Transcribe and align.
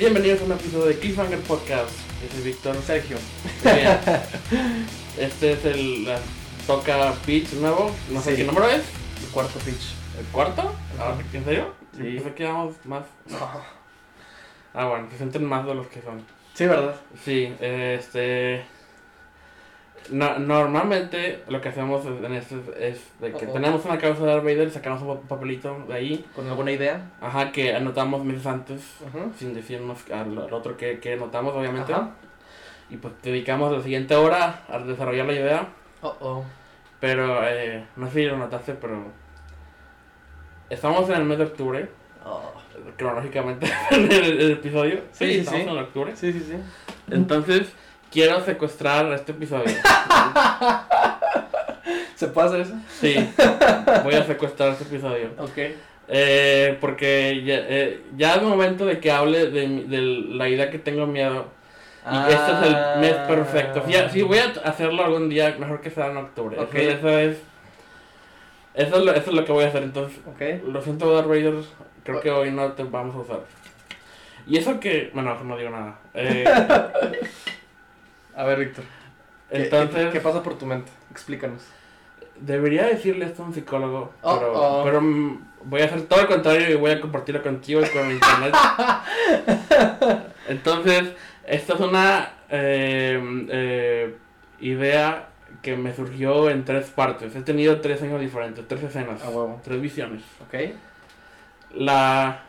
Bienvenidos 0.00 0.40
a 0.40 0.44
un 0.44 0.52
episodio 0.52 0.86
de 0.86 0.98
Cliffhanger 0.98 1.40
Podcast. 1.40 1.90
Yo 2.22 2.32
soy 2.34 2.42
Víctor. 2.44 2.74
Sergio. 2.82 3.18
Este 5.18 5.52
es 5.52 5.64
el 5.66 6.06
la 6.06 6.18
toca 6.66 7.12
pitch 7.26 7.52
nuevo. 7.52 7.94
No 8.10 8.22
sé 8.22 8.30
Sí. 8.30 8.36
qué 8.38 8.44
número 8.44 8.66
es. 8.70 8.80
El 9.22 9.28
cuarto 9.30 9.58
pitch. 9.58 9.92
¿El 10.18 10.24
cuarto? 10.32 10.72
Ah, 10.98 11.10
Ajá. 11.12 11.18
¿En 11.34 11.44
serio? 11.44 11.74
Sí. 11.94 12.02
Pensé 12.14 12.32
que 12.34 12.42
íbamos 12.44 12.74
más. 12.86 13.02
Ah, 14.72 14.86
bueno, 14.86 15.06
se 15.10 15.16
sienten 15.18 15.44
más 15.44 15.66
de 15.66 15.74
los 15.74 15.86
que 15.88 16.00
son. 16.00 16.24
Sí, 16.54 16.64
¿verdad? 16.64 16.94
Sí, 17.22 17.52
este. 17.60 18.64
No- 20.10 20.38
normalmente 20.38 21.42
lo 21.48 21.60
que 21.60 21.68
hacemos 21.70 22.04
en 22.06 22.32
esto 22.34 22.56
es, 22.78 23.00
de 23.20 23.32
que 23.32 23.46
Oh, 23.46 23.50
oh. 23.50 23.52
tenemos 23.52 23.84
una 23.84 23.98
cabeza 23.98 24.20
de 24.24 24.26
Darth 24.32 24.44
Vader, 24.44 24.70
sacamos 24.70 25.02
un 25.02 25.26
papelito 25.26 25.84
de 25.88 25.94
ahí, 25.94 26.24
¿Con 26.34 26.48
alguna 26.48 26.72
idea? 26.72 27.10
ajá, 27.20 27.52
que 27.52 27.74
anotamos 27.74 28.24
meses 28.24 28.46
antes, 28.46 28.82
Ajá. 29.06 29.26
sin 29.36 29.54
decirnos 29.54 29.98
al, 30.10 30.36
al 30.38 30.52
otro 30.52 30.76
que, 30.76 30.98
que 31.00 31.14
anotamos, 31.14 31.54
obviamente. 31.54 31.92
Y 32.90 32.96
pues 32.96 33.14
dedicamos 33.22 33.72
la 33.72 33.82
siguiente 33.82 34.14
hora 34.16 34.62
a 34.68 34.78
desarrollar 34.80 35.26
la 35.26 35.32
idea, 35.34 35.68
Oh, 36.02 36.16
oh. 36.20 36.44
pero 36.98 37.46
eh, 37.48 37.84
no 37.96 38.06
sé 38.08 38.12
si 38.14 38.24
lo 38.24 38.36
notaste, 38.36 38.74
pero. 38.74 39.04
Estamos 40.68 41.08
en 41.10 41.16
el 41.16 41.24
mes 41.24 41.38
de 41.38 41.44
octubre, 41.44 41.88
Oh. 42.24 42.52
cronológicamente, 42.96 43.66
en 43.90 44.10
el, 44.12 44.40
el 44.40 44.50
episodio. 44.52 45.00
Sí, 45.12 45.26
sí, 45.32 45.38
estamos 45.40 45.62
sí. 45.62 45.68
en 45.68 45.78
octubre. 45.78 46.16
Sí, 46.16 46.32
sí, 46.32 46.40
sí. 46.40 46.54
Entonces, 47.10 47.72
quiero 48.10 48.44
secuestrar 48.44 49.12
este 49.12 49.32
episodio. 49.32 49.74
¿Se 52.14 52.28
puede 52.28 52.48
hacer 52.48 52.60
eso? 52.60 52.74
Sí, 53.00 53.14
voy 54.04 54.14
a 54.14 54.24
secuestrar 54.24 54.70
este 54.70 54.84
episodio. 54.84 55.30
Ok. 55.38 55.58
Eh, 56.12 56.76
porque 56.80 57.42
ya, 57.44 57.54
eh, 57.56 58.02
ya 58.16 58.34
es 58.34 58.42
momento 58.42 58.84
de 58.84 58.98
que 58.98 59.10
hable 59.10 59.50
de, 59.50 59.84
de 59.84 60.00
la 60.00 60.48
idea 60.48 60.70
que 60.70 60.78
tengo 60.78 61.06
miedo. 61.06 61.46
Y 62.10 62.16
este 62.32 62.52
es 62.52 62.62
el 62.62 63.00
mes 63.00 63.14
perfecto. 63.28 63.84
Si, 63.86 63.92
si 64.10 64.22
voy 64.22 64.38
a 64.38 64.52
hacerlo 64.64 65.04
algún 65.04 65.28
día, 65.28 65.54
mejor 65.58 65.80
que 65.80 65.90
sea 65.90 66.06
en 66.08 66.16
octubre. 66.16 66.58
Ok. 66.58 66.74
Eso, 66.74 66.90
eso 67.08 67.18
es, 67.18 67.36
eso, 68.74 68.96
es 68.96 69.04
lo, 69.04 69.12
eso 69.12 69.30
es 69.30 69.36
lo 69.36 69.44
que 69.44 69.52
voy 69.52 69.64
a 69.64 69.68
hacer. 69.68 69.82
Entonces, 69.82 70.18
Ok. 70.26 70.64
lo 70.66 70.82
siento, 70.82 71.14
Darth 71.14 71.28
Vader. 71.28 71.54
Creo 72.04 72.20
que 72.20 72.30
hoy 72.30 72.50
no 72.50 72.72
te 72.72 72.82
vamos 72.84 73.14
a 73.14 73.18
usar. 73.20 73.40
Y 74.46 74.56
eso 74.58 74.80
que. 74.80 75.10
Bueno, 75.14 75.38
no 75.44 75.56
digo 75.56 75.70
nada. 75.70 75.98
Eh, 76.14 76.44
A 78.40 78.44
ver, 78.44 78.58
Víctor. 78.58 78.84
¿qué- 79.50 79.64
entonces. 79.64 80.06
¿qué, 80.06 80.12
qué 80.12 80.20
pasa 80.20 80.42
por 80.42 80.56
tu 80.58 80.66
mente? 80.66 80.90
Explícanos. 81.10 81.62
Debería 82.36 82.86
decirle 82.86 83.26
esto 83.26 83.42
a 83.42 83.46
un 83.46 83.52
psicólogo, 83.54 84.12
Oh, 84.22 84.38
pero, 84.38 84.52
oh. 84.54 84.84
pero 84.84 85.00
mm, 85.02 85.40
voy 85.64 85.82
a 85.82 85.84
hacer 85.84 86.02
todo 86.02 86.22
lo 86.22 86.28
contrario 86.28 86.70
y 86.70 86.74
voy 86.74 86.92
a 86.92 87.00
compartirlo 87.00 87.42
contigo 87.42 87.82
y 87.82 87.88
con 87.90 88.10
internet. 88.10 88.54
Entonces, 90.48 91.12
esta 91.46 91.74
es 91.74 91.80
una 91.80 92.30
eh, 92.48 93.46
eh, 93.50 94.16
idea 94.60 95.28
que 95.62 95.76
me 95.76 95.94
surgió 95.94 96.48
en 96.48 96.64
tres 96.64 96.86
partes. 96.90 97.36
He 97.36 97.42
tenido 97.42 97.80
tres 97.82 98.00
años 98.02 98.20
diferentes, 98.20 98.66
tres 98.66 98.82
escenas, 98.84 99.22
A 99.22 99.28
huevo. 99.28 99.60
tres 99.62 99.80
visiones. 99.80 100.22
Ok. 100.46 100.54
La 101.74 102.42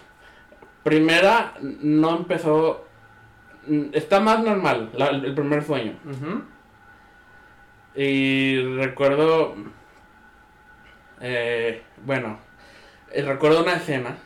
primera 0.83 1.53
no 1.59 2.15
empezó... 2.17 2.85
mm, 3.67 3.85
Está 3.93 4.19
más 4.19 4.43
normal, 4.43 4.89
la- 4.95 5.09
el 5.09 5.33
primer 5.35 5.63
sueño. 5.63 5.93
Y 7.95 8.61
recuerdo. 8.77 9.55
eh, 11.21 11.83
bueno, 12.05 12.39
eh, 13.11 13.21
recuerdo 13.23 13.61
una 13.61 13.73
escena 13.73 14.17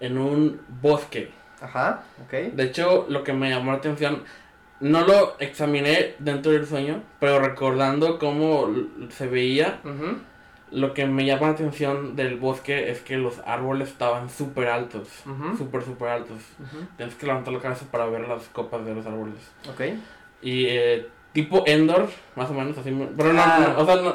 en 0.00 0.18
un 0.18 0.60
bosque. 0.80 1.30
Ajá. 1.60 2.02
Ok. 2.24 2.32
De 2.54 2.64
hecho, 2.64 3.06
lo 3.08 3.24
que 3.24 3.32
me 3.32 3.50
llamó 3.50 3.72
la 3.72 3.78
atención, 3.78 4.22
no 4.80 5.06
lo 5.06 5.36
examiné 5.40 6.14
dentro 6.18 6.52
del 6.52 6.66
sueño, 6.66 7.02
pero 7.18 7.38
recordando 7.40 8.18
cómo 8.18 8.68
se 9.10 9.26
veía. 9.26 9.80
Lo 10.74 10.92
que 10.92 11.06
me 11.06 11.24
llama 11.24 11.46
la 11.48 11.52
atención 11.52 12.16
del 12.16 12.36
bosque 12.36 12.90
es 12.90 13.00
que 13.00 13.16
los 13.16 13.38
árboles 13.46 13.88
estaban 13.88 14.28
súper 14.28 14.68
altos. 14.68 15.08
Ujú. 15.26 15.56
Súper, 15.56 15.82
súper 15.82 16.08
altos. 16.08 16.38
Tienes 16.96 17.14
que 17.14 17.26
levantar 17.26 17.52
la 17.54 17.60
cabeza 17.60 17.86
para 17.90 18.06
ver 18.06 18.28
las 18.28 18.42
copas 18.48 18.84
de 18.84 18.94
los 18.94 19.06
árboles. 19.06 19.36
Ok. 19.70 19.80
Y 20.42 20.66
eh, 20.66 21.06
tipo 21.32 21.62
Endor, 21.66 22.08
más 22.36 22.50
o 22.50 22.54
menos, 22.54 22.76
así. 22.76 22.90
Pero 23.16 23.32
no, 23.32 23.42
Ah. 23.42 23.74
no, 23.76 23.82
o 23.82 23.86
sea, 23.86 23.96
no, 23.96 24.14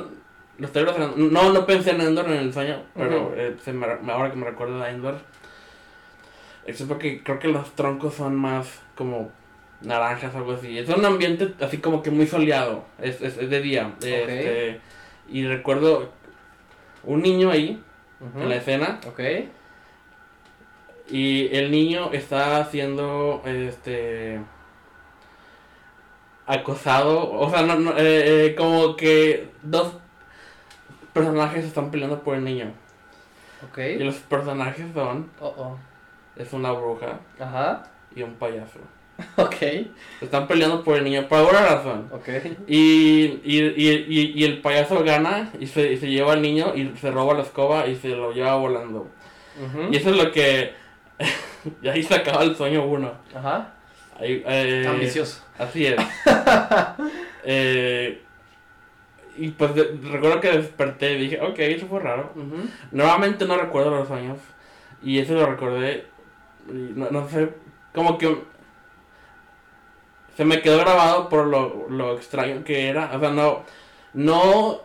lo 0.58 0.66
estoy. 0.68 0.86
No, 1.16 1.54
no 1.54 1.66
pensé 1.66 1.92
en 1.92 2.02
Endor 2.02 2.26
en 2.28 2.34
el 2.38 2.54
sueño, 2.54 2.84
pero 2.96 3.34
eh, 3.36 3.56
se 3.64 3.72
me- 3.74 3.88
ahora 4.12 4.30
que 4.30 4.38
me 4.38 4.46
recuerdo 4.46 4.80
de 4.80 4.90
Endor. 4.90 5.16
Excepto 6.66 7.00
que 7.00 7.24
creo 7.24 7.40
que 7.40 7.48
los 7.48 7.72
troncos 7.76 8.14
son 8.16 8.36
más 8.36 8.82
como 8.96 9.32
naranjas 9.82 10.36
o 10.36 10.40
algo 10.40 10.54
así. 10.54 10.78
Es 10.78 10.90
un 10.90 11.06
ambiente 11.06 11.54
así 11.62 11.78
como 11.78 12.04
que 12.04 12.12
muy 12.12 12.28
soleado. 12.28 12.84
Es, 13.02 13.22
es, 13.22 13.38
es 13.38 13.50
de 13.50 13.62
día. 13.62 13.94
Este, 14.02 14.80
y 15.30 15.48
recuerdo 15.48 16.12
un 17.04 17.22
niño 17.22 17.50
ahí, 17.52 17.82
en 18.36 18.50
la 18.50 18.56
escena. 18.56 19.00
Ok. 19.08 19.20
Y 21.10 21.56
el 21.56 21.72
niño 21.72 22.12
está 22.14 22.58
haciendo 22.58 23.42
este 23.46 24.40
acosado, 26.46 27.32
o 27.32 27.50
sea, 27.50 27.62
no, 27.62 27.76
no, 27.80 27.92
eh, 27.98 28.48
eh, 28.48 28.56
como 28.56 28.96
que 28.96 29.50
dos 29.62 29.94
personajes 31.14 31.64
están 31.66 31.92
peleando 31.92 32.22
por 32.24 32.36
el 32.36 32.44
niño. 32.44 32.72
Ok. 33.70 33.78
Y 33.78 34.00
los 34.04 34.16
personajes 34.16 34.86
son, 34.94 35.30
Oh, 35.40 35.54
oh. 35.58 35.78
es 36.36 36.52
una 36.54 36.72
bruja 36.72 37.20
Ajá. 37.40 37.84
y 38.16 38.24
un 38.24 38.34
payaso. 38.36 38.80
Ok. 39.38 39.56
Están 40.22 40.48
peleando 40.48 40.84
por 40.84 40.98
el 40.98 41.04
niño 41.04 41.28
por 41.28 41.40
alguna 41.40 41.62
razón. 41.66 42.10
Ok. 42.12 42.28
Y, 42.68 43.40
y, 43.44 43.60
y, 43.76 44.06
y, 44.08 44.32
y 44.36 44.44
el 44.44 44.62
payaso 44.62 45.04
gana 45.04 45.52
y 45.60 45.68
se, 45.68 45.92
y 45.94 45.98
se 45.98 46.10
lleva 46.10 46.34
al 46.34 46.42
niño 46.42 46.74
y 46.76 46.92
se 46.98 47.12
roba 47.12 47.34
la 47.34 47.44
escoba 47.44 47.88
y 47.88 47.96
se 47.96 48.10
lo 48.10 48.32
lleva 48.32 48.56
volando. 48.56 49.08
Ujú. 49.62 49.92
Y 49.92 49.98
eso 49.98 50.10
es 50.12 50.18
lo 50.18 50.32
que... 50.32 50.74
y 51.82 51.88
ahí 51.88 52.04
se 52.04 52.16
acaba 52.16 52.44
el 52.44 52.56
sueño 52.56 52.86
uno. 52.86 53.12
Ajá. 53.36 53.74
Ahí, 54.20 54.44
eh, 54.46 54.86
Ambicioso. 54.88 55.44
Así 55.58 55.86
es. 55.86 55.96
Eh, 57.44 58.22
y 59.38 59.50
pues 59.52 59.74
de- 59.74 59.98
recuerdo 60.12 60.42
que 60.42 60.52
desperté 60.52 61.14
y 61.14 61.22
dije, 61.22 61.40
ok, 61.42 61.58
eso 61.60 61.88
fue 61.88 62.00
raro. 62.02 62.32
Ujú. 62.36 62.68
Normalmente 62.92 63.46
no 63.46 63.58
recuerdo 63.58 63.92
los 63.92 64.08
sueños. 64.08 64.38
Y 65.02 65.20
eso 65.20 65.34
lo 65.36 65.46
recordé. 65.46 66.06
y 66.68 66.74
no, 66.96 67.10
no 67.10 67.28
sé, 67.30 67.50
como 67.94 68.18
que 68.18 68.38
se 70.40 70.46
me 70.46 70.62
quedó 70.62 70.78
grabado 70.78 71.28
por 71.28 71.48
lo, 71.48 71.90
lo 71.90 72.16
extraño 72.16 72.64
que 72.64 72.88
era. 72.88 73.12
O 73.14 73.20
sea, 73.20 73.30
no, 73.30 73.64
no 74.14 74.80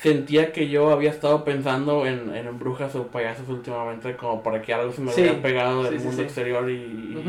sentía 0.00 0.50
que 0.50 0.70
yo 0.70 0.90
había 0.90 1.10
estado 1.10 1.44
pensando 1.44 2.06
en, 2.06 2.34
en 2.34 2.58
brujas 2.58 2.94
o 2.94 3.08
payasos 3.08 3.46
últimamente 3.50 4.16
como 4.16 4.42
para 4.42 4.62
que 4.62 4.72
algo 4.72 4.90
se 4.90 5.02
me 5.02 5.12
Sí, 5.12 5.20
hubiera 5.20 5.42
pegado 5.42 5.82
del 5.82 5.92
sí, 5.92 5.98
sí, 5.98 6.06
mundo 6.06 6.22
exterior 6.22 6.70
y, 6.70 7.22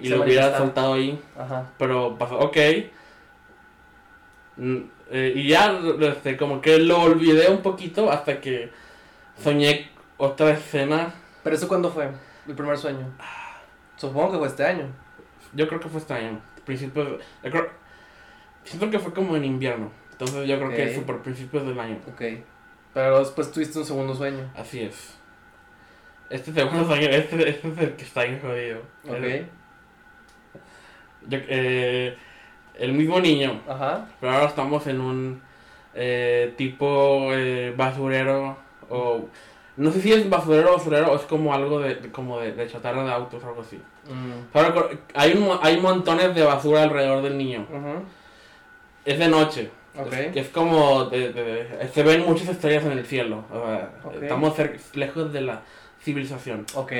y, 0.00 0.08
lo 0.08 0.22
hubiera 0.24 0.58
soltado 0.58 0.94
ahí. 0.94 1.20
Ajá. 1.38 1.70
Pero 1.78 2.18
pasó, 2.18 2.36
ok. 2.40 2.56
Mm, 4.56 4.78
eh, 5.12 5.32
y 5.36 5.46
ya, 5.46 5.80
este, 6.00 6.36
como 6.36 6.60
que 6.60 6.80
lo 6.80 7.02
olvidé 7.02 7.50
un 7.50 7.62
poquito 7.62 8.10
hasta 8.10 8.40
que 8.40 8.72
soñé 9.40 9.92
otra 10.16 10.50
escena. 10.50 11.14
¿Pero 11.44 11.54
eso 11.54 11.68
cuándo 11.68 11.92
fue? 11.92 12.08
El 12.48 12.56
primer 12.56 12.76
sueño. 12.76 13.06
Supongo 13.96 14.32
que 14.32 14.38
fue 14.38 14.48
este 14.48 14.64
año. 14.64 14.86
Yo 15.54 15.68
creo 15.68 15.78
que 15.78 15.88
fue 15.88 16.00
este 16.00 16.14
año. 16.14 16.40
Principios. 16.68 17.22
yo 17.42 17.50
creo- 17.50 17.70
siento 18.64 18.90
que 18.90 18.98
fue 18.98 19.12
como 19.14 19.34
en 19.36 19.44
invierno. 19.46 19.90
Entonces 20.12 20.46
yo 20.46 20.58
creo 20.58 20.70
que 20.70 20.88
Ok. 20.90 20.94
super 20.96 21.16
principios 21.22 21.66
del 21.66 21.80
año. 21.80 21.96
Ok. 22.12 22.22
Pero 22.92 23.20
después 23.20 23.50
tuviste 23.50 23.78
un 23.78 23.84
segundo 23.86 24.14
sueño. 24.14 24.50
Así 24.54 24.80
es. 24.82 25.14
Este 26.28 26.52
segundo 26.52 26.84
sueño, 26.86 27.08
este, 27.08 27.48
este 27.48 27.68
es 27.68 27.78
el 27.78 27.96
que 27.96 28.04
está 28.04 28.24
bien 28.24 28.38
jodido. 28.40 28.80
Ok. 29.08 29.14
El, 29.14 29.46
yo- 31.28 31.38
eh, 31.48 32.16
el 32.74 32.92
mismo 32.92 33.18
niño. 33.20 33.62
Ajá. 33.66 34.06
Pero 34.20 34.32
ahora 34.32 34.46
estamos 34.46 34.86
en 34.86 35.00
un 35.00 35.42
eh, 35.94 36.52
tipo 36.56 37.30
eh, 37.32 37.72
basurero 37.76 38.58
o 38.90 39.28
no 39.78 39.90
sé 39.90 40.00
si 40.02 40.12
es 40.12 40.28
basurero 40.28 40.70
o 40.70 40.76
basurero 40.76 41.12
o 41.12 41.16
es 41.16 41.22
como 41.22 41.54
algo 41.54 41.80
de, 41.80 42.10
como 42.12 42.38
de, 42.40 42.52
de 42.52 42.66
chatarra 42.68 43.04
de 43.04 43.12
autos 43.12 43.42
o 43.42 43.48
algo 43.48 43.62
así. 43.62 43.76
Mm. 43.76 44.54
Ahora, 44.56 44.74
co- 44.74 44.90
hay 45.14 45.32
un, 45.32 45.58
hay 45.62 45.80
montones 45.80 46.34
de 46.34 46.42
basura 46.44 46.82
alrededor 46.82 47.22
del 47.22 47.38
niño. 47.38 47.66
Es 49.04 49.18
de 49.18 49.28
noche. 49.28 49.70
Ok. 49.98 50.12
Es, 50.12 50.36
es 50.36 50.48
como 50.50 51.06
de- 51.06 51.32
de- 51.32 51.42
de- 51.64 51.88
se 51.88 52.02
ven 52.02 52.24
muchas 52.26 52.48
estrellas 52.48 52.84
en 52.84 52.92
el 52.92 53.06
cielo. 53.06 53.44
o 53.50 53.66
sea, 53.66 53.92
Ok. 54.04 54.14
Estamos 54.22 54.54
lejos 54.94 55.32
de 55.32 55.40
la 55.40 55.62
civilización. 56.02 56.64
Ok. 56.74 56.92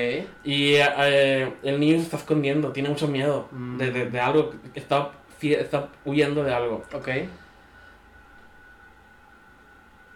Y 0.45 0.75
eh, 0.77 1.53
el 1.63 1.79
niño 1.81 1.97
se 1.99 2.05
está 2.05 2.17
escondiendo, 2.17 2.73
tiene 2.73 2.89
mucho 2.89 3.07
miedo 3.09 3.49
Mm. 3.53 3.77
de, 3.79 3.91
de, 3.93 4.11
de 4.11 4.21
algo, 4.21 4.51
que 4.73 4.81
está, 4.81 5.11
está 5.41 5.89
huyendo 6.05 6.43
de 6.43 6.53
algo. 6.55 6.83
Ok. 6.93 7.09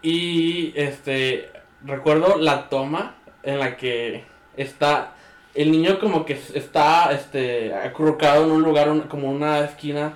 Y 0.03 0.73
este 0.77 1.51
recuerdo 1.85 2.37
la 2.39 2.69
toma 2.69 3.15
en 3.43 3.59
la 3.59 3.77
que 3.77 4.25
está 4.57 5.13
el 5.55 5.71
niño 5.71 5.99
como 6.01 6.25
que 6.25 6.33
está 6.55 7.13
este 7.13 7.75
acurrucado 7.75 8.45
en 8.45 8.53
un 8.53 8.63
lugar 8.63 8.89
un- 8.91 9.03
como 9.03 9.31
una 9.31 9.61
esquina 9.61 10.15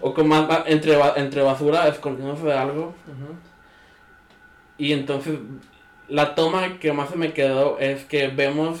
o 0.00 0.14
como 0.14 0.34
entre 0.66 0.98
entre 1.16 1.42
basura 1.42 1.88
escondiéndose 1.88 2.44
de 2.46 2.54
algo. 2.54 2.94
Y 4.78 4.92
entonces 4.92 5.38
la 6.08 6.34
toma 6.34 6.78
que 6.78 6.92
más 6.92 7.10
se 7.10 7.16
me 7.16 7.32
quedó 7.32 7.78
es 7.78 8.04
que 8.04 8.28
vemos 8.28 8.80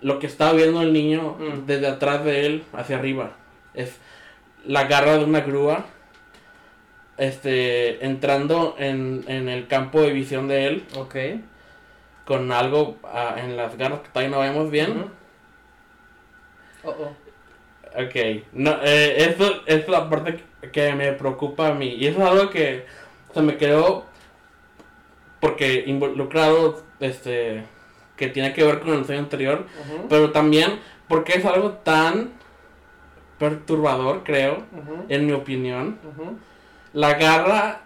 lo 0.00 0.18
que 0.18 0.26
está 0.26 0.52
viendo 0.52 0.82
el 0.82 0.92
niño 0.92 1.36
Mm. 1.38 1.66
desde 1.66 1.86
atrás 1.86 2.24
de 2.24 2.46
él 2.46 2.64
hacia 2.72 2.96
arriba. 2.98 3.30
Es 3.74 3.96
la 4.64 4.84
garra 4.84 5.16
de 5.18 5.24
una 5.24 5.40
grúa 5.40 5.86
este 7.18 8.04
entrando 8.04 8.74
en, 8.78 9.24
en 9.28 9.48
el 9.48 9.66
campo 9.68 10.02
de 10.02 10.12
visión 10.12 10.48
de 10.48 10.66
él 10.66 10.84
Ok. 10.96 11.16
con 12.26 12.52
algo 12.52 12.96
ah, 13.04 13.36
en 13.38 13.56
las 13.56 13.76
garras 13.78 14.00
que 14.00 14.08
todavía 14.08 14.36
no 14.36 14.40
vemos 14.42 14.70
bien 14.70 14.90
Ujú. 14.90 15.10
Oh, 16.84 16.90
oh. 16.90 17.16
Ok, 17.98 18.44
no, 18.52 18.76
eh, 18.84 19.30
eso 19.30 19.62
es 19.66 19.88
la 19.88 20.08
parte 20.10 20.38
que- 20.70 20.92
me 20.92 21.12
preocupa 21.12 21.68
a 21.68 21.72
mí. 21.74 21.94
Y 21.98 22.06
eso 22.06 22.20
es 22.22 22.28
algo 22.28 22.50
que 22.50 22.84
se 23.32 23.40
me 23.40 23.56
quedó 23.56 24.04
porque 25.40 25.84
involucrado, 25.86 26.82
este, 27.00 27.62
que 28.16 28.28
tiene 28.28 28.52
que 28.52 28.64
ver 28.64 28.80
con 28.80 28.92
el 28.92 29.04
sueño 29.06 29.22
anterior, 29.22 29.64
pero 30.10 30.30
también 30.30 30.78
porque 31.08 31.34
es 31.38 31.44
algo 31.46 31.70
tan 31.72 32.32
perturbador, 33.38 34.22
creo, 34.24 34.62
en 35.08 35.26
mi 35.26 35.32
opinión. 35.32 35.98
La 36.96 37.12
garra 37.14 37.80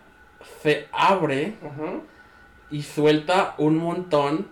se 0.63 0.87
abre 0.93 1.55
ujú. 1.63 2.03
y 2.71 2.83
suelta 2.83 3.55
un 3.59 3.77
montón 3.77 4.47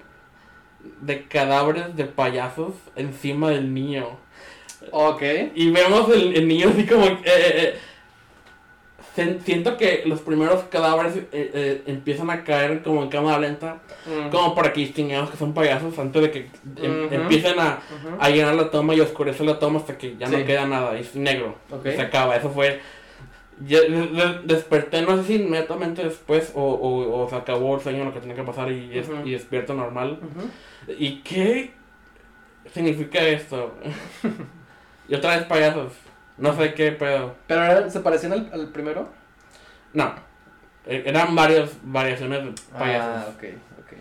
de 1.00 1.26
cadáveres 1.28 1.94
de 1.94 2.04
payasos 2.06 2.72
encima 2.96 3.50
del 3.50 3.72
niño. 3.72 4.06
Ok. 4.90 5.22
Y 5.54 5.70
vemos 5.70 6.10
el, 6.10 6.34
el 6.34 6.48
niño 6.48 6.70
así 6.70 6.84
como... 6.86 7.04
eh, 7.06 7.20
eh, 7.24 7.78
eh, 9.16 9.38
siento 9.44 9.76
que 9.76 10.02
los 10.06 10.20
primeros 10.22 10.64
cadáveres 10.64 11.16
eh, 11.16 11.26
eh, 11.32 11.82
empiezan 11.86 12.28
a 12.30 12.42
caer 12.42 12.82
como 12.82 13.02
en 13.04 13.08
cámara 13.10 13.38
lenta, 13.38 13.78
Mm, 14.06 14.30
como 14.30 14.54
para 14.54 14.72
que 14.72 14.80
distingamos 14.80 15.28
que 15.30 15.36
son 15.36 15.52
payasos 15.52 15.98
antes 15.98 16.22
de 16.22 16.30
que 16.30 16.50
em- 16.82 17.12
empiecen 17.12 17.58
a, 17.60 17.80
a 18.18 18.30
llenar 18.30 18.54
la 18.54 18.70
toma 18.70 18.94
y 18.94 19.00
oscurece 19.00 19.44
la 19.44 19.58
toma 19.58 19.80
hasta 19.80 19.98
que 19.98 20.16
ya 20.16 20.28
no 20.28 20.42
queda 20.46 20.66
nada, 20.66 20.96
es 20.98 21.14
negro, 21.14 21.56
Ok. 21.70 21.84
y 21.86 21.90
se 21.92 22.00
acaba. 22.02 22.34
Eso 22.36 22.48
fue... 22.50 22.80
ya 23.66 23.80
de- 23.80 23.88
de- 24.06 24.40
desperté, 24.44 25.02
no 25.02 25.16
sé 25.18 25.24
si 25.24 25.34
inmediatamente 25.36 26.04
después 26.04 26.52
o, 26.54 26.62
o, 26.62 27.22
o 27.24 27.28
se 27.28 27.36
acabó 27.36 27.74
el 27.76 27.80
sueño, 27.80 28.04
lo 28.04 28.12
que 28.14 28.20
tenía 28.20 28.36
que 28.36 28.42
pasar 28.42 28.70
y, 28.70 28.96
es- 28.98 29.08
Ujú. 29.08 29.26
y 29.26 29.32
despierto 29.32 29.74
normal. 29.74 30.18
Ujú. 30.22 30.92
¿Y 30.98 31.20
qué 31.22 31.72
significa 32.72 33.20
esto? 33.20 33.74
y 35.08 35.14
otra 35.14 35.36
vez 35.36 35.46
payasos. 35.46 35.92
No 36.36 36.54
sé 36.56 36.72
qué 36.74 36.92
pedo. 36.92 37.34
¿Pero 37.46 37.64
era- 37.64 37.90
se 37.90 38.00
parecían 38.00 38.32
al, 38.32 38.50
al 38.52 38.68
primero? 38.68 39.08
No. 39.92 40.14
E- 40.86 41.02
Eran 41.06 41.34
varias 41.34 41.70
variaciones 41.82 42.44
de 42.44 42.52
payasos. 42.78 43.24
Ah, 43.26 43.28
ok, 43.36 43.44
ok. 43.80 43.92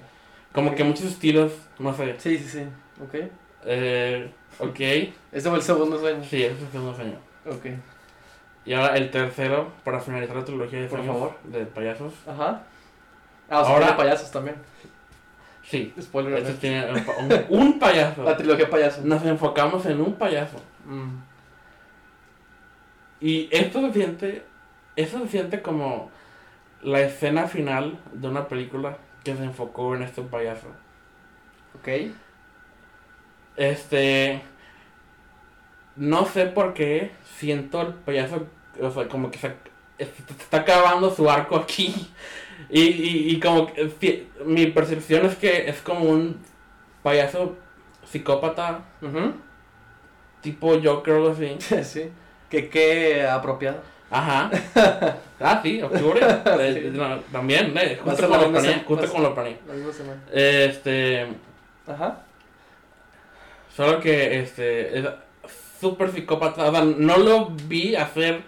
Como 0.54 0.76
que 0.76 0.84
muchos 0.84 1.06
estilos, 1.06 1.52
no 1.80 1.94
sé. 1.96 2.16
Sí, 2.20 2.38
sí, 2.38 2.48
sí. 2.48 2.64
Ok. 3.04 3.30
Eh, 3.66 4.32
ok. 4.60 4.80
Ese 5.32 5.50
fue 5.50 5.58
el 5.58 5.64
segundo 5.64 6.00
sueño. 6.00 6.24
Sí, 6.24 6.44
ese 6.44 6.54
es 6.56 6.62
el 6.62 6.72
segundo 6.72 6.96
sueño. 6.96 7.18
Ok. 7.46 7.66
Y 8.68 8.74
ahora 8.74 8.98
el 8.98 9.10
tercero, 9.10 9.72
para 9.84 10.00
finalizar 10.00 10.36
la 10.36 10.44
trilogía 10.46 10.82
de 10.82 10.88
Por 10.88 11.00
sueños 11.00 11.16
favor. 11.16 11.34
de 11.46 11.66
payasos. 11.66 12.14
Ajá. 12.28 12.64
Ah, 13.50 13.62
o 13.62 13.64
sea, 13.66 13.74
Ahora- 13.74 13.86
tiene 13.88 13.98
payasos 13.98 14.30
también. 14.32 14.58
Sí. 15.64 15.94
Spoiler 16.00 16.34
Este 16.40 16.54
tiene 16.56 16.92
un, 16.92 17.04
pa- 17.06 17.14
un- 17.18 17.46
un 17.62 17.80
payaso. 17.80 18.24
La 18.24 18.36
trilogía 18.38 18.70
payasos. 18.70 19.04
Nos 19.06 19.24
enfocamos 19.26 19.86
en 19.86 20.02
un 20.02 20.14
payaso. 20.16 20.58
Mm. 20.86 21.18
Y 23.20 23.50
esto 23.52 23.82
se 23.82 23.94
siente, 23.94 24.46
eso 24.96 25.20
se 25.22 25.28
siente 25.30 25.62
como 25.62 26.12
la 26.84 27.00
escena 27.02 27.48
final 27.48 27.98
de 28.14 28.28
una 28.28 28.48
película 28.48 28.98
que 29.24 29.36
se 29.36 29.44
enfocó 29.44 29.96
en 29.96 30.04
este 30.04 30.22
payaso. 30.22 30.68
Ok. 31.80 31.88
Este, 33.56 34.42
no 35.96 36.26
sé 36.26 36.46
por 36.46 36.74
qué 36.74 37.12
siento 37.38 37.82
el 37.82 37.94
payaso, 37.94 38.46
o 38.82 38.92
sea, 38.92 39.08
como 39.08 39.30
que 39.32 39.38
se, 39.40 39.54
está 39.98 40.58
acabando 40.58 41.14
su 41.14 41.30
arco 41.30 41.56
aquí. 41.56 41.94
Y, 42.70 42.82
y, 42.82 43.30
y 43.32 43.40
como 43.40 43.68
que 43.74 43.90
si- 44.00 44.28
mi 44.46 44.68
percepción 44.68 45.26
es 45.26 45.36
que 45.36 45.70
es 45.70 45.82
como 45.82 46.02
un 46.06 46.38
payaso 47.04 47.56
psicópata, 48.10 48.82
Ujú. 49.02 49.34
tipo 50.42 50.80
Joker 50.84 51.14
o 51.14 51.18
algo 51.18 51.30
así. 51.32 51.56
sí. 51.84 52.10
Que 52.50 52.70
qué 52.70 53.26
apropiado. 53.28 53.82
Ajá. 54.10 54.50
Ah, 55.40 55.60
sí, 55.62 55.80
octubre. 55.84 56.20
Eh, 56.60 56.90
Sí. 56.92 56.98
no, 56.98 57.20
también, 57.32 57.72
eh, 57.78 58.00
justo 58.04 58.28
la 58.28 58.42
lo 58.42 58.50
planeé. 58.52 58.84
Justo 58.88 59.08
como 59.08 59.24
lo 59.24 59.36
planeé. 59.36 59.60
Este. 60.34 61.28
Ajá. 61.86 62.24
Solo 63.76 64.00
que 64.00 64.40
este. 64.40 64.98
Es 65.00 65.06
súper 65.80 66.12
psicópata. 66.12 66.70
O 66.70 66.72
sea, 66.72 66.84
no 66.84 67.18
lo 67.18 67.50
vi 67.68 67.96
hacer 67.96 68.42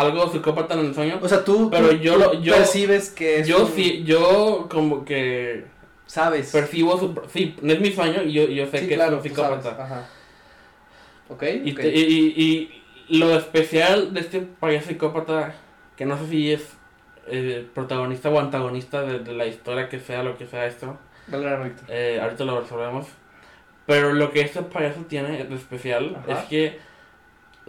algo 0.00 0.30
psicópata 0.30 0.74
en 0.74 0.80
el 0.86 0.94
sueño. 0.94 1.18
O 1.20 1.28
sea, 1.28 1.44
tú, 1.44 1.68
Pero 1.70 1.88
tú- 1.90 1.96
yo 1.96 2.14
tú 2.14 2.18
lo- 2.20 2.34
yo- 2.40 2.54
percibes 2.54 3.10
que 3.10 3.40
es 3.40 3.48
Yo 3.48 3.64
un- 3.64 3.72
sí, 3.72 4.04
yo 4.04 4.68
como 4.70 5.04
que 5.04 5.64
sabes. 6.06 6.50
percibo 6.52 6.98
su. 6.98 7.20
Sí, 7.32 7.56
no 7.62 7.72
es 7.72 7.80
mi 7.80 7.90
sueño 7.92 8.22
y 8.22 8.32
yo, 8.32 8.44
yo 8.44 8.66
sé 8.66 8.78
sí, 8.80 8.88
que 8.88 8.94
claro, 8.94 9.16
es 9.18 9.22
un 9.24 9.28
psicópata. 9.28 9.70
Ajá. 9.82 10.08
Ok, 11.28 11.42
Y, 11.64 11.72
ok. 11.72 11.80
te- 11.80 11.88
y, 11.94 12.00
y- 12.36 12.82
y 13.08 13.18
lo 13.18 13.36
especial 13.36 14.14
de 14.14 14.20
este 14.20 14.40
payaso 14.40 14.88
psicópata, 14.88 15.54
que 15.96 16.06
no 16.06 16.16
sé 16.18 16.28
si 16.28 16.52
es 16.52 16.74
eh, 17.30 17.66
protagonista 17.74 18.30
o 18.30 18.38
antagonista 18.40 19.02
de, 19.02 19.18
de 19.18 19.32
la 19.34 19.46
historia 19.46 19.88
que 19.90 20.00
sea 20.00 20.22
lo 20.22 20.38
que 20.38 20.46
sea 20.46 20.64
esto, 20.66 20.96
eh, 21.88 22.18
ahorita 22.22 22.44
lo 22.44 22.60
resolvemos. 22.60 23.06
Pero 23.84 24.12
lo 24.14 24.30
que 24.32 24.40
este 24.42 24.62
payaso 24.62 25.00
tiene 25.08 25.44
de 25.44 25.54
especial 25.54 26.16
Ajá. 26.26 26.40
es 26.42 26.48
que 26.48 26.78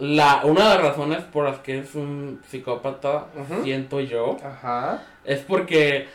la, 0.00 0.40
una 0.44 0.62
de 0.70 0.74
las 0.76 0.82
razones 0.82 1.22
por 1.24 1.44
las 1.44 1.58
que 1.58 1.78
es 1.78 1.94
un 1.94 2.40
psicópata, 2.48 3.26
siento 3.62 4.00
yo, 4.00 4.38
Ajá. 4.42 5.02
es 5.24 5.40
porque 5.40 6.08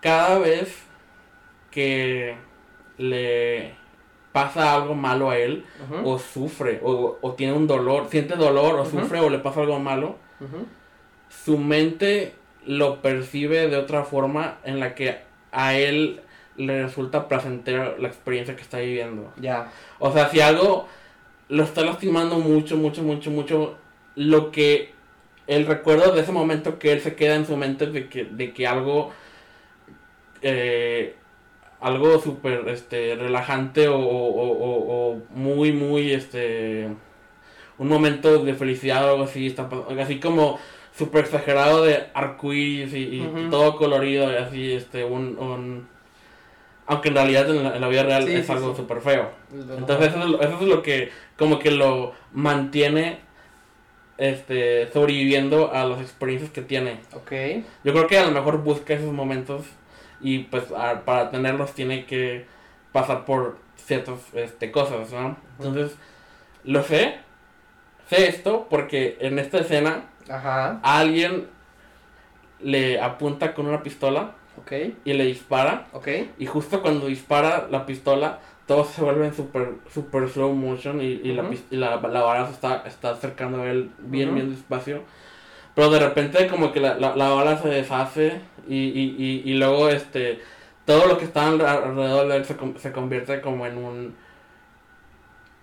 cada 0.00 0.38
vez 0.40 0.76
que 1.70 2.36
le 2.98 3.74
pasa 4.32 4.74
algo 4.74 4.94
malo 4.94 5.30
a 5.30 5.38
él, 5.38 5.64
o 6.04 6.18
sufre, 6.18 6.80
o, 6.82 7.18
o 7.20 7.32
tiene 7.34 7.52
un 7.52 7.68
dolor, 7.68 8.08
siente 8.10 8.34
dolor, 8.34 8.80
o 8.80 8.84
sufre, 8.84 9.20
o 9.20 9.30
le 9.30 9.38
pasa 9.38 9.60
algo 9.60 9.78
malo, 9.78 10.16
su 11.28 11.58
mente 11.58 12.34
lo 12.66 13.00
percibe 13.00 13.68
de 13.68 13.76
otra 13.76 14.02
forma 14.02 14.58
en 14.64 14.80
la 14.80 14.94
que 14.94 15.20
a 15.52 15.74
él 15.74 16.20
le 16.56 16.82
resulta 16.82 17.28
placentera 17.28 17.94
la 17.98 18.08
experiencia 18.08 18.56
que 18.56 18.62
está 18.62 18.78
viviendo. 18.78 19.32
Ya. 19.36 19.70
O 19.98 20.12
sea, 20.12 20.28
si 20.28 20.40
algo 20.40 20.88
lo 21.52 21.62
está 21.64 21.82
lastimando 21.82 22.38
mucho, 22.38 22.76
mucho, 22.76 23.02
mucho, 23.02 23.30
mucho, 23.30 23.76
lo 24.16 24.50
que 24.50 24.92
el 25.46 25.66
recuerdo 25.66 26.12
de 26.14 26.22
ese 26.22 26.32
momento 26.32 26.78
que 26.78 26.92
él 26.92 27.00
se 27.00 27.14
queda 27.14 27.34
en 27.36 27.44
su 27.46 27.56
mente 27.56 27.86
de 27.86 28.08
que, 28.08 28.24
de 28.24 28.52
que 28.54 28.66
algo, 28.66 29.10
eh, 30.40 31.14
algo 31.80 32.20
súper 32.20 32.68
este, 32.68 33.16
relajante 33.16 33.88
o, 33.88 33.98
o, 33.98 34.50
o- 34.52 35.10
o 35.12 35.22
muy, 35.34 35.72
muy, 35.72 36.12
este, 36.12 36.88
un 37.78 37.88
momento 37.88 38.42
de 38.44 38.54
felicidad 38.54 39.04
o 39.06 39.10
algo 39.12 39.24
así, 39.24 39.46
está, 39.46 39.68
así 40.00 40.20
como 40.20 40.58
súper 40.96 41.24
exagerado 41.24 41.84
de 41.84 42.04
arcoíris 42.14 42.94
y, 42.94 43.22
todo 43.50 43.76
colorido 43.76 44.32
y 44.32 44.36
así, 44.36 44.72
este, 44.72 45.04
un, 45.04 45.38
un- 45.38 45.88
aunque 46.92 47.08
en 47.08 47.14
realidad 47.14 47.48
en 47.50 47.62
la, 47.64 47.74
en 47.74 47.80
la 47.80 47.88
vida 47.88 48.02
real 48.04 48.24
Sí, 48.26 48.34
es 48.34 48.46
sí, 48.46 48.52
algo 48.52 48.70
sí. 48.70 48.76
súper 48.76 49.00
feo. 49.00 49.30
Entonces 49.76 50.08
eso 50.08 50.22
es, 50.22 50.26
lo, 50.30 50.40
eso 50.40 50.54
es 50.60 50.66
lo 50.68 50.82
que 50.82 51.10
como 51.36 51.58
que 51.58 51.70
lo 51.70 52.12
mantiene 52.32 53.20
este 54.18 54.90
sobreviviendo 54.92 55.72
a 55.72 55.84
las 55.84 56.00
experiencias 56.00 56.50
que 56.50 56.62
tiene. 56.62 57.00
Ok. 57.14 57.32
Yo 57.84 57.92
creo 57.92 58.06
que 58.06 58.18
a 58.18 58.24
lo 58.26 58.30
mejor 58.32 58.58
busca 58.62 58.94
esos 58.94 59.12
momentos 59.12 59.64
y 60.20 60.40
pues 60.40 60.64
a- 60.76 61.04
para 61.04 61.30
tenerlos 61.30 61.72
tiene 61.72 62.04
que 62.06 62.46
pasar 62.92 63.24
por 63.24 63.58
ciertas 63.76 64.18
este, 64.34 64.70
cosas, 64.70 65.10
¿no? 65.12 65.36
Entonces, 65.58 65.96
lo 66.64 66.82
sé, 66.82 67.16
sé 68.08 68.28
esto 68.28 68.66
porque 68.70 69.16
en 69.20 69.38
esta 69.38 69.58
escena 69.58 70.04
Ajá. 70.28 70.78
alguien 70.82 71.48
le 72.60 73.00
apunta 73.00 73.54
con 73.54 73.66
una 73.66 73.82
pistola 73.82 74.36
Ok. 74.58 74.72
y 75.04 75.12
le 75.14 75.24
dispara 75.26 75.86
Ok. 75.92 76.08
y 76.38 76.46
justo 76.46 76.82
cuando 76.82 77.06
dispara 77.06 77.68
la 77.70 77.86
pistola, 77.86 78.38
todo 78.66 78.84
se 78.84 79.02
vuelve 79.02 79.26
en 79.26 79.34
super, 79.34 79.74
super 79.92 80.28
slow 80.28 80.52
motion 80.52 81.00
y, 81.00 81.04
y 81.06 81.32
la, 81.32 81.44
y 81.70 81.76
la, 81.76 81.96
la 81.96 82.22
bala 82.22 82.46
se 82.46 82.52
está, 82.52 82.82
está 82.86 83.10
acercando 83.10 83.62
a 83.62 83.70
él 83.70 83.90
bien, 83.98 84.34
bien 84.34 84.50
despacio. 84.50 85.02
Pero 85.74 85.90
de 85.90 86.00
repente 86.00 86.46
como 86.48 86.70
que 86.72 86.80
la, 86.80 86.94
la, 86.98 87.16
la 87.16 87.28
bala 87.30 87.56
se 87.58 87.68
deshace 87.68 88.40
y, 88.68 88.76
y, 88.76 89.16
y, 89.18 89.50
y 89.50 89.54
luego 89.54 89.88
este 89.88 90.40
todo 90.84 91.06
lo 91.06 91.16
que 91.16 91.24
está 91.24 91.48
alrededor 91.48 92.28
de 92.28 92.36
él 92.36 92.44
se, 92.44 92.56
se 92.78 92.92
convierte 92.92 93.40
como 93.40 93.66
en 93.66 93.78
un 93.78 94.14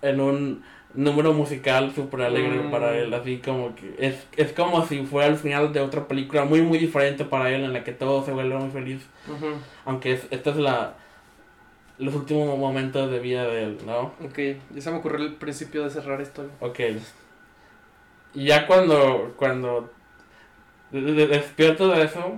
en 0.02 0.22
un 0.22 0.64
número 0.96 1.34
musical 1.34 1.94
súper 1.94 2.22
alegre 2.24 2.60
Mm. 2.64 2.72
para 2.72 2.98
él, 2.98 3.14
así 3.14 3.38
como 3.38 3.76
que 3.76 3.94
es, 4.00 4.26
es 4.38 4.52
como 4.54 4.86
si 4.86 5.06
fuera 5.06 5.28
el 5.30 5.36
final 5.38 5.72
de 5.72 5.82
otra 5.82 6.08
película 6.08 6.46
muy 6.46 6.62
muy 6.62 6.80
diferente 6.80 7.26
para 7.26 7.52
él 7.52 7.64
en 7.64 7.74
la 7.74 7.84
que 7.84 7.92
todo 7.92 8.26
se 8.26 8.32
vuelve 8.32 8.56
muy 8.56 8.72
feliz, 8.72 9.02
aunque 9.86 10.14
es, 10.14 10.28
esta 10.32 10.50
es 10.50 10.56
la 10.58 10.96
los 12.00 12.16
últimos 12.16 12.58
momentos 12.58 13.12
de 13.12 13.20
vida 13.20 13.46
de 13.48 13.64
él, 13.66 13.78
¿no? 13.86 14.14
Ok, 14.26 14.40
ya 14.74 14.82
se 14.82 14.90
me 14.90 14.98
ocurrió 14.98 15.26
el 15.26 15.34
principio 15.34 15.84
de 15.84 15.90
cerrar 15.90 16.22
esto. 16.22 16.50
Ok. 16.62 16.80
Y 18.34 18.46
ya 18.46 18.66
cuando 18.68 19.34
cuando 19.36 19.92
de- 20.92 21.02
de- 21.02 21.28
despierto 21.28 21.88
de 21.90 22.04
eso 22.06 22.38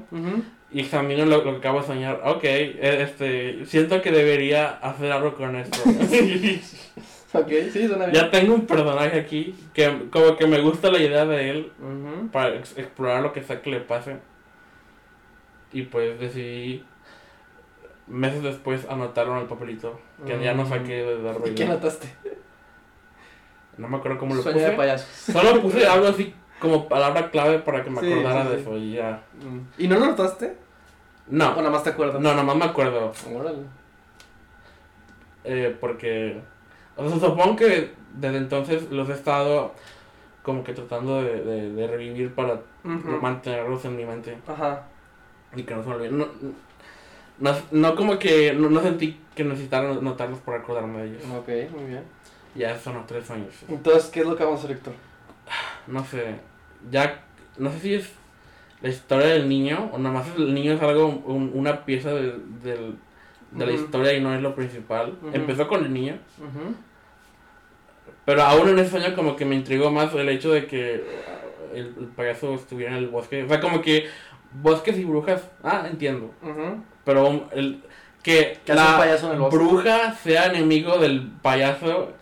y 0.74 0.80
examino 0.82 1.26
lo, 1.26 1.44
lo 1.44 1.52
que 1.54 1.58
acabo 1.60 1.82
de 1.82 1.88
soñar, 1.88 2.22
ok, 2.26 2.44
eh, 2.44 3.04
este, 3.04 3.66
siento 3.66 4.02
que 4.02 4.12
debería 4.12 4.70
hacer 4.70 5.12
algo 5.12 5.36
con 5.36 5.56
esto. 5.56 5.78
Ok, 7.34 7.48
sí, 7.72 7.88
suena 7.88 8.08
bien. 8.08 8.12
Ya 8.24 8.30
tengo 8.32 8.54
un 8.54 8.66
personaje 8.68 9.20
aquí 9.20 9.56
que 9.74 10.10
como 10.12 10.36
que 10.36 10.48
me 10.48 10.60
gusta 10.60 10.92
la 10.92 11.00
idea 11.00 11.26
de 11.26 11.50
él 11.50 11.72
para 12.32 12.56
ex- 12.56 12.78
explorar 12.78 13.22
lo 13.24 13.32
que 13.34 13.42
sea 13.44 13.62
que 13.62 13.70
le 13.70 13.80
pase. 13.80 14.18
Y 15.72 15.84
pues 15.84 16.20
decidí 16.20 16.84
meses 18.08 18.44
después 18.44 18.86
anotarlo 18.90 19.34
en 19.38 19.44
el 19.44 19.48
papelito. 19.48 20.00
Que 20.26 20.38
ya 20.44 20.54
no 20.54 20.64
Mm. 20.64 20.70
saqué 20.70 21.04
de 21.06 21.22
dar 21.22 21.38
¿Y 21.46 21.56
qué 21.56 21.64
anotaste? 21.64 22.08
No 23.78 23.88
me 23.88 23.98
acuerdo 23.98 24.18
cómo 24.18 24.36
lo 24.36 24.42
Sueño 24.44 24.60
de 24.60 24.66
puse. 24.66 24.78
payasos. 24.78 25.08
Solo 25.34 25.62
puse 25.62 25.88
algo 25.88 26.08
así 26.08 26.34
como 26.60 26.90
palabra 26.90 27.32
clave 27.32 27.60
para 27.60 27.84
que 27.84 27.90
me 27.90 28.02
Sí, 28.02 28.12
acordara 28.12 28.44
sí, 28.44 28.50
de 28.50 28.62
eso 28.62 28.78
y 28.78 28.92
ya. 28.94 29.24
Mm. 29.42 29.60
¿Y 29.82 29.88
no 29.88 29.98
lo 29.98 30.08
notaste? 30.08 30.48
¿O 30.48 31.34
No, 31.34 31.56
nada 31.56 31.70
más 31.70 31.84
te 31.84 31.92
acuerdas? 31.92 32.20
no, 32.22 32.36
nomás 32.36 32.58
me 32.58 32.66
acuerdo. 32.66 33.14
Órale. 33.34 33.60
eh, 35.46 35.76
porque... 35.80 36.42
O 37.06 37.10
sea, 37.10 37.20
supongo 37.20 37.56
que 37.56 37.92
desde 38.16 38.38
entonces 38.38 38.90
los 38.92 39.10
he 39.10 39.14
estado 39.14 39.74
como 40.44 40.64
que 40.64 40.74
tratando 40.74 41.22
de, 41.24 41.42
de, 41.44 41.72
de 41.74 41.88
revivir 41.88 42.34
para 42.34 42.56
Ujú. 42.84 43.10
mantenerlos 43.22 43.84
en 43.86 43.96
mi 43.96 44.06
mente. 44.06 44.38
Ajá. 44.48 44.84
Y 45.56 45.64
que 45.64 45.76
no 45.76 45.84
se 45.84 45.90
me 45.90 45.96
olviden. 45.96 46.18
No, 46.18 46.28
no, 47.40 47.52
no 47.72 47.96
como 47.96 48.18
que 48.20 48.54
no, 48.54 48.70
no 48.70 48.82
sentí 48.82 49.20
que 49.36 49.44
necesitara 49.44 49.94
notarlos 49.96 50.40
para 50.40 50.60
acordarme 50.60 51.00
de 51.04 51.08
ellos. 51.10 51.24
Ok, 51.38 51.48
muy 51.76 51.86
bien. 51.90 52.04
Ya 52.56 52.78
son 52.78 53.06
tres 53.08 53.30
años. 53.32 53.54
Entonces, 53.70 54.10
¿qué 54.10 54.22
es 54.22 54.26
lo 54.26 54.36
que 54.36 54.44
vamos 54.44 54.60
a 54.62 54.64
hacer, 54.66 54.78
Héctor? 54.78 54.94
No 55.88 56.04
sé. 56.06 56.36
Ya. 56.90 57.24
No 57.58 57.72
sé 57.72 57.80
si 57.80 57.94
es 57.96 58.12
la 58.82 58.90
historia 58.90 59.28
del 59.28 59.48
niño 59.50 59.90
o 59.94 59.98
nada 59.98 60.16
más 60.16 60.28
el 60.38 60.54
niño 60.54 60.74
es 60.74 60.82
algo, 60.82 61.08
un- 61.08 61.52
una 61.54 61.86
pieza 61.86 62.10
de, 62.14 62.34
del- 62.64 62.98
de 63.52 63.66
la 63.66 63.74
Ujú. 63.74 63.84
historia 63.84 64.14
y 64.14 64.22
no 64.22 64.34
es 64.34 64.42
lo 64.42 64.56
principal. 64.56 65.18
Ujú. 65.22 65.30
Empezó 65.36 65.68
con 65.68 65.84
el 65.86 65.94
niño. 65.94 66.18
Ujú. 66.40 66.74
Pero 68.26 68.44
aún 68.44 68.70
en 68.70 68.80
ese 68.80 68.92
sueño 68.92 69.16
como 69.16 69.36
que 69.36 69.46
me 69.46 69.56
intrigó 69.56 69.92
más 69.92 70.14
el 70.14 70.30
hecho 70.30 70.52
de 70.52 70.68
que 70.68 71.04
uh, 71.04 71.76
el, 71.76 71.96
el 72.00 72.08
payaso 72.16 72.54
estuviera 72.54 72.92
en 72.92 72.98
el 73.00 73.08
bosque. 73.08 73.44
O 73.44 73.48
sea, 73.48 73.60
como 73.60 73.82
que 73.82 74.08
bosques 74.62 74.98
y 74.98 75.06
brujas. 75.06 75.50
Ah, 75.64 75.86
entiendo. 75.90 76.32
Ujú. 76.42 76.84
Pero 77.04 77.28
um, 77.28 77.42
el, 77.52 77.82
que 78.22 78.60
¿Qué 78.64 78.72
hace 78.74 78.92
un 78.92 78.98
payaso 79.00 79.28
en 79.28 79.34
el 79.34 79.40
bosque? 79.40 79.58
bruja 79.58 80.14
sea 80.14 80.46
enemigo 80.48 80.98
del 81.00 81.32
payaso. 81.42 82.14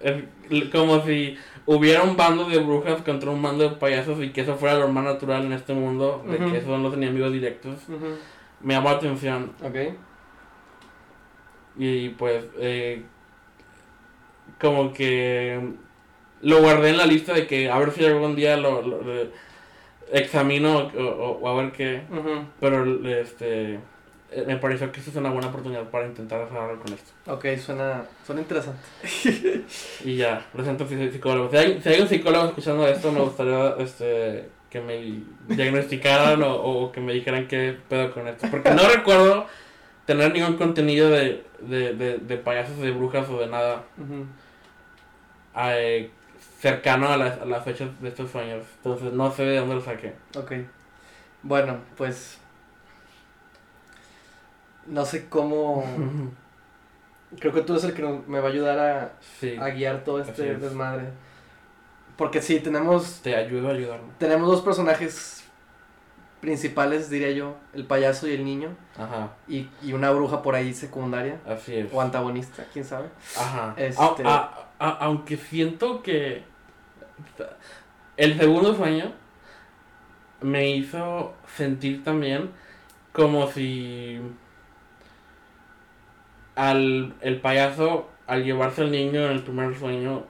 Es 0.00 0.22
como 0.70 1.02
si 1.04 1.36
hubiera 1.66 2.02
un 2.02 2.16
bando 2.16 2.48
de 2.48 2.58
brujas 2.58 3.00
contra 3.02 3.30
un 3.30 3.42
bando 3.42 3.68
de 3.68 3.76
payasos 3.76 4.22
y 4.22 4.30
que 4.30 4.42
eso 4.42 4.56
fuera 4.56 4.78
lo 4.78 4.88
más 4.88 5.04
natural 5.04 5.46
en 5.46 5.52
este 5.54 5.72
mundo. 5.72 6.24
De 6.28 6.36
Ujú. 6.36 6.52
que 6.52 6.60
son 6.60 6.82
los 6.82 6.94
enemigos 6.94 7.32
directos. 7.32 7.88
Ujú. 7.88 8.16
Me 8.60 8.74
llamó 8.74 8.90
la 8.90 8.96
atención. 8.96 9.52
Ok. 9.62 9.76
Y 11.76 12.10
pues, 12.10 12.44
eh, 12.58 13.02
como 14.60 14.92
que 14.92 15.60
lo 16.42 16.60
guardé 16.62 16.90
en 16.90 16.96
la 16.96 17.06
lista 17.06 17.32
de 17.34 17.46
que 17.46 17.70
a 17.70 17.78
ver 17.78 17.90
si 17.92 18.04
algún 18.04 18.36
día 18.36 18.56
lo, 18.56 18.82
lo- 18.82 19.02
lo 19.02 19.28
examino 20.12 20.78
o, 20.96 21.00
o- 21.02 21.38
o 21.40 21.48
a 21.48 21.62
ver 21.62 21.72
qué. 21.72 22.02
Pero 22.60 22.84
este, 23.08 23.74
eh, 24.30 24.44
me 24.46 24.56
pareció 24.56 24.90
que 24.92 25.00
esa 25.00 25.10
es 25.10 25.16
una 25.16 25.30
buena 25.30 25.48
oportunidad 25.48 25.84
para 25.90 26.06
intentar 26.06 26.42
hacer 26.42 26.56
algo 26.56 26.82
con 26.82 26.92
esto. 26.92 27.10
Ok, 27.26 27.46
suena, 27.58 28.04
suena 28.26 28.40
interesante. 28.42 28.80
Y 30.04 30.16
ya, 30.16 30.46
psi- 30.86 31.10
psicólogo. 31.12 31.50
Si 31.50 31.56
hay, 31.56 31.80
si 31.82 31.88
hay 31.88 32.00
un 32.00 32.08
psicólogo 32.08 32.46
escuchando 32.46 32.86
esto, 32.86 33.10
me 33.12 33.20
gustaría 33.20 33.74
este, 33.78 34.48
que 34.70 34.80
me 34.80 35.22
diagnosticaran 35.54 36.42
o, 36.42 36.54
o 36.54 36.92
que 36.92 37.00
me 37.00 37.12
dijeran 37.12 37.48
qué 37.48 37.76
pedo 37.88 38.12
con 38.12 38.28
esto. 38.28 38.46
Porque 38.50 38.70
no 38.70 38.88
recuerdo 38.88 39.46
tener 40.06 40.32
ningún 40.32 40.56
contenido 40.56 41.10
de, 41.10 41.42
de, 41.60 41.94
de, 41.94 42.18
de 42.18 42.36
payasos, 42.38 42.78
de 42.78 42.90
brujas 42.92 43.28
o 43.28 43.38
de 43.40 43.46
nada 43.46 43.84
Ujú. 43.98 44.24
Eh, 45.56 46.10
cercano 46.60 47.08
a 47.08 47.16
las, 47.16 47.38
a 47.40 47.44
las 47.44 47.64
fechas 47.64 47.88
de 48.00 48.08
estos 48.08 48.30
sueños. 48.30 48.64
Entonces 48.78 49.12
no 49.12 49.30
sé 49.30 49.44
de 49.44 49.58
dónde 49.58 49.74
lo 49.76 49.80
saqué. 49.80 50.14
Ok. 50.36 50.52
Bueno, 51.42 51.78
pues. 51.96 52.38
No 54.86 55.04
sé 55.04 55.28
cómo. 55.28 55.84
Creo 57.38 57.52
que 57.52 57.60
tú 57.60 57.74
eres 57.74 57.84
el 57.84 57.92
que 57.94 58.02
me 58.26 58.40
va 58.40 58.48
a 58.48 58.50
ayudar 58.50 58.78
a, 58.78 59.12
Sí, 59.38 59.54
a 59.60 59.68
guiar 59.68 60.02
todo 60.02 60.20
este 60.20 60.52
es. 60.52 60.60
desmadre. 60.62 61.04
Porque 62.16 62.40
sí, 62.42 62.58
tenemos, 62.60 63.20
te 63.22 63.36
ayudo 63.36 63.68
a 63.68 63.72
ayudarme. 63.72 64.08
tenemos 64.18 64.48
dos 64.48 64.62
personajes 64.62 65.44
principales, 66.40 67.10
diría 67.10 67.30
yo: 67.32 67.56
el 67.74 67.84
payaso 67.84 68.28
y 68.28 68.32
el 68.34 68.44
niño. 68.44 68.70
Ajá, 68.96 69.30
Y, 69.48 69.68
y 69.82 69.92
una 69.92 70.10
bruja 70.10 70.42
por 70.42 70.54
ahí 70.54 70.72
secundaria. 70.74 71.38
así 71.46 71.74
es. 71.76 71.92
O 71.92 72.00
antagonista, 72.00 72.64
quién 72.72 72.84
sabe. 72.84 73.08
Ajá. 73.36 73.74
Este- 73.76 74.02
A- 74.24 74.34
a- 74.34 74.68
a- 74.78 74.98
aunque 75.00 75.36
siento 75.36 76.02
que 76.02 76.42
el 78.16 78.38
segundo 78.38 78.74
sueño 78.74 79.12
me 80.40 80.70
hizo 80.70 81.34
sentir 81.56 82.04
también 82.04 82.50
como 83.12 83.50
si 83.50 84.20
al 86.54 87.14
el 87.20 87.40
payaso 87.40 88.08
al 88.26 88.44
llevarse 88.44 88.82
al 88.82 88.90
niño 88.90 89.20
en 89.26 89.32
el 89.32 89.42
primer 89.42 89.76
sueño 89.76 90.24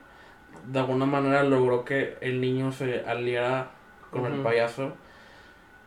de 0.67 0.79
alguna 0.79 1.07
manera 1.07 1.43
logró 1.43 1.85
que 1.85 2.17
el 2.21 2.41
niño 2.41 2.73
se 2.73 3.01
aliara 3.07 3.71
con 4.11 4.27
el 4.27 4.41
payaso 4.41 4.93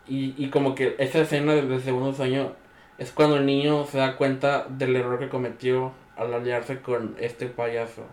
y, 0.07 0.33
y 0.37 0.49
como 0.49 0.75
que 0.75 0.95
esa 0.99 1.19
escena 1.21 1.53
del 1.53 1.81
segundo 1.81 2.13
sueño 2.13 2.53
es 2.97 3.11
cuando 3.11 3.37
el 3.37 3.45
niño 3.45 3.85
se 3.85 3.97
da 3.97 4.15
cuenta 4.17 4.65
del 4.69 4.95
error 4.95 5.19
que 5.19 5.29
cometió 5.29 5.91
al 6.17 6.33
aliarse 6.33 6.81
con 6.81 7.15
este 7.19 7.47
payaso. 7.47 8.03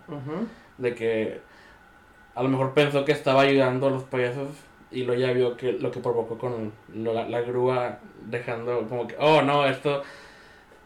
De 0.78 0.95
que 0.95 1.40
a 2.35 2.42
lo 2.42 2.49
mejor 2.49 2.73
pensó 2.75 3.04
que 3.04 3.12
estaba 3.12 3.42
ayudando 3.42 3.88
a 3.88 3.90
los 3.90 4.04
payasos 4.04 4.49
y 4.90 5.02
luego 5.04 5.21
ya 5.21 5.33
vio 5.33 5.57
que 5.57 5.73
lo 5.73 5.90
que 5.90 6.00
provocó 6.00 6.38
con 6.38 6.73
lo- 6.95 7.12
la, 7.12 7.28
la 7.28 7.40
grúa 7.42 7.99
dejando 8.26 8.87
como 8.88 9.07
que, 9.07 9.16
oh 9.18 9.42
no, 9.42 9.66
esto, 9.66 10.02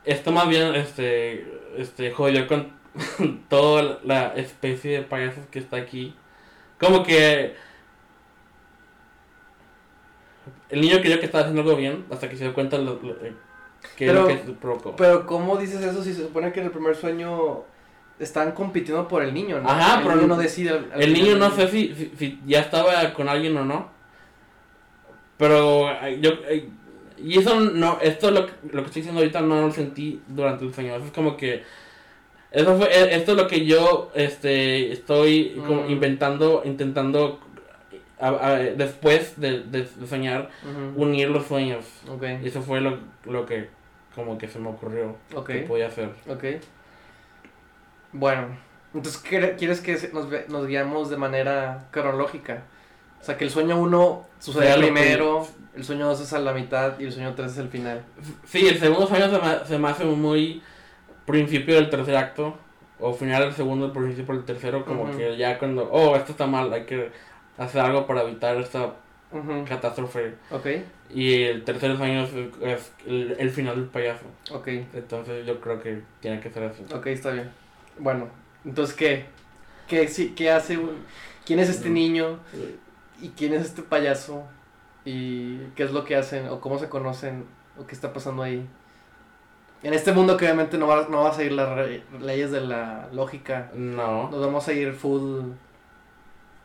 esto 0.05 0.33
más 0.33 0.49
bien 0.49 0.75
este, 0.75 1.47
este 1.77 2.11
jodió 2.11 2.47
con 2.49 2.73
toda 3.49 4.01
la 4.05 4.35
especie 4.35 4.93
de 4.99 5.03
payasos 5.03 5.45
que 5.51 5.59
está 5.59 5.77
aquí. 5.77 6.15
Como 6.81 7.03
que 7.05 7.55
el 10.73 10.81
niño 10.81 10.99
creyó 11.01 11.21
que 11.21 11.27
estaba 11.27 11.43
haciendo 11.45 11.63
algo 11.63 11.77
bien 11.77 12.05
hasta 12.11 12.29
que 12.29 12.37
se 12.37 12.43
dio 12.45 12.53
cuenta 12.55 12.77
lo, 12.79 12.99
lo- 13.03 13.25
eh, 13.25 13.33
que 13.97 14.07
es 14.09 14.13
lo 14.15 14.27
Pero- 14.27 14.45
que 14.45 14.53
provocó. 14.53 14.97
Pero, 14.97 15.25
¿cómo 15.27 15.57
dices 15.57 15.81
eso 15.85 16.03
si 16.03 16.13
se 16.15 16.23
supone 16.23 16.53
que 16.53 16.61
en 16.61 16.67
el 16.67 16.73
primer 16.73 16.97
sueño 16.97 17.65
están 18.19 18.53
compitiendo 18.53 19.07
por 19.09 19.23
el 19.23 19.33
niño, 19.35 19.61
¿no? 19.61 19.69
Ajá, 19.69 19.99
el 19.99 20.03
pero 20.05 20.15
niño 20.17 20.29
no- 20.29 20.37
decide. 20.37 20.71
al- 20.71 20.91
al 20.93 21.03
El 21.03 21.13
niño 21.13 21.37
no 21.37 21.51
sé 21.51 21.69
si, 21.69 21.95
si, 21.95 22.13
si 22.17 22.41
ya 22.47 22.61
estaba 22.61 23.13
con 23.15 23.29
alguien 23.29 23.57
o 23.57 23.65
no. 23.65 23.89
Pero 25.39 25.87
yo... 26.21 26.31
eh, 26.49 26.69
Y 27.19 27.39
eso 27.39 27.59
no... 27.61 27.99
Esto 28.01 28.31
lo, 28.31 28.47
que- 28.47 28.53
lo 28.73 28.83
que 28.83 28.87
estoy 28.87 29.03
diciendo 29.03 29.21
ahorita 29.21 29.41
no 29.43 29.61
lo 29.67 29.71
sentí 29.73 30.21
durante 30.29 30.65
el 30.65 30.75
sueño. 30.75 30.97
Eso 30.97 31.07
es 31.07 31.13
como 31.13 31.37
que... 31.37 31.63
Eso 32.51 32.77
fue, 32.77 32.87
eh, 32.87 33.15
esto 33.17 33.33
es 33.33 33.39
lo 33.39 33.47
que 33.49 33.65
yo 33.65 34.11
este, 34.15 34.93
estoy 34.93 35.55
como 35.67 35.85
Mm. 35.85 35.91
inventando, 35.91 36.63
intentando 36.65 37.41
a- 38.23 38.47
a- 38.47 38.57
después 38.59 39.39
de, 39.41 39.61
de 39.65 39.87
soñar, 40.07 40.49
unir 40.97 41.29
los 41.31 41.47
sueños. 41.47 41.85
Y 42.43 42.49
eso 42.49 42.63
fue 42.63 42.81
lo, 42.81 42.99
lo 43.25 43.45
que 43.47 43.69
como 44.15 44.39
que 44.39 44.47
se 44.49 44.59
me 44.59 44.69
ocurrió 44.69 45.17
que 45.45 45.61
podía 45.67 45.89
hacer. 45.89 46.11
Bueno, 48.13 48.49
entonces, 48.95 49.21
¿qué- 49.23 49.55
¿quieres 49.59 49.81
que 49.81 49.97
nos, 50.13 50.27
nos 50.49 50.67
guiamos 50.67 51.09
de 51.11 51.17
manera 51.17 51.87
cronológica? 51.91 52.63
O 53.21 53.25
sea, 53.25 53.39
que 53.39 53.45
el 53.45 53.51
sueño 53.51 53.81
1 53.81 54.27
sucede 54.39 54.65
primero, 54.83 55.47
el 55.75 55.85
sueño 55.85 56.07
2 56.09 56.21
es 56.21 56.33
a 56.33 56.39
la 56.41 56.53
mitad 56.53 56.99
y 56.99 57.05
el 57.05 57.13
sueño 57.13 57.35
3 57.35 57.53
es 57.53 57.59
el 57.59 57.69
final. 57.69 58.03
Sí, 58.45 58.67
el 58.67 58.79
segundo 58.79 59.07
sueño 59.07 59.31
se 59.31 59.39
me, 59.39 59.65
se 59.67 59.79
me 59.79 59.89
hace 59.89 60.05
muy 60.05 60.63
principio 61.25 61.77
del 61.77 61.89
tercer 61.89 62.17
acto, 62.17 62.57
o 62.99 63.13
final 63.15 63.45
del 63.45 63.53
segundo, 63.53 63.93
principio 63.93 64.35
del 64.35 64.45
tercero, 64.45 64.85
como 64.85 65.05
que 65.17 65.37
ya 65.37 65.59
cuando, 65.59 65.89
oh, 65.91 66.15
esto 66.17 66.33
está 66.33 66.47
mal, 66.47 66.73
hay 66.73 66.85
que 66.85 67.11
hacer 67.59 67.81
algo 67.83 68.07
para 68.07 68.23
evitar 68.23 68.57
esta 68.59 68.95
catástrofe. 69.69 70.35
Ok, 70.51 70.67
Y 71.15 71.43
el 71.45 71.65
tercer 71.65 71.97
sueño 71.97 72.25
es, 72.25 72.31
es 72.61 72.93
el, 73.07 73.37
el 73.39 73.51
final 73.51 73.77
del 73.77 73.87
payaso. 73.87 74.25
ok, 74.51 74.69
Entonces 74.95 75.47
yo 75.47 75.61
creo 75.61 75.81
que 75.81 76.03
tiene 76.21 76.41
que 76.41 76.51
ser 76.51 76.65
así. 76.65 76.85
ok, 76.93 77.07
está 77.09 77.31
bien. 77.31 77.51
Bueno, 77.99 78.29
entonces, 78.65 78.95
¿qué? 78.95 79.27
¿Qué, 79.89 80.09
sí, 80.09 80.35
qué 80.37 80.51
hace. 80.51 80.79
¿Quién 81.45 81.59
es 81.59 81.69
este 81.69 81.89
Mm. 81.91 81.95
niño? 81.95 82.39
¿Y 83.21 83.31
quién 83.31 83.53
es 83.55 83.63
este 83.63 83.83
payaso? 83.83 84.45
¿Y 85.05 85.59
qué 85.75 85.83
es 85.85 85.93
lo 85.93 86.05
que 86.05 86.17
hacen? 86.17 86.49
¿O 86.49 86.61
cómo 86.61 86.79
se 86.79 86.89
conocen? 86.89 87.45
¿O 87.79 87.87
qué 87.87 87.95
está 87.95 88.13
pasando 88.13 88.43
ahí? 88.43 88.67
En 89.83 89.95
este 89.95 90.13
mundo 90.13 90.37
que 90.37 90.45
obviamente 90.45 90.79
no 90.79 90.87
va, 90.87 91.09
no 91.11 91.23
va 91.25 91.31
a 91.31 91.35
seguir 91.35 91.53
las 91.53 91.77
leyes 92.21 92.51
de 92.53 92.61
la 92.61 93.09
lógica. 93.13 93.71
No. 93.75 94.31
Nos 94.31 94.41
vamos 94.41 94.69
a 94.69 94.73
ir 94.73 94.93
full 94.93 95.51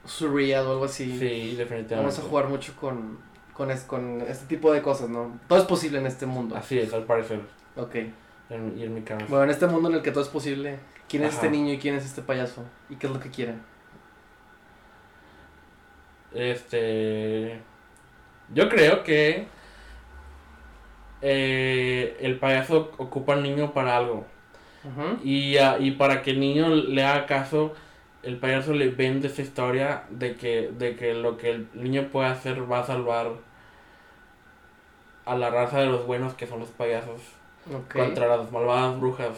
surreal 0.08 0.66
o 0.68 0.72
algo 0.72 0.86
así. 0.86 1.06
Sí, 1.18 1.56
definitivamente. 1.56 1.96
Vamos 1.96 2.18
a 2.20 2.22
jugar 2.24 2.48
mucho 2.48 2.74
con, 2.76 3.20
con, 3.54 3.70
es- 3.72 3.84
con 3.84 4.22
este 4.22 4.46
tipo 4.48 4.72
de 4.74 4.82
cosas, 4.82 5.10
¿no? 5.10 5.40
Todo 5.48 5.60
es 5.60 5.66
posible 5.66 6.00
en 6.00 6.06
este 6.08 6.26
mundo. 6.26 6.56
Así 6.56 6.80
es, 6.80 6.94
al 6.94 7.04
parecer. 7.04 7.42
Ok. 7.76 7.96
En- 8.50 8.76
y 8.78 8.84
en 8.84 8.94
mi 8.94 9.02
caso. 9.02 9.26
Bueno, 9.28 9.44
en 9.44 9.50
este 9.50 9.68
mundo 9.68 9.90
en 9.90 9.96
el 9.96 10.02
que 10.02 10.12
todo 10.12 10.24
es 10.24 10.30
posible, 10.30 10.80
¿quién 11.10 11.24
es 11.24 11.34
este 11.36 11.50
niño 11.50 11.74
y 11.74 11.78
quién 11.78 11.96
es 11.96 12.06
este 12.06 12.22
payaso? 12.22 12.64
¿Y 12.90 12.96
qué 12.96 13.08
es 13.08 13.14
lo 13.14 13.20
que 13.20 13.30
quiere? 13.30 13.54
Este. 16.34 17.60
Yo 18.54 18.70
creo 18.70 19.04
que. 19.04 19.48
eh, 21.22 22.18
el 22.22 22.38
payaso 22.40 22.92
ocupa 22.98 23.34
al 23.34 23.44
niño 23.44 23.74
para 23.74 23.98
algo. 23.98 24.26
Y, 25.22 25.58
ah, 25.58 25.76
y 25.80 25.92
para 25.92 26.22
que 26.22 26.32
el 26.32 26.40
niño 26.40 26.70
le 26.70 27.04
haga 27.04 27.26
caso, 27.26 27.74
el 28.24 28.38
payaso 28.40 28.74
le 28.74 28.90
vende 28.90 29.28
esa 29.28 29.42
historia 29.42 30.04
de 30.10 30.36
que, 30.38 30.72
de 30.78 30.96
que 30.96 31.14
lo 31.14 31.38
que 31.38 31.52
el 31.52 31.68
niño 31.74 32.10
puede 32.12 32.30
hacer 32.30 32.70
va 32.72 32.80
a 32.80 32.86
salvar 32.86 33.32
a 35.26 35.36
la 35.36 35.50
raza 35.50 35.80
de 35.80 35.88
los 35.88 36.06
buenos 36.06 36.34
que 36.34 36.48
son 36.48 36.60
los 36.60 36.70
payasos 36.70 37.22
contra 37.92 38.28
las 38.38 38.52
malvadas 38.52 39.00
brujas. 39.00 39.38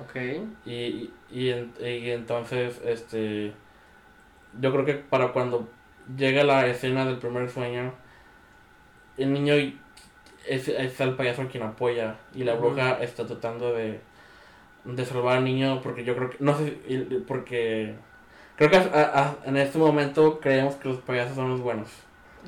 Ok. 0.00 0.16
Y, 0.64 0.72
y, 0.72 1.14
y 1.30 1.50
en- 1.50 1.72
y 1.80 2.10
entonces, 2.10 2.80
este, 2.84 3.52
yo 4.60 4.72
creo 4.72 4.84
que 4.84 4.94
para 4.94 5.32
cuando 5.32 5.68
llega 6.16 6.44
la 6.44 6.66
escena 6.66 7.04
del 7.04 7.18
primer 7.18 7.50
sueño, 7.50 7.92
el 9.16 9.32
niño 9.32 9.54
es, 10.48 10.68
es 10.68 11.00
el 11.00 11.14
payaso 11.16 11.46
quien 11.48 11.62
apoya 11.64 12.16
y 12.34 12.44
la 12.44 12.54
bruja 12.54 13.02
está 13.02 13.26
tratando 13.26 13.72
de, 13.74 14.00
de 14.84 15.04
salvar 15.04 15.38
al 15.38 15.44
niño 15.44 15.80
porque 15.82 16.04
yo 16.04 16.16
creo 16.16 16.30
que, 16.30 16.36
no 16.40 16.56
sé, 16.56 16.78
porque 17.26 17.94
creo 18.56 18.70
que 18.70 18.76
a- 18.76 18.82
a- 19.14 19.36
en 19.46 19.56
este 19.56 19.78
momento 19.78 20.40
creemos 20.40 20.74
que 20.76 20.88
los 20.88 20.98
payasos 20.98 21.34
son 21.36 21.50
los 21.50 21.60
buenos 21.60 21.88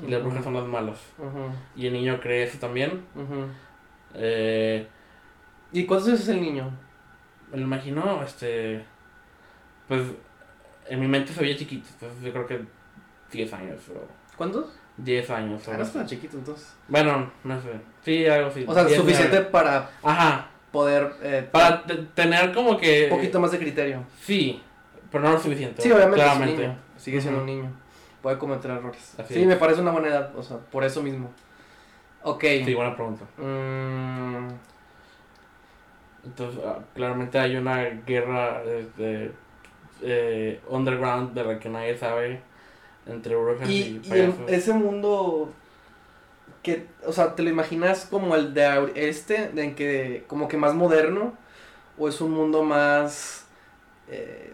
y 0.05 0.09
las 0.09 0.23
brujas 0.23 0.43
son 0.43 0.53
los 0.53 0.67
malos. 0.67 0.99
Y 1.75 1.87
el 1.87 1.93
niño 1.93 2.19
cree 2.19 2.43
eso 2.43 2.57
también. 2.59 3.05
Ujú. 3.15 3.45
Eh, 4.15 4.87
¿Y 5.71 5.85
cuántos 5.85 6.09
es 6.09 6.27
el 6.27 6.41
niño? 6.41 6.71
Me 7.51 7.57
lo 7.57 7.63
imagino, 7.63 8.21
este. 8.23 8.85
Pues. 9.87 10.01
En 10.89 10.99
mi 10.99 11.07
mente 11.07 11.31
se 11.31 11.39
veía 11.41 11.55
chiquito, 11.55 11.87
entonces 11.93 12.21
yo 12.23 12.31
creo 12.33 12.45
que 12.45 12.61
10 13.31 13.53
años, 13.53 13.79
o 13.89 14.05
¿Cuántos? 14.37 14.65
10 14.97 15.29
años. 15.29 15.63
Ah, 15.67 15.71
no 15.77 15.81
es 15.83 15.87
algo 15.87 15.93
tan 15.93 16.01
así. 16.03 16.15
chiquito 16.15 16.37
entonces. 16.37 16.75
Bueno, 16.89 17.31
no 17.43 17.61
sé. 17.61 17.69
Sí, 18.03 18.25
algo 18.27 18.49
así. 18.49 18.65
O 18.67 18.73
sea, 18.73 18.83
10, 18.83 18.99
suficiente 18.99 19.35
9. 19.37 19.49
para 19.51 19.89
Ajá. 20.03 20.49
Poder... 20.73 21.13
Eh, 21.21 21.47
Para 21.49 21.83
te- 21.85 21.95
tener 22.15 22.51
como 22.51 22.77
que. 22.77 23.05
Un 23.09 23.17
poquito 23.17 23.39
más 23.39 23.51
de 23.51 23.59
criterio. 23.59 24.03
Sí, 24.21 24.61
pero 25.09 25.23
no 25.23 25.31
lo 25.31 25.39
suficiente. 25.39 25.81
Sí, 25.81 25.89
obviamente 25.91 26.19
es 26.19 26.25
un 26.25 26.31
Claramente. 26.33 26.67
niño. 26.67 26.79
Sigue 26.97 27.21
siendo 27.21 27.39
un 27.39 27.45
niño. 27.45 27.71
Puede 28.21 28.37
cometer 28.37 28.71
errores. 28.71 29.15
Así 29.17 29.35
sí, 29.35 29.41
es. 29.41 29.47
me 29.47 29.55
parece 29.55 29.79
una 29.81 29.91
buena 29.91 30.07
edad. 30.09 30.35
O 30.35 30.43
sea, 30.43 30.57
por 30.57 30.83
eso 30.83 31.01
mismo. 31.01 31.31
Ok. 32.23 32.43
Sí, 32.65 32.73
buena 32.73 32.95
pregunta. 32.95 33.25
Mm, 33.37 34.47
Entonces, 36.25 36.61
ah, 36.65 36.79
claramente 36.95 37.37
hay 37.37 37.55
una 37.55 37.83
guerra 37.83 38.63
este, 38.63 39.31
eh, 40.01 40.59
underground 40.69 41.33
de 41.33 41.43
la 41.43 41.59
que 41.59 41.69
nadie 41.69 41.97
sabe 41.97 42.41
entre 43.05 43.35
brujas 43.35 43.69
y, 43.69 44.01
y, 44.03 44.35
ese 44.47 44.73
mundo 44.73 45.51
que, 46.63 46.87
o 47.05 47.13
sea, 47.13 47.35
¿te 47.35 47.43
lo 47.43 47.49
imaginas 47.49 48.07
como 48.09 48.35
el 48.35 48.53
de 48.53 48.91
este, 48.95 49.49
de 49.49 49.63
en 49.63 49.75
que 49.75 50.23
como 50.27 50.47
que 50.47 50.57
más 50.57 50.73
moderno 50.73 51.33
o 51.97 52.07
es 52.09 52.21
un 52.21 52.31
mundo 52.31 52.63
más 52.63 53.45
eh, 54.09 54.53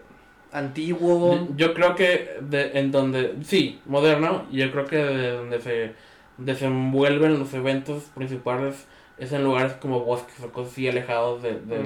antiguo? 0.52 1.48
Yo- 1.56 1.74
creo 1.74 1.94
que 1.94 2.30
de, 2.42 2.78
en 2.78 2.92
donde, 2.92 3.36
sí, 3.44 3.80
moderno, 3.86 4.46
yo 4.50 4.70
creo 4.72 4.86
que 4.86 4.96
de 4.96 5.30
donde 5.32 5.60
se 5.60 5.94
desenvuelven 6.38 7.38
los 7.38 7.52
eventos 7.54 8.04
principales 8.14 8.86
es 9.18 9.32
en 9.32 9.44
lugares 9.44 9.74
como 9.74 10.00
bosques 10.00 10.42
o 10.42 10.50
cosas 10.50 10.72
así 10.72 10.88
alejados 10.88 11.42
de, 11.42 11.60
de, 11.60 11.84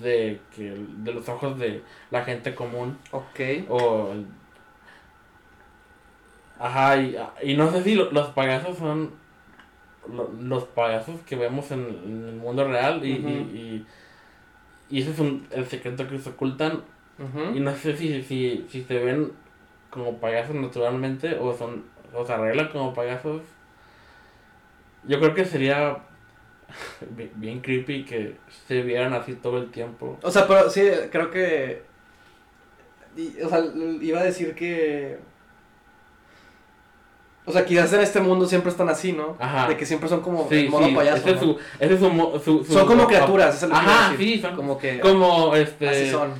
de, 0.00 0.40
que, 0.54 0.74
de 1.04 1.12
los 1.12 1.28
ojos 1.28 1.58
de 1.58 1.82
la 2.10 2.24
gente 2.24 2.54
común. 2.54 2.98
Ok. 3.12 3.40
O, 3.68 4.14
ajá, 6.58 6.96
y, 7.00 7.16
y 7.42 7.56
no 7.56 7.70
sé 7.70 7.82
si 7.82 7.94
lo- 7.94 8.10
los 8.12 8.28
payasos 8.30 8.78
son 8.78 9.10
los 10.40 10.64
payasos 10.64 11.20
que 11.22 11.36
vemos 11.36 11.70
en, 11.70 11.80
en 12.04 12.28
el 12.28 12.36
mundo 12.36 12.66
real 12.66 13.04
y, 13.04 13.18
Ujú. 13.18 13.28
y, 13.28 13.32
y, 13.32 13.86
y 14.90 15.00
ese 15.02 15.10
es 15.10 15.18
un, 15.18 15.46
el 15.50 15.66
secreto 15.66 16.06
que 16.08 16.18
se 16.18 16.30
ocultan 16.30 16.82
y 17.56 17.60
no 17.60 17.74
sé 17.74 17.96
si, 17.96 18.22
si, 18.22 18.66
si 18.68 18.82
se 18.82 18.98
ven 18.98 19.32
como 19.90 20.18
payasos 20.18 20.54
naturalmente 20.54 21.36
o 21.38 21.54
son 21.56 21.84
o 22.14 22.24
se 22.26 22.32
arreglan 22.32 22.68
como 22.68 22.92
payasos. 22.94 23.42
Yo 25.08 25.18
creo 25.18 25.34
que 25.34 25.44
sería 25.44 25.98
bi- 27.16 27.30
bien 27.36 27.60
creepy 27.60 28.04
que 28.04 28.36
se 28.66 28.82
vieran 28.82 29.12
así 29.14 29.34
todo 29.34 29.58
el 29.58 29.70
tiempo. 29.70 30.18
O 30.22 30.30
sea, 30.30 30.46
pero 30.46 30.68
sí, 30.70 30.82
creo 31.10 31.30
que. 31.30 31.82
o 33.44 33.48
sea, 33.48 33.64
iba 34.02 34.20
a 34.20 34.24
decir 34.24 34.54
que. 34.54 35.18
O 37.48 37.52
sea, 37.52 37.64
quizás 37.64 37.92
en 37.92 38.00
este 38.00 38.20
mundo 38.20 38.44
siempre 38.46 38.70
están 38.72 38.88
así, 38.88 39.12
¿no? 39.12 39.36
Ajá. 39.38 39.68
De 39.68 39.76
que 39.76 39.86
siempre 39.86 40.08
son 40.08 40.20
como 40.20 40.48
Sí, 40.48 40.68
sí, 40.68 40.94
payaso. 40.94 41.16
ese 41.18 41.30
es 41.30 41.38
su, 41.40 41.56
ese 41.78 41.94
es 41.94 42.00
su, 42.00 42.10
mo- 42.10 42.38
su- 42.40 42.64
su- 42.64 42.72
Son 42.72 42.86
como 42.86 43.06
criaturas, 43.06 43.54
eso 43.56 43.66
es 43.66 43.70
lo 43.72 43.78
que 43.78 43.86
Ajá, 43.86 44.10
decir. 44.10 44.26
sí, 44.34 44.40
son 44.42 44.56
Como 44.56 44.76
que. 44.78 44.98
como 45.00 45.54
este 45.54 45.88
Así 45.88 46.10
son. 46.10 46.32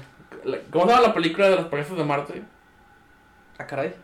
¿Cómo 0.70 0.84
se 0.86 0.90
llama 0.92 1.06
la 1.08 1.14
película 1.14 1.48
de 1.48 1.56
los 1.56 1.64
payasos 1.66 1.96
de 1.96 2.04
Marte? 2.04 2.42
Ah, 3.58 3.66
caray. 3.66 3.94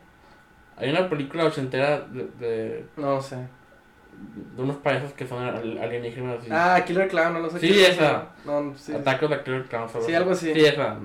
Hay 0.77 0.91
una 0.91 1.09
película 1.09 1.45
ochentera 1.45 2.01
de, 2.01 2.29
de, 2.38 2.85
No 2.97 3.21
sé. 3.21 3.37
de 4.57 4.62
unos 4.62 4.77
payasos 4.77 5.12
que 5.12 5.27
son 5.27 5.43
al- 5.43 5.79
alienígenas 5.79 6.47
y 6.47 6.51
Ah, 6.53 6.83
Killer 6.87 7.09
Clown, 7.09 7.33
no 7.35 7.41
lo 7.41 7.51
sé. 7.51 7.59
Sí, 7.59 7.81
esa. 7.85 8.29
No, 8.45 8.73
sí. 8.77 8.93
Of 8.93 9.03
the 9.05 9.41
Killer 9.45 9.65
Clowns. 9.65 9.93
Sí, 10.07 10.15
algo 10.15 10.31
así. 10.33 10.53
Sí, 10.55 10.65
esa. 10.65 10.97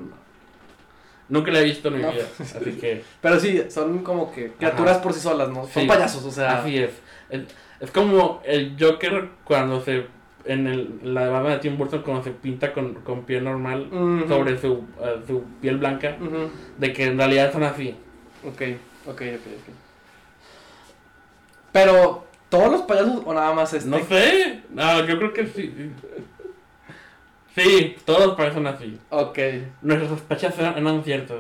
Nunca 1.30 1.52
la 1.52 1.60
he 1.60 1.63
visto 1.66 1.90
en 1.90 1.96
mi 1.98 2.02
No. 2.02 2.12
vida, 2.12 2.26
así 2.40 2.72
que 2.80 3.04
Pero 3.22 3.40
sí, 3.40 3.62
son 3.70 4.00
como 4.04 4.32
que 4.32 4.54
criaturas 4.54 4.98
por 5.00 5.13
sí 5.13 5.20
solas, 5.20 5.50
¿no? 5.50 5.63
Son 5.68 5.84
Sí. 5.84 5.88
payasos, 5.88 6.24
o 6.24 6.32
sea. 6.32 6.60
así 6.60 6.78
es. 6.78 6.92
es. 7.30 7.42
es 7.82 7.92
como 7.92 8.42
el 8.46 8.76
Joker 8.80 9.30
cuando 9.44 9.82
se 9.82 10.06
en 10.46 10.66
el, 10.68 11.00
la 11.04 11.28
baba 11.28 11.50
de 11.52 11.58
Tim 11.58 11.78
Burton 11.78 12.02
cuando 12.04 12.24
se 12.24 12.32
pinta 12.32 12.72
con, 12.72 12.94
con 12.96 13.24
piel 13.26 13.44
normal 13.44 13.90
sobre 14.30 14.58
su, 14.58 14.86
eh, 15.02 15.18
su 15.28 15.44
piel 15.62 15.78
blanca, 15.78 16.16
de 16.78 16.94
que 16.94 17.04
en 17.08 17.18
realidad 17.18 17.52
son 17.52 17.63
así. 17.63 17.94
Ok, 18.46 18.62
ok, 19.06 19.22
ok, 19.22 19.22
ok. 19.22 19.74
Pero, 21.74 22.26
¿todos 22.50 22.72
los 22.72 22.82
payasos 22.84 23.22
o 23.26 23.34
nada 23.34 23.54
más 23.54 23.74
este? 23.74 23.90
No 23.90 24.00
sé, 24.06 24.62
no, 24.70 25.06
yo 25.06 25.18
creo 25.18 25.34
que 25.34 25.48
sí. 25.48 25.92
Sí, 27.58 27.96
todos 28.06 28.36
parecen 28.36 28.67
así. 28.67 29.00
Ok. 29.10 29.38
Nuestras 29.82 30.12
sospechas 30.12 30.58
eran, 30.60 30.78
eran 30.78 31.04
ciertas. 31.04 31.38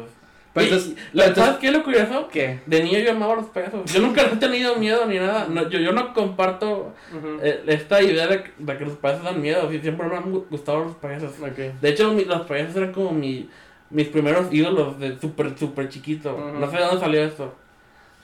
Pero 0.53 0.65
entonces, 0.65 0.95
¿la- 1.13 1.25
entonces- 1.25 1.43
¿Sabes 1.45 1.59
qué 1.59 1.67
es 1.67 1.73
lo 1.73 1.83
curioso? 1.83 2.27
¿qué? 2.31 2.59
De 2.65 2.83
niño 2.83 2.97
yo 2.97 3.11
amaba 3.11 3.33
a 3.33 3.35
los 3.35 3.45
payasos. 3.45 3.93
Yo 3.93 4.01
nunca 4.01 4.23
he 4.23 4.35
tenido 4.37 4.75
miedo 4.77 5.05
ni 5.05 5.17
nada. 5.19 5.45
No, 5.47 5.69
yo, 5.69 5.77
yo 5.79 5.91
no 5.91 6.13
comparto 6.15 6.95
Ujú. 7.15 7.37
eh, 7.43 7.61
esta 7.67 8.01
idea 8.01 8.25
de, 8.25 8.41
que- 8.43 8.51
de 8.57 8.77
que 8.77 8.85
los 8.85 8.95
payasos 8.97 9.23
dan 9.23 9.39
miedo. 9.39 9.69
Sí, 9.69 9.79
siempre 9.79 10.07
me 10.07 10.15
han 10.17 10.33
gu- 10.33 10.45
gustado 10.49 10.85
los 10.85 10.95
payasos. 10.95 11.33
Ok. 11.39 11.57
De 11.79 11.89
hecho, 11.89 12.11
mi- 12.11 12.25
los 12.25 12.41
payasos 12.47 12.75
eran 12.75 12.91
como 12.91 13.11
mi, 13.11 13.47
mis 13.91 14.07
primeros 14.07 14.51
ídolos 14.51 14.99
de 14.99 15.19
súper, 15.19 15.55
súper 15.57 15.89
chiquito. 15.89 16.33
Ujú. 16.33 16.57
No 16.59 16.71
sé 16.71 16.77
de 16.77 16.83
dónde 16.83 16.99
salió 17.01 17.23
esto. 17.23 17.53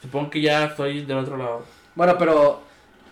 Supongo 0.01 0.31
que 0.31 0.41
ya 0.41 0.65
estoy 0.65 1.05
del 1.05 1.17
otro 1.19 1.37
lado. 1.37 1.63
Bueno, 1.93 2.15
pero, 2.17 2.63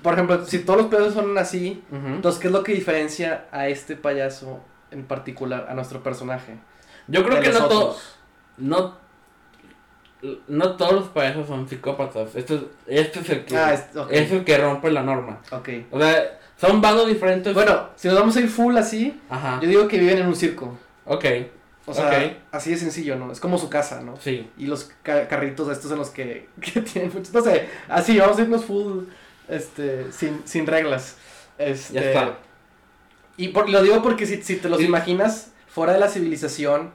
por 0.01 0.13
ejemplo, 0.15 0.43
si 0.45 0.59
todos 0.65 0.81
los 0.81 0.87
payasos 0.89 1.13
son 1.13 1.37
así, 1.37 1.83
Ujú. 1.91 2.07
entonces, 2.07 2.41
¿qué 2.41 2.47
es 2.47 2.53
lo 2.53 2.63
que 2.63 2.73
diferencia 2.73 3.45
a 3.51 3.67
este 3.67 3.95
payaso 3.95 4.59
en 4.91 5.05
particular, 5.05 5.67
a 5.69 5.73
nuestro 5.73 6.03
personaje? 6.03 6.57
Yo 7.07 7.23
creo 7.25 7.37
de 7.37 7.43
que 7.43 7.49
no 7.51 7.67
todos. 7.67 8.15
No, 8.57 8.95
no 10.47 10.75
todos 10.75 10.93
los 10.93 11.07
payasos 11.09 11.47
son 11.47 11.67
psicópatas. 11.67 12.35
Este, 12.35 12.55
es- 12.55 12.61
este 12.87 13.19
es 13.21 13.29
el 13.29 13.45
que 13.45 13.57
Ah, 13.57 13.73
es, 13.73 13.95
ok. 13.95 14.07
es 14.11 14.31
el 14.31 14.43
que 14.43 14.57
rompe 14.57 14.91
la 14.91 15.01
norma. 15.01 15.39
ok. 15.51 15.69
O 15.89 15.99
sea, 15.99 16.39
son 16.57 16.79
bandos 16.79 17.07
diferentes. 17.07 17.53
Bueno, 17.53 17.89
si 17.95 18.07
nos 18.07 18.19
vamos 18.19 18.35
a 18.35 18.39
ir 18.41 18.47
full 18.49 18.77
así, 18.77 19.19
Ajá. 19.29 19.59
yo 19.61 19.67
digo 19.67 19.87
que 19.87 19.97
viven 19.97 20.19
en 20.19 20.27
un 20.27 20.35
circo. 20.35 20.77
Ok. 21.05 21.25
O 21.87 21.93
sea, 21.93 22.07
Ok. 22.09 22.33
así 22.51 22.69
de 22.69 22.77
sencillo, 22.77 23.15
¿no? 23.15 23.31
Es 23.31 23.39
como 23.39 23.57
su 23.57 23.67
casa, 23.67 24.01
¿no? 24.01 24.15
Sí. 24.17 24.47
Y 24.57 24.67
los 24.67 24.91
ca- 25.01 25.27
carritos 25.27 25.67
estos 25.71 25.91
en 25.91 25.97
los 25.97 26.11
que, 26.11 26.47
que 26.61 26.81
tienen 26.81 27.11
muchos, 27.11 27.33
no 27.33 27.41
sé, 27.41 27.67
así, 27.89 28.19
vamos 28.19 28.37
a 28.37 28.41
irnos 28.43 28.63
full, 28.63 29.05
este, 29.49 30.11
sin, 30.11 30.41
sin 30.45 30.67
reglas. 30.67 31.17
Este, 31.57 31.95
Ya 31.95 32.01
está. 32.01 32.37
Y 33.41 33.49
por- 33.49 33.69
lo 33.69 33.81
digo 33.81 34.01
porque 34.03 34.25
si, 34.25 34.41
si 34.43 34.57
te 34.57 34.69
los 34.69 34.79
Sí. 34.79 34.85
imaginas 34.85 35.51
fuera 35.67 35.93
de 35.93 35.99
la 35.99 36.07
civilización, 36.09 36.91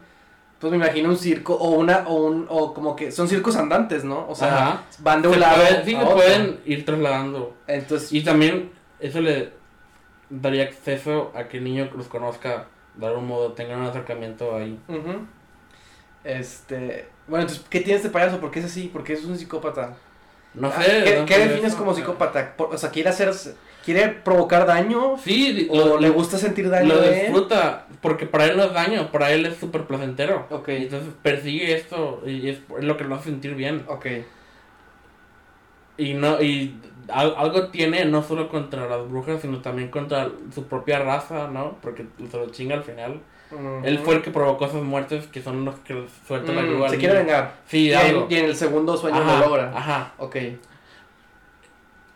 pues 0.61 0.71
me 0.71 0.77
imagino 0.79 1.09
un 1.11 1.17
circo 1.19 1.55
o 1.55 1.71
una, 1.71 2.05
o 2.07 2.15
un, 2.27 2.47
o 2.49 2.73
como 2.73 2.97
que 2.97 3.11
son 3.13 3.29
circos 3.29 3.57
andantes, 3.57 4.05
¿no? 4.05 4.27
O 4.29 4.35
sea, 4.35 4.55
Ajá. 4.69 4.83
van 5.01 5.23
de 5.23 5.29
un 5.29 5.35
Se 5.35 5.41
lado 5.41 5.57
puede- 5.57 5.85
sí, 5.85 5.95
a 5.95 6.03
otro. 6.03 6.15
pueden 6.17 6.61
ir 6.65 6.85
trasladando. 6.85 7.55
Entonces, 7.67 8.13
Y 8.13 8.23
también 8.23 8.71
eso 9.01 9.21
le 9.21 9.53
daría 10.31 10.65
acceso 10.65 11.33
a 11.35 11.45
que 11.49 11.59
el 11.59 11.65
niño 11.65 11.91
los 11.97 12.09
conozca 12.09 12.67
de 12.95 13.07
algún 13.07 13.27
modo, 13.27 13.53
tengan 13.53 13.81
un 13.81 13.87
acercamiento 13.87 14.57
ahí. 14.57 14.79
este, 16.25 17.09
bueno, 17.29 17.43
entonces, 17.43 17.65
¿qué 17.71 17.81
tiene 17.81 17.97
este 17.97 18.11
payaso? 18.11 18.41
¿Por 18.41 18.51
qué 18.51 18.59
es 18.61 18.65
así? 18.67 18.89
¿Por 18.89 19.05
qué 19.05 19.13
es 19.13 19.25
un 19.25 19.37
psicópata? 19.39 19.95
No 20.55 20.69
Ah, 20.69 20.83
sé. 20.83 21.05
¿Qué, 21.05 21.17
no 21.21 21.27
qué 21.27 21.35
sé 21.35 21.41
defines 21.49 21.73
eso. 21.73 21.79
como 21.79 21.95
psicópata? 21.95 22.57
Por- 22.57 22.75
o 22.75 22.79
sea, 22.79 22.91
¿quiere 22.91 23.11
hacer, 23.11 23.33
quiere 23.87 24.09
provocar 24.11 24.67
daño? 24.67 25.17
Sí, 25.17 25.67
¿O 25.71 25.77
lo, 25.79 25.99
le 26.01 26.11
gusta 26.11 26.37
sentir 26.37 26.69
daño 26.69 26.89
lo 26.95 27.01
de 27.01 27.09
él? 27.21 27.27
disfruta, 27.29 27.87
porque 28.03 28.27
para 28.27 28.45
él 28.45 28.57
no 28.59 28.65
es 28.65 28.73
daño, 28.75 29.11
para 29.11 29.31
él 29.33 29.47
es 29.47 29.57
súper 29.57 29.85
placentero. 29.87 30.47
Ok, 30.51 30.69
entonces 30.69 31.09
persigue 31.23 31.75
esto 31.75 32.23
y 32.27 32.51
es, 32.51 32.59
lo 32.81 32.97
que 32.99 33.05
lo 33.05 33.15
hace 33.15 33.31
sentir 33.31 33.55
bien. 33.55 33.85
ok. 33.89 34.07
Y 35.99 36.13
no 36.15 36.43
y 36.43 36.79
al- 37.09 37.35
algo 37.39 37.69
tiene 37.69 38.05
no 38.05 38.23
solo 38.23 38.49
contra 38.51 38.87
las 38.89 39.09
brujas, 39.09 39.41
sino 39.41 39.59
también 39.63 39.89
contra 39.89 40.29
su 40.55 40.65
propia 40.67 40.99
raza, 40.99 41.49
¿no? 41.49 41.79
Porque 41.81 42.05
se 42.31 42.37
lo 42.37 42.51
chinga 42.51 42.75
al 42.75 42.83
final. 42.85 43.21
Él 43.85 43.95
Ujú. 43.97 44.05
fue 44.05 44.15
el 44.17 44.23
que 44.23 44.31
provocó 44.33 44.67
esas 44.67 44.83
muertes 44.83 45.27
que 45.29 45.41
son 45.41 45.65
los 45.65 45.77
que 45.77 46.05
sueltan 46.27 46.57
la 46.57 46.63
Mm, 46.63 46.67
grúa. 46.69 46.87
al 46.87 46.91
se 46.91 46.99
quiere 46.99 47.15
vengar. 47.19 47.55
Sí, 47.67 47.87
y, 47.89 47.93
algo. 47.95 48.27
en, 48.29 48.33
y 48.33 48.39
en 48.41 48.45
el 48.47 48.57
segundo 48.57 48.97
sueño 48.97 49.19
Ajá, 49.19 49.39
lo 49.39 49.47
logra. 49.47 49.73
Ajá. 49.75 50.13
Ok. 50.19 50.37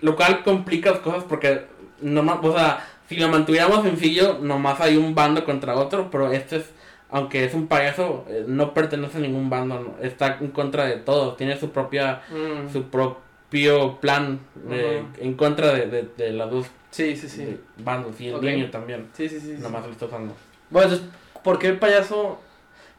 Lo 0.03 0.17
cual 0.17 0.43
complica 0.43 0.91
las 0.93 1.01
cosas 1.01 1.25
porque, 1.29 1.67
no, 2.01 2.23
o 2.43 2.53
sea, 2.53 2.87
si 3.09 3.17
lo 3.17 3.29
mantuviéramos 3.29 3.83
sencillo, 3.83 4.39
nomás 4.41 4.81
hay 4.81 4.97
un 4.97 5.15
bando 5.15 5.45
contra 5.45 5.75
otro, 5.77 6.11
pero 6.11 6.31
este 6.33 6.57
es, 6.57 6.71
aunque 7.11 7.45
es 7.45 7.55
un 7.55 7.67
payaso, 7.67 8.25
eh, 8.29 8.45
no 8.47 8.73
pertenece 8.73 9.19
a 9.19 9.21
ningún 9.21 9.51
bando, 9.51 9.97
está 10.01 10.39
en 10.41 10.49
contra 10.49 10.85
de 10.87 10.97
todos, 10.97 11.37
tiene 11.37 11.59
su 11.59 11.71
propia, 11.71 12.23
Mm, 12.31 12.73
su 12.73 12.85
propio 12.85 13.99
plan 14.01 14.41
eh, 14.71 15.03
Ujú. 15.05 15.25
en 15.25 15.35
contra 15.35 15.73
de, 15.75 15.87
de, 15.87 16.09
de 16.17 16.33
las 16.33 16.51
dos 16.51 16.67
Sí, 16.93 17.17
sí, 17.17 17.29
sí. 17.29 17.45
de 17.45 17.61
bandos 17.79 18.21
y 18.21 18.29
el 18.29 18.37
Ok. 18.37 18.43
niño 18.43 18.71
también, 18.71 19.09
Sí, 19.17 19.29
sí, 19.29 19.39
sí. 19.41 19.57
sí. 19.57 19.63
nomás 19.63 19.85
lo 19.87 19.93
está 19.93 20.07
usando. 20.07 20.35
Bueno, 20.71 20.89
entonces, 20.93 21.09
¿por 21.45 21.59
qué 21.59 21.69
el 21.69 21.79
payaso? 21.79 22.41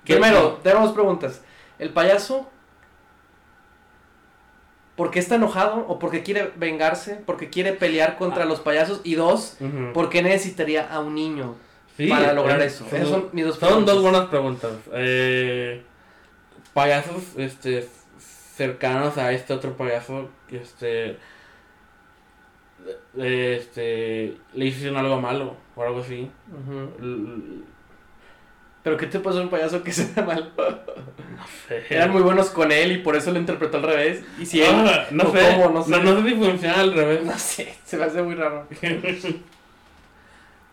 ¿Qué- 0.05 0.13
Primero, 0.15 0.59
tenemos 0.63 0.91
preguntas. 0.93 1.41
¿El 1.79 1.89
payaso 1.91 2.49
por 4.95 5.09
qué 5.11 5.19
está 5.19 5.35
enojado 5.35 5.85
o 5.87 5.97
por 5.99 6.11
qué 6.11 6.21
quiere 6.23 6.51
vengarse? 6.57 7.15
¿Por 7.15 7.37
qué 7.37 7.49
quiere 7.49 7.73
pelear 7.73 8.17
contra 8.17 8.43
Ah. 8.43 8.45
los 8.45 8.59
payasos? 8.59 9.01
Y 9.03 9.15
dos, 9.15 9.57
Ujú. 9.59 9.93
¿por 9.93 10.09
qué 10.09 10.21
necesitaría 10.21 10.87
a 10.91 10.99
un 10.99 11.15
niño 11.15 11.55
Sí, 11.97 12.07
para 12.07 12.33
lograr 12.33 12.61
eh, 12.61 12.65
eso? 12.65 12.85
son 12.89 12.95
Esas 12.97 13.09
son 13.09 13.29
mis 13.33 13.45
dos 13.45 13.55
Son 13.57 13.67
preguntas. 13.69 13.93
dos 13.95 14.03
buenas 14.03 14.25
preguntas. 14.27 14.71
Eh, 14.93 15.81
payasos 16.73 17.23
este, 17.37 17.87
cercanos 18.19 19.17
a 19.17 19.31
este 19.31 19.53
otro 19.53 19.75
payaso, 19.75 20.29
este, 20.51 21.17
eh, 23.17 23.57
este, 23.59 24.37
le 24.53 24.65
hicieron 24.65 24.97
algo 24.97 25.19
malo 25.21 25.55
o 25.75 25.83
algo 25.83 25.99
así. 26.01 26.29
L- 26.99 27.63
¿Pero 28.83 28.97
qué 28.97 29.05
te 29.05 29.19
pasó 29.19 29.39
a 29.39 29.41
un 29.41 29.49
payaso 29.49 29.83
que 29.83 29.91
sea 29.91 30.23
mal? 30.23 30.53
No 30.57 31.45
sé. 31.67 31.83
Eran 31.89 32.11
muy 32.11 32.21
buenos 32.21 32.49
con 32.49 32.71
él 32.71 32.91
y 32.91 32.97
por 32.99 33.15
eso 33.15 33.31
lo 33.31 33.39
interpretó 33.39 33.77
al 33.77 33.83
revés. 33.83 34.23
Y 34.39 34.45
si 34.45 34.61
él... 34.61 34.75
Ah, 34.75 35.05
no, 35.11 35.31
sé. 35.31 35.39
cómo, 35.55 35.69
no 35.69 35.83
sé. 35.83 35.91
No, 35.91 36.03
no 36.03 36.21
sé 36.21 36.29
si 36.29 36.35
funciona 36.35 36.79
al 36.79 36.93
revés. 36.93 37.23
No 37.23 37.37
sé, 37.37 37.75
se 37.85 37.97
me 37.97 38.05
hace 38.05 38.21
muy 38.21 38.35
raro. 38.35 38.67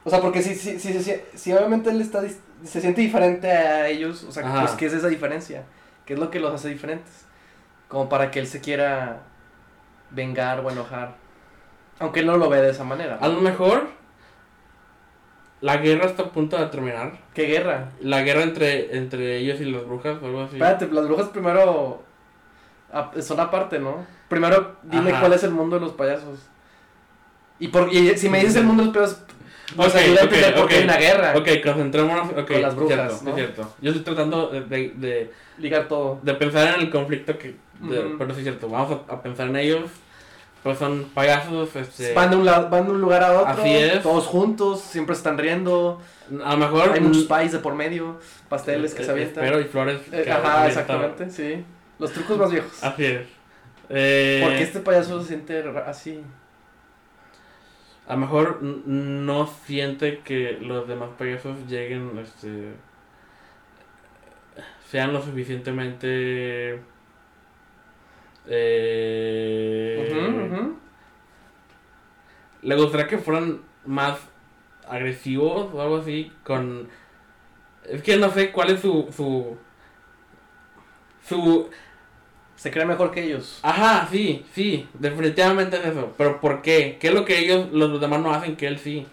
O 0.05 0.11
sea, 0.11 0.23
porque 0.23 0.41
si, 0.41 0.55
si, 0.55 0.79
si, 0.79 1.03
si, 1.03 1.13
si 1.35 1.53
obviamente 1.53 1.91
él 1.91 2.01
está, 2.01 2.23
se 2.65 2.81
siente 2.81 3.03
diferente 3.03 3.51
a 3.51 3.89
ellos, 3.89 4.25
o 4.25 4.33
sea, 4.33 4.47
Ajá. 4.47 4.61
pues 4.63 4.73
¿qué 4.73 4.87
es 4.87 4.95
esa 4.95 5.09
diferencia? 5.09 5.65
¿Qué 6.07 6.15
es 6.15 6.19
lo 6.19 6.31
que 6.31 6.41
los 6.41 6.55
hace 6.55 6.71
diferentes? 6.71 7.27
Como 7.89 8.09
para 8.09 8.31
que 8.31 8.39
él 8.39 8.47
se 8.47 8.63
quiera 8.63 9.25
vengar 10.11 10.61
o 10.61 10.71
enojar. 10.71 11.17
Aunque 11.99 12.21
él 12.21 12.27
no 12.27 12.39
lo 12.39 12.49
ve 12.49 12.63
de 12.63 12.71
esa 12.71 12.85
manera. 12.85 13.19
A 13.21 13.29
lo 13.29 13.43
mejor 13.43 13.89
la 15.61 15.77
guerra 15.79 16.07
está 16.07 16.23
a 16.25 16.31
punto 16.31 16.57
de 16.57 16.67
terminar. 16.67 17.19
¿Qué 17.35 17.45
guerra? 17.47 17.91
La 18.01 18.23
guerra 18.23 18.43
entre, 18.43 18.97
entre 18.97 19.39
ellos 19.39 19.61
y 19.61 19.65
las 19.65 19.85
brujas 19.87 20.19
o 20.23 20.27
algo 20.27 20.43
así. 20.43 20.55
Espérate, 20.57 20.89
las 20.93 21.07
brujas 21.07 21.29
primero 21.29 22.03
son 23.21 23.41
aparte, 23.41 23.79
¿no? 23.79 24.07
Primero 24.29 24.77
dime 24.83 25.11
Ajá. 25.11 25.21
cuál 25.21 25.33
es 25.33 25.43
el 25.45 25.51
mundo 25.51 25.77
de 25.79 25.83
los 25.87 25.93
payasos. 25.93 26.41
Y, 27.59 27.69
por, 27.69 27.93
y 27.93 28.17
si 28.17 28.29
me 28.29 28.39
dices 28.39 28.57
el 28.57 28.65
mundo 28.65 28.85
de 28.85 28.89
los 28.89 28.95
payasos, 28.97 29.25
pues 29.77 29.89
Ok, 29.95 29.97
ayuda 30.01 30.21
a 30.21 30.25
entender 30.25 30.55
por 30.55 30.69
qué 30.69 30.75
hay 30.77 30.81
ok. 30.81 30.85
una 30.89 30.97
guerra. 30.97 31.35
Ok, 31.37 31.49
concentrémonos. 31.63 32.29
Con 32.45 32.63
las 32.63 32.75
brujas, 32.75 33.21
cierto, 33.21 33.25
¿no? 33.25 33.31
es 33.31 33.35
cierto. 33.37 33.75
Yo 33.83 33.91
estoy 33.91 34.05
tratando 34.05 34.49
de, 34.49 34.61
de, 34.63 34.89
de, 34.97 35.33
Ligar 35.59 35.89
todo. 35.89 36.21
de 36.23 36.35
pensar 36.35 36.75
en 36.75 36.81
el 36.83 36.91
conflicto 36.91 37.37
que. 37.37 37.57
de-. 37.81 38.15
Pero 38.17 38.33
sí 38.33 38.39
es 38.41 38.45
cierto, 38.45 38.69
vamos 38.69 39.01
a, 39.09 39.13
a 39.13 39.23
pensar 39.23 39.49
en 39.49 39.57
ellos. 39.57 39.91
Pues 40.63 40.79
son 40.79 41.05
payasos, 41.15 41.75
este. 41.77 42.13
Van, 42.15 42.31
de 42.31 42.37
un 42.37 42.45
lado, 42.45 42.69
van 42.69 42.85
de 42.87 42.91
un 42.93 43.01
lugar 43.01 43.23
a 43.23 43.41
otro, 43.41 43.63
Así 43.63 43.71
es. 43.71 44.03
todos 44.03 44.27
juntos, 44.27 44.81
siempre 44.81 45.15
están 45.15 45.39
riendo, 45.39 46.01
A 46.45 46.53
lo 46.53 46.59
mejor. 46.59 46.93
hay 46.93 47.01
muchos 47.01 47.25
pies 47.25 47.53
de 47.53 47.59
por 47.61 47.75
medio, 47.75 48.19
pasteles 48.49 48.93
que 48.95 49.03
eh, 49.03 49.05
se 49.05 49.11
avientan. 49.11 49.45
Espero 49.45 49.61
y 49.61 49.65
flores. 49.65 50.01
Eh, 50.13 50.27
ajá, 50.29 50.63
avientan. 50.63 50.67
exactamente, 50.67 51.31
sí. 51.31 51.65
Los 51.99 52.13
trucos 52.13 52.39
más 52.39 52.51
viejos. 52.51 52.83
Así 52.83 53.05
es. 53.05 53.27
Eh, 53.89 54.41
¿Por 54.43 54.53
qué 54.53 54.63
este 54.63 54.81
payaso 54.81 55.21
se 55.23 55.29
siente 55.29 55.65
así? 55.87 56.21
A 58.07 58.15
lo 58.15 58.21
mejor 58.21 58.63
no 58.63 59.47
siente 59.67 60.21
que 60.21 60.59
los 60.61 60.89
demás 60.89 61.11
payasos 61.19 61.57
lleguen, 61.69 62.19
este. 62.19 62.73
sean 64.91 65.13
lo 65.13 65.23
suficientemente. 65.23 66.81
Eh. 68.47 69.88
Le 72.69 72.77
gustaría 72.77 73.07
que 73.07 73.17
fueran 73.17 73.63
más 73.87 74.19
agresivos 74.87 75.73
o 75.73 75.81
algo 75.81 75.97
así, 75.97 76.31
con... 76.45 76.87
Es 77.89 78.03
que 78.03 78.19
no 78.19 78.31
sé 78.31 78.53
cuál 78.53 78.69
es 78.69 78.81
su... 78.81 79.09
su... 79.17 79.57
su... 81.27 81.71
Se 82.57 82.71
cree 82.71 82.85
mejor 82.85 83.11
que 83.11 83.25
ellos. 83.25 83.61
Ajá, 83.63 84.07
sí, 84.11 84.45
sí, 84.53 84.87
definitivamente 84.93 85.79
es 85.79 85.87
eso. 85.87 86.13
Pero 86.19 86.43
¿por 86.43 86.61
qué? 86.61 86.99
¿Qué 87.01 87.09
es 87.09 87.15
lo 87.15 87.25
que 87.25 87.39
ellos, 87.39 87.73
los, 87.73 87.99
demás 88.03 88.21
no 88.21 88.35
hacen 88.35 88.55
que 88.55 88.67
él 88.67 88.79
sí? 88.79 89.07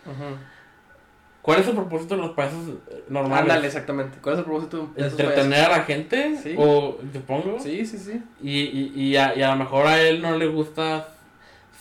¿Cuál 1.41 1.61
es 1.61 1.67
el 1.69 1.75
propósito 1.75 2.17
de 2.17 2.23
los 2.23 2.31
payasos 2.31 2.67
eh, 2.89 3.05
normales? 3.07 3.43
Ándale, 3.43 3.67
exactamente. 3.67 4.17
¿Cuál 4.21 4.33
es 4.33 4.39
el 4.39 4.45
propósito 4.45 4.91
de 4.97 5.07
esos 5.07 5.17
¿Entretener 5.17 5.63
a 5.63 5.77
la 5.77 5.83
gente? 5.83 6.37
Sí. 6.43 6.55
O, 6.57 6.97
supongo. 7.13 7.57
Sí, 7.61 7.85
sí, 7.85 7.99
sí. 7.99 8.21
Y, 8.41 8.61
y, 8.63 8.91
y, 8.95 9.15
a, 9.15 9.33
y 9.33 9.43
a 9.43 9.51
lo 9.51 9.55
mejor 9.55 9.87
a 9.87 10.01
él 10.01 10.21
no 10.21 10.35
le 10.35 10.47
gusta 10.47 11.07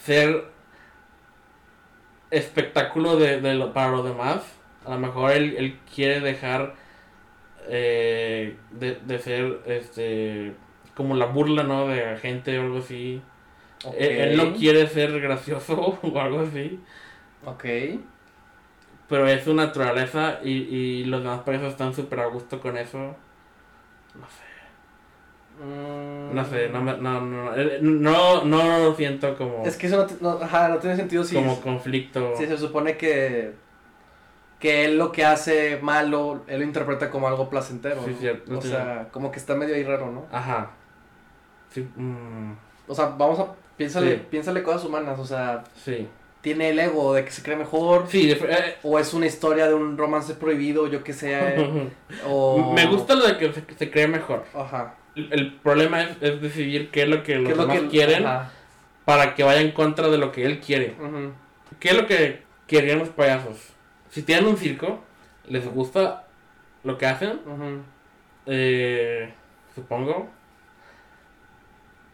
ser 0.05 0.54
espectáculo 2.39 3.17
de, 3.17 3.41
de 3.41 3.55
lo- 3.55 3.73
para 3.73 3.91
los 3.93 4.05
demás. 4.05 4.43
A 4.85 4.91
lo 4.93 4.99
mejor 4.99 5.33
él, 5.33 5.55
él 5.59 5.81
quiere 5.95 6.21
dejar 6.21 6.75
eh, 7.69 8.59
de, 8.71 8.97
de 8.97 9.19
ser 9.19 9.63
este 9.67 10.57
como 10.95 11.17
la 11.17 11.27
burla, 11.27 11.65
¿no? 11.65 11.89
De 11.89 12.17
gente 12.19 12.59
o 12.59 12.63
algo 12.63 12.79
así. 12.79 13.23
Él, 13.93 14.13
él 14.19 14.37
no 14.37 14.55
quiere 14.55 14.87
ser 14.89 15.21
gracioso 15.21 15.99
o 16.03 16.21
algo 16.21 16.41
así. 16.41 16.81
Ok. 17.47 17.65
Pero 19.09 19.27
es 19.29 19.45
su 19.45 19.55
naturaleza 19.55 20.41
y, 20.43 20.51
y 20.53 21.05
los 21.05 21.23
demás 21.23 21.41
payasos 21.43 21.73
están 21.73 21.95
súper 21.95 22.21
a 22.21 22.27
gusto 22.27 22.61
con 22.61 22.77
eso. 22.79 23.17
No 24.15 24.27
sé. 24.29 24.54
Mm. 25.63 26.35
No 26.35 26.45
sé, 26.45 26.69
no, 26.69 26.83
me- 26.83 26.97
no, 26.97 27.21
no, 27.21 27.55
eh, 27.57 27.79
no, 27.81 28.45
no 28.45 28.79
lo 28.81 28.95
siento 28.97 29.37
como, 29.37 29.65
Es 29.65 29.77
que 29.77 29.87
eso 29.87 30.07
no, 30.21 30.31
ajá, 30.43 30.69
no 30.69 30.79
tiene 30.79 30.97
sentido 30.97 31.23
si, 31.25 31.37
como 31.37 31.61
conflicto. 31.61 32.35
si 32.37 32.47
se 32.47 32.59
supone 32.59 32.97
que, 32.97 33.53
que 34.59 34.85
él 34.85 34.99
lo 34.99 35.13
que 35.13 35.25
hace 35.25 35.79
malo, 35.81 36.43
él 36.49 36.59
lo 36.61 36.65
interpreta 36.65 37.09
como 37.11 37.29
algo 37.29 37.49
placentero. 37.49 38.03
Sí, 38.05 38.11
¿no? 38.13 38.17
cierto, 38.19 38.59
O 38.59 38.63
sea, 38.63 39.09
como 39.13 39.31
que 39.31 39.39
está 39.39 39.55
medio 39.55 39.75
ahí 39.77 39.85
raro, 39.85 40.11
¿no? 40.11 40.27
Ajá. 40.33 40.71
Sí, 41.71 41.87
mm, 41.97 42.53
O 42.89 42.95
sea, 42.95 43.07
vamos 43.17 43.39
a. 43.39 43.47
Piénsale, 43.77 44.15
Sí. 44.17 44.23
piénsale 44.31 44.63
cosas 44.63 44.85
humanas, 44.85 45.19
o 45.19 45.25
sea, 45.25 45.65
sí. 45.75 46.07
tiene 46.41 46.71
el 46.71 46.79
ego 46.79 47.15
de 47.15 47.25
que 47.25 47.31
se 47.33 47.43
cree 47.43 47.57
mejor, 47.57 48.07
Sí, 48.09 48.31
eh, 48.31 48.77
o 48.85 48.99
es 49.01 49.13
una 49.15 49.27
historia 49.27 49.67
de 49.67 49.75
un 49.75 49.97
romance 49.99 50.35
prohibido, 50.35 50.87
yo 50.87 51.03
que 51.03 51.13
sé, 51.13 51.91
o... 52.29 52.73
me 52.73 52.87
gusta 52.87 53.15
lo 53.17 53.27
de 53.27 53.37
que 53.37 53.53
se, 53.53 53.65
se 53.77 53.91
cree 53.91 54.07
mejor. 54.07 54.45
Ajá. 54.55 54.95
El, 55.17 55.53
problema 55.55 56.03
es, 56.03 56.17
es 56.21 56.41
decidir 56.41 56.91
qué 56.91 57.03
es 57.03 57.09
lo 57.09 57.23
que 57.23 57.35
¿Qué 57.35 57.39
los 57.39 57.57
lo 57.57 57.67
demás 57.67 57.81
que 57.81 57.89
quieren 57.89 58.27
Ajá. 58.27 58.51
para 59.05 59.35
que 59.35 59.45
vaya 59.45 59.61
en 59.61 59.71
contra 59.73 60.09
de 60.09 60.19
lo 60.19 60.33
que 60.33 60.45
él 60.45 60.61
quiere. 60.61 60.95
ujú. 60.99 61.33
¿Qué 61.79 61.91
es 61.91 61.97
lo 61.97 62.07
que 62.07 62.43
querían 62.67 62.99
los 62.99 63.09
payasos? 63.11 63.59
Si 64.11 64.23
tienen 64.23 64.47
un 64.47 64.57
circo, 64.57 65.03
les 65.49 65.67
gusta 65.67 66.27
lo 66.85 66.99
que 66.99 67.07
hacen, 67.07 67.41
eh, 68.47 69.33
supongo. 69.75 70.31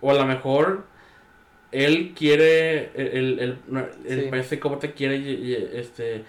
O 0.00 0.10
a 0.10 0.14
lo 0.14 0.24
mejor 0.26 0.84
él 1.72 2.14
quiere, 2.16 2.90
el, 2.94 3.38
el, 3.38 3.38
el, 3.40 3.58
el 4.06 4.20
Sí. 4.24 4.30
payaso 4.30 4.80
quiere 4.94 5.78
este, 5.78 6.24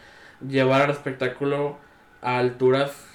llevar 0.46 0.82
al 0.84 0.92
espectáculo 0.92 1.78
a 2.22 2.38
alturas 2.38 3.11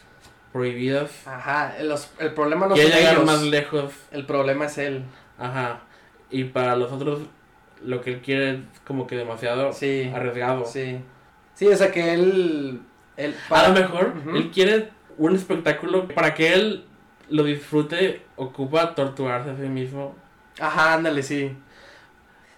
prohibidas. 0.56 1.10
Ajá, 1.26 1.74
los- 1.82 2.10
el 2.18 2.32
problema 2.32 2.66
no 2.66 2.76
son 2.76 2.84
llegar 2.86 3.24
más 3.24 3.42
lejos. 3.42 3.92
El 4.10 4.24
problema 4.24 4.64
es 4.66 4.78
él. 4.78 5.04
Ajá. 5.38 5.80
Y 6.30 6.44
para 6.44 6.76
los 6.76 6.90
otros, 6.90 7.20
lo 7.84 8.00
que 8.00 8.14
él 8.14 8.20
quiere 8.22 8.50
es 8.52 8.58
como 8.86 9.06
que 9.06 9.16
demasiado 9.16 9.72
Sí. 9.72 10.10
arriesgado. 10.14 10.64
Sí. 10.64 10.98
Sí, 11.54 11.66
o 11.68 11.76
sea 11.76 11.90
que 11.92 12.14
él. 12.14 12.80
él 13.16 13.34
A 13.50 13.68
lo 13.68 13.74
mejor 13.74 14.12
él 14.34 14.50
quiere 14.50 14.90
un 15.18 15.34
espectáculo 15.34 16.08
para 16.08 16.34
que 16.34 16.52
él 16.54 16.84
lo 17.28 17.44
disfrute, 17.44 18.22
ocupa 18.36 18.94
torturarse 18.94 19.50
a 19.50 19.56
sí 19.56 19.68
mismo. 19.68 20.14
Ajá, 20.58 20.94
ándale, 20.94 21.22
sí. 21.22 21.54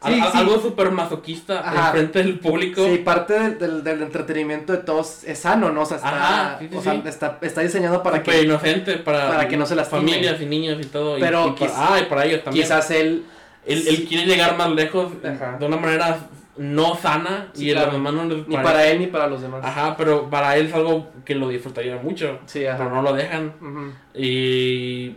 Al- 0.00 0.14
Sí, 0.14 0.20
al- 0.20 0.32
sí. 0.32 0.38
Algo 0.38 0.60
súper 0.60 0.90
masoquista 0.92 1.90
frente 1.92 2.18
del 2.20 2.38
público. 2.38 2.84
Sí, 2.86 2.98
parte 2.98 3.34
del, 3.34 3.58
del, 3.58 3.84
del 3.84 4.02
entretenimiento 4.02 4.72
de 4.72 4.78
todos 4.78 5.24
es 5.24 5.38
sano, 5.40 5.70
¿no? 5.70 5.82
O 5.82 5.86
sea, 5.86 5.96
está, 5.96 6.08
Ajá, 6.50 6.58
sí, 6.60 6.68
sí, 6.70 6.76
o 6.76 6.80
sea, 6.82 6.92
sí. 6.94 7.02
está, 7.04 7.38
está 7.42 7.60
diseñado 7.62 8.02
para 8.02 8.18
súper 8.18 8.34
que 8.34 8.42
inocente 8.42 8.96
para, 8.98 9.28
para 9.28 9.48
que 9.48 9.56
no 9.56 9.66
se 9.66 9.74
lastimen. 9.74 10.06
familias 10.08 10.40
y 10.40 10.46
niños 10.46 10.78
y 10.80 10.86
todo. 10.86 11.16
Pero 11.18 11.54
y, 11.58 11.64
ah, 11.74 11.98
y 12.00 12.04
para 12.08 12.24
ellos 12.26 12.44
también. 12.44 12.64
quizás 12.64 12.90
él. 12.90 13.24
Él, 13.66 13.84
él 13.86 14.06
quiere 14.08 14.24
llegar 14.24 14.56
más 14.56 14.70
lejos 14.70 15.12
Ajá. 15.22 15.56
de 15.58 15.66
una 15.66 15.76
manera 15.76 16.18
no 16.56 16.96
sana 16.96 17.48
y 17.54 17.70
a 17.70 17.74
claro. 17.74 17.86
los 17.86 17.94
demás 17.96 18.12
no 18.14 18.24
les 18.24 18.48
Ni 18.48 18.56
para 18.56 18.86
él 18.86 18.98
ni 19.00 19.06
para 19.08 19.26
los 19.26 19.42
demás. 19.42 19.60
Ajá, 19.64 19.94
pero 19.96 20.30
para 20.30 20.56
él 20.56 20.66
es 20.66 20.74
algo 20.74 21.10
que 21.24 21.34
lo 21.34 21.48
disfrutaría 21.48 21.96
mucho. 21.96 22.38
Sí, 22.46 22.64
Pero 22.66 22.88
no 22.88 23.02
lo 23.02 23.12
dejan. 23.12 23.52
Ujú. 23.60 23.92
Y, 24.14 25.16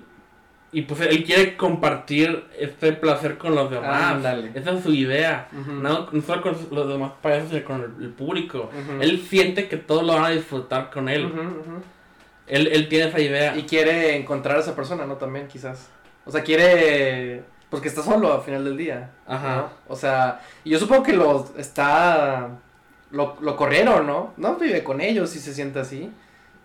y 0.74 0.84
pues 0.84 1.02
él 1.02 1.26
quiere 1.26 1.58
compartir 1.58 2.46
este 2.58 2.94
placer 2.94 3.38
con 3.38 3.56
los 3.56 3.70
demás. 3.70 4.14
Ándale. 4.14 4.52
Esa 4.54 4.72
es 4.72 4.84
su 4.84 4.94
idea. 4.94 5.50
Ujú. 5.52 5.72
No, 5.74 6.08
no 6.10 6.22
solo 6.22 6.42
con 6.42 6.56
los 6.72 6.88
demás 6.88 7.12
payasos, 7.22 7.50
sino 7.50 7.66
con 7.66 7.82
el, 7.82 8.06
el 8.06 8.10
público. 8.12 8.70
Ujú. 8.70 9.02
Él 9.02 9.22
siente 9.28 9.68
que 9.68 9.76
todos 9.76 10.04
lo 10.04 10.14
van 10.14 10.26
a 10.26 10.30
disfrutar 10.30 10.90
con 10.90 11.10
él. 11.10 11.26
Ujú, 11.26 11.42
ujú. 11.42 11.82
él. 12.48 12.68
Él 12.68 12.88
tiene 12.88 13.10
esa 13.10 13.20
idea. 13.20 13.58
Y 13.58 13.64
quiere 13.64 14.16
encontrar 14.16 14.58
a 14.58 14.60
esa 14.62 14.74
persona, 14.76 15.06
¿no? 15.06 15.16
También, 15.16 15.48
quizás. 15.48 15.90
O 16.26 16.32
sea, 16.32 16.42
quiere. 16.42 17.44
Porque 17.70 17.90
está 17.90 18.02
solo 18.02 18.34
al 18.34 18.42
final 18.42 18.64
del 18.64 18.78
día. 18.78 19.12
Ajá. 19.28 19.56
¿no? 19.58 19.70
O 19.90 19.96
sea, 19.98 20.40
y 20.64 20.70
yo 20.70 20.80
supongo 20.80 21.04
que 21.04 21.14
lo 21.14 21.50
está. 21.58 22.48
Lo, 23.12 23.36
lo 23.42 23.58
corrieron, 23.58 24.08
¿no? 24.08 24.34
No 24.38 24.56
vive 24.56 24.86
con 24.86 25.02
ellos 25.02 25.32
si 25.32 25.40
se 25.40 25.54
siente 25.54 25.80
así. 25.80 26.10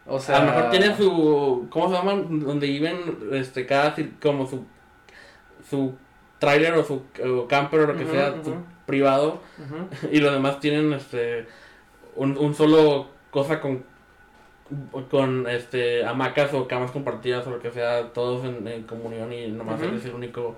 O 0.08 0.18
sea. 0.18 0.36
a 0.36 0.40
lo 0.40 0.46
mejor 0.46 0.70
tiene 0.70 0.96
su. 0.96 1.66
¿Cómo 1.70 1.88
se 1.88 1.94
llaman? 1.94 2.40
Donde 2.40 2.66
viven 2.66 3.18
este, 3.32 3.66
cada. 3.66 3.94
Como 4.20 4.46
su. 4.46 4.64
Su 5.68 5.94
trailer 6.38 6.74
o 6.74 6.84
su 6.84 7.02
o 7.24 7.48
camper 7.48 7.80
o 7.80 7.86
lo 7.88 7.96
que 7.96 8.06
sea. 8.06 8.34
Su 8.42 8.56
privado. 8.86 9.40
Y 10.12 10.20
los 10.20 10.32
demás 10.32 10.60
tienen 10.60 10.92
este. 10.92 11.46
Un, 12.14 12.36
un 12.36 12.54
solo 12.54 13.08
cosa 13.30 13.60
con. 13.60 13.84
Con 15.10 15.48
este 15.48 16.04
hamacas 16.04 16.52
o 16.52 16.66
camas 16.66 16.90
compartidas 16.90 17.46
o 17.46 17.50
lo 17.50 17.60
que 17.60 17.70
sea, 17.70 18.12
todos 18.12 18.44
en, 18.44 18.66
en 18.66 18.82
comunión 18.82 19.32
y 19.32 19.46
nomás 19.46 19.80
él 19.80 19.94
es 19.94 20.04
el 20.06 20.14
único 20.14 20.56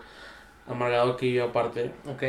amargado 0.67 1.17
que 1.17 1.27
vive 1.27 1.43
aparte. 1.43 1.93
Ok. 2.07 2.23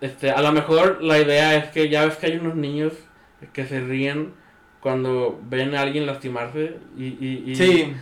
Este, 0.00 0.30
a 0.30 0.42
lo 0.42 0.52
mejor 0.52 1.02
la 1.02 1.18
idea 1.18 1.56
es 1.56 1.70
que 1.70 1.88
ya 1.88 2.04
ves 2.04 2.16
que 2.16 2.26
hay 2.26 2.36
unos 2.36 2.56
niños 2.56 2.92
que 3.52 3.66
se 3.66 3.80
ríen 3.80 4.34
cuando 4.84 5.40
ven 5.48 5.74
a 5.74 5.80
alguien 5.80 6.04
lastimarse 6.04 6.76
y, 6.96 7.04
y, 7.06 7.44
y, 7.46 7.56
Sí. 7.56 7.94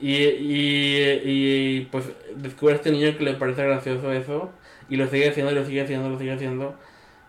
y, 0.00 0.14
y, 0.14 1.20
y, 1.24 1.80
pues 1.92 2.06
descubre 2.36 2.72
a 2.72 2.76
este 2.76 2.90
niño 2.90 3.16
que 3.18 3.24
le 3.24 3.34
parece 3.34 3.62
gracioso 3.64 4.10
eso 4.12 4.50
y 4.88 4.96
lo 4.96 5.06
sigue 5.08 5.28
haciendo 5.28 5.52
y 5.52 5.54
lo 5.56 5.64
sigue 5.66 5.82
haciendo, 5.82 6.08
lo 6.08 6.18
sigue 6.18 6.32
haciendo 6.32 6.74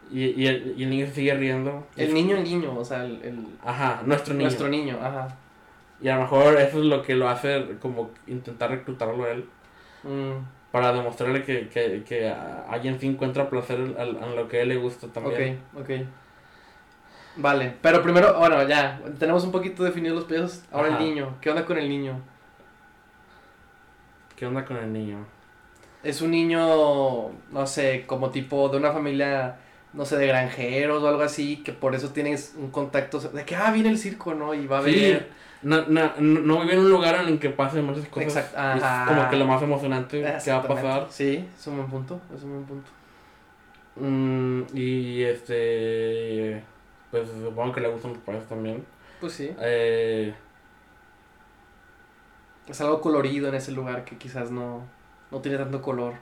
y, 0.09 0.27
y, 0.41 0.47
el, 0.47 0.73
y 0.77 0.83
el 0.83 0.89
niño 0.89 1.05
se 1.07 1.15
sigue 1.15 1.33
riendo. 1.33 1.85
El 1.97 2.13
niño, 2.13 2.37
el 2.37 2.43
niño, 2.45 2.73
o 2.79 2.85
sea, 2.85 3.03
el, 3.03 3.21
el- 3.23 3.45
Ajá, 3.65 4.03
nuestro 4.05 4.33
niño. 4.33 4.45
nuestro 4.45 4.69
niño, 4.69 4.97
ajá. 5.01 5.27
Y 6.01 6.07
a 6.07 6.15
lo 6.15 6.21
mejor 6.21 6.55
eso 6.55 6.79
es 6.79 6.85
lo 6.85 7.01
que 7.03 7.15
lo 7.15 7.27
hace 7.27 7.65
como 7.81 8.11
intentar 8.27 8.71
reclutarlo 8.71 9.25
a 9.25 9.31
él 9.31 9.45
Mm, 10.03 10.71
para 10.71 10.93
demostrarle 10.93 11.43
que, 11.43 11.67
que, 11.67 12.03
que 12.07 12.29
alguien 12.69 12.99
sí 12.99 13.07
encuentra 13.07 13.49
placer 13.49 13.79
en, 13.79 14.23
en 14.23 14.35
lo 14.37 14.47
que 14.47 14.59
a 14.59 14.61
él 14.61 14.69
le 14.69 14.77
gusta 14.77 15.07
también. 15.07 15.59
ok, 15.73 15.81
ok. 15.81 15.89
Vale, 17.37 17.75
pero 17.81 18.01
primero, 18.01 18.37
bueno, 18.39 18.67
ya, 18.67 18.99
tenemos 19.19 19.43
un 19.43 19.51
poquito 19.51 19.83
definidos 19.83 20.15
los 20.17 20.25
pesos. 20.25 20.63
Ahora 20.71 20.89
Ajá. 20.89 20.97
el 20.97 21.03
niño, 21.05 21.35
¿qué 21.41 21.49
onda 21.49 21.65
con 21.65 21.77
el 21.77 21.87
niño? 21.87 22.19
¿Qué 24.35 24.45
onda 24.45 24.65
con 24.65 24.77
el 24.77 24.91
niño? 24.91 25.25
Es 26.03 26.21
un 26.21 26.31
niño, 26.31 27.29
no 27.51 27.67
sé, 27.67 28.05
como 28.07 28.29
tipo 28.29 28.69
de 28.69 28.77
una 28.77 28.91
familia, 28.91 29.57
no 29.93 30.05
sé, 30.05 30.17
de 30.17 30.27
granjeros 30.27 31.03
o 31.03 31.07
algo 31.07 31.21
así, 31.23 31.57
que 31.63 31.73
por 31.73 31.95
eso 31.95 32.09
tienes 32.09 32.55
un 32.57 32.69
contacto 32.71 33.19
de 33.19 33.45
que, 33.45 33.55
ah, 33.55 33.71
viene 33.71 33.89
el 33.89 33.97
circo, 33.97 34.33
¿no? 34.33 34.53
Y 34.53 34.67
va 34.67 34.79
a 34.79 34.83
Sí, 34.83 34.91
ver. 34.93 35.29
no, 35.63 35.85
no, 35.87 36.11
no 36.19 36.61
vive 36.61 36.73
en 36.73 36.79
un 36.79 36.89
lugar 36.89 37.15
en 37.21 37.27
el 37.29 37.39
que 37.39 37.49
pasen 37.49 37.83
muchas 37.85 38.07
cosas. 38.07 38.27
Exacto, 38.45 38.77
Es 38.77 39.07
como 39.15 39.29
que 39.29 39.35
lo 39.37 39.45
más 39.45 39.61
emocionante 39.61 40.21
que 40.43 40.51
va 40.51 40.57
a 40.57 40.63
pasar. 40.67 41.07
Sí, 41.09 41.47
es 41.57 41.67
un 41.67 41.77
buen 41.77 41.89
punto, 41.89 42.21
es 42.35 42.43
un 42.43 42.51
buen 42.51 42.65
punto. 42.65 42.91
Mm, 43.95 44.61
y 44.77 45.23
este. 45.23 46.63
Pues 47.11 47.29
supongo 47.29 47.73
que 47.73 47.81
le 47.81 47.89
gustan 47.89 48.13
los 48.13 48.21
payasos 48.23 48.49
también. 48.49 48.85
Pues 49.19 49.33
sí. 49.33 49.55
Eh, 49.59 50.33
Es 52.67 52.81
algo 52.81 52.99
colorido 53.01 53.47
en 53.49 53.55
ese 53.55 53.71
lugar 53.71 54.03
que 54.03 54.17
quizás 54.17 54.51
no, 54.51 54.83
no 55.31 55.39
tiene 55.41 55.57
tanto 55.57 55.81
color. 55.81 56.15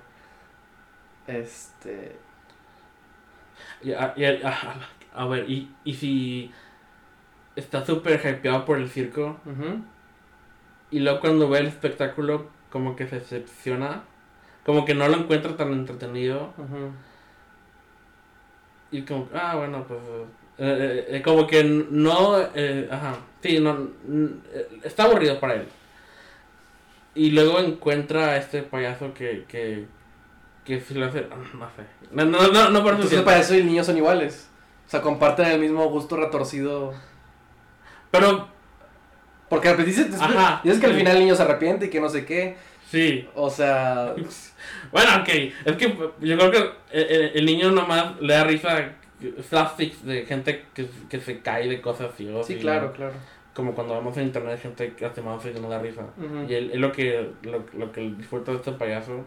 Este. 1.27 2.15
y 3.81 3.93
a, 3.93 4.13
y 4.15 4.25
a- 4.25 4.49
a- 4.49 5.21
a 5.23 5.25
ver, 5.27 5.49
y, 5.49 5.73
y 5.83 5.93
si 5.95 6.51
está 7.55 7.83
súper 7.85 8.19
hypeado 8.23 8.65
por 8.65 8.77
el 8.77 8.89
circo 8.89 9.37
y 10.91 10.99
luego 10.99 11.19
cuando 11.21 11.49
ve 11.49 11.59
el 11.59 11.67
espectáculo 11.67 12.47
como 12.69 12.95
que 12.95 13.07
se 13.07 13.15
decepciona, 13.19 14.03
como 14.65 14.83
que 14.85 14.93
no 14.93 15.07
lo 15.07 15.15
encuentra 15.17 15.55
tan 15.57 15.71
entretenido 15.71 16.53
y 18.91 19.01
como, 19.03 19.27
ah, 19.33 19.55
bueno, 19.55 19.83
pues 19.87 19.99
eh, 20.57 21.07
eh, 21.09 21.21
como 21.21 21.45
que 21.47 21.63
no, 21.63 22.39
eh, 22.53 22.87
ajá, 22.91 23.17
sí, 23.41 23.59
no, 23.59 23.89
eh, 24.53 24.67
está 24.83 25.03
aburrido 25.03 25.39
para 25.39 25.55
él. 25.55 25.67
Y 27.13 27.31
luego 27.31 27.59
encuentra 27.59 28.31
a 28.31 28.37
este 28.37 28.61
payaso 28.61 29.13
que, 29.13 29.45
que, 29.47 29.85
que 30.65 30.81
si 30.81 30.93
lo 30.95 31.05
hace, 31.05 31.21
no 31.53 31.67
sé, 31.75 31.83
no, 32.11 32.25
no, 32.25 32.47
no, 32.49 32.69
no 32.69 32.83
por 32.83 32.93
eso 32.99 33.23
para 33.23 33.39
eso 33.39 33.55
y 33.55 33.59
el 33.59 33.67
niño 33.67 33.83
son 33.83 33.97
iguales. 33.97 34.49
O 34.87 34.89
sea, 34.89 35.01
comparten 35.01 35.47
el 35.47 35.59
mismo 35.59 35.89
gusto 35.89 36.17
retorcido. 36.17 36.93
Pero, 38.11 38.47
Porque 39.49 39.69
Ajá, 40.21 40.61
dices 40.63 40.79
que 40.79 40.85
al 40.87 40.93
final 40.95 41.15
el 41.15 41.23
niño 41.23 41.35
se 41.35 41.43
arrepiente 41.43 41.85
y 41.85 41.89
que 41.89 42.01
no 42.01 42.09
sé 42.09 42.25
qué. 42.25 42.57
sí, 42.89 43.27
O 43.35 43.49
sea, 43.49 44.13
Bueno, 44.91 45.11
ok. 45.21 45.29
Es 45.65 45.77
que 45.77 45.97
yo 46.21 46.37
creo 46.37 46.51
que 46.51 46.57
el, 46.91 47.03
el- 47.03 47.31
el 47.35 47.45
niño 47.45 47.71
nomás 47.71 48.19
le 48.19 48.33
da 48.33 48.43
risa 48.43 48.91
slapsticks 49.41 50.05
de 50.05 50.25
gente 50.25 50.65
que, 50.73 50.87
que 51.09 51.19
se 51.19 51.39
cae 51.39 51.67
de 51.67 51.81
cosas 51.81 52.13
así. 52.13 52.29
sí, 52.43 52.57
claro, 52.57 52.91
claro. 52.93 53.13
Como 53.53 53.73
cuando 53.73 53.95
vemos 53.95 54.17
en 54.17 54.23
internet 54.25 54.59
gente 54.61 54.93
que 54.95 55.05
hace 55.05 55.21
más 55.21 55.45
y 55.45 55.59
no 55.59 55.69
da 55.69 55.79
risa. 55.79 56.03
Y 56.47 56.53
él, 56.53 56.71
es 56.73 56.79
lo 56.79 56.91
que, 56.91 57.31
lo, 57.43 57.63
lo 57.77 57.91
que 57.91 58.01
disfruta 58.11 58.51
de 58.51 58.57
este 58.57 58.73
payaso. 58.73 59.23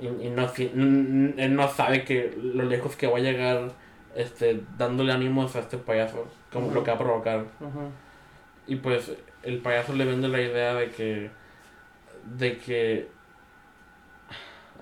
Y, 0.00 0.06
y 0.26 0.30
no, 0.30 0.48
si- 0.48 0.72
él 0.74 1.54
no 1.54 1.68
sabe 1.68 2.04
que 2.04 2.34
lo 2.42 2.64
lejos 2.64 2.96
que 2.96 3.06
va 3.06 3.18
a 3.18 3.20
llegar 3.20 3.70
este, 4.16 4.62
dándole 4.78 5.12
ánimos 5.12 5.54
a 5.56 5.58
este 5.60 5.76
payaso. 5.76 6.26
Como 6.50 6.66
Ujú. 6.68 6.76
lo 6.76 6.84
que 6.84 6.90
va 6.90 6.96
a 6.96 7.00
provocar. 7.00 7.44
Y 8.66 8.76
pues 8.76 9.12
el 9.42 9.58
payaso 9.58 9.92
le 9.92 10.06
vende 10.06 10.28
la 10.28 10.40
idea 10.40 10.74
de 10.74 10.88
que. 10.88 11.30
de 12.38 12.56
que. 12.56 13.08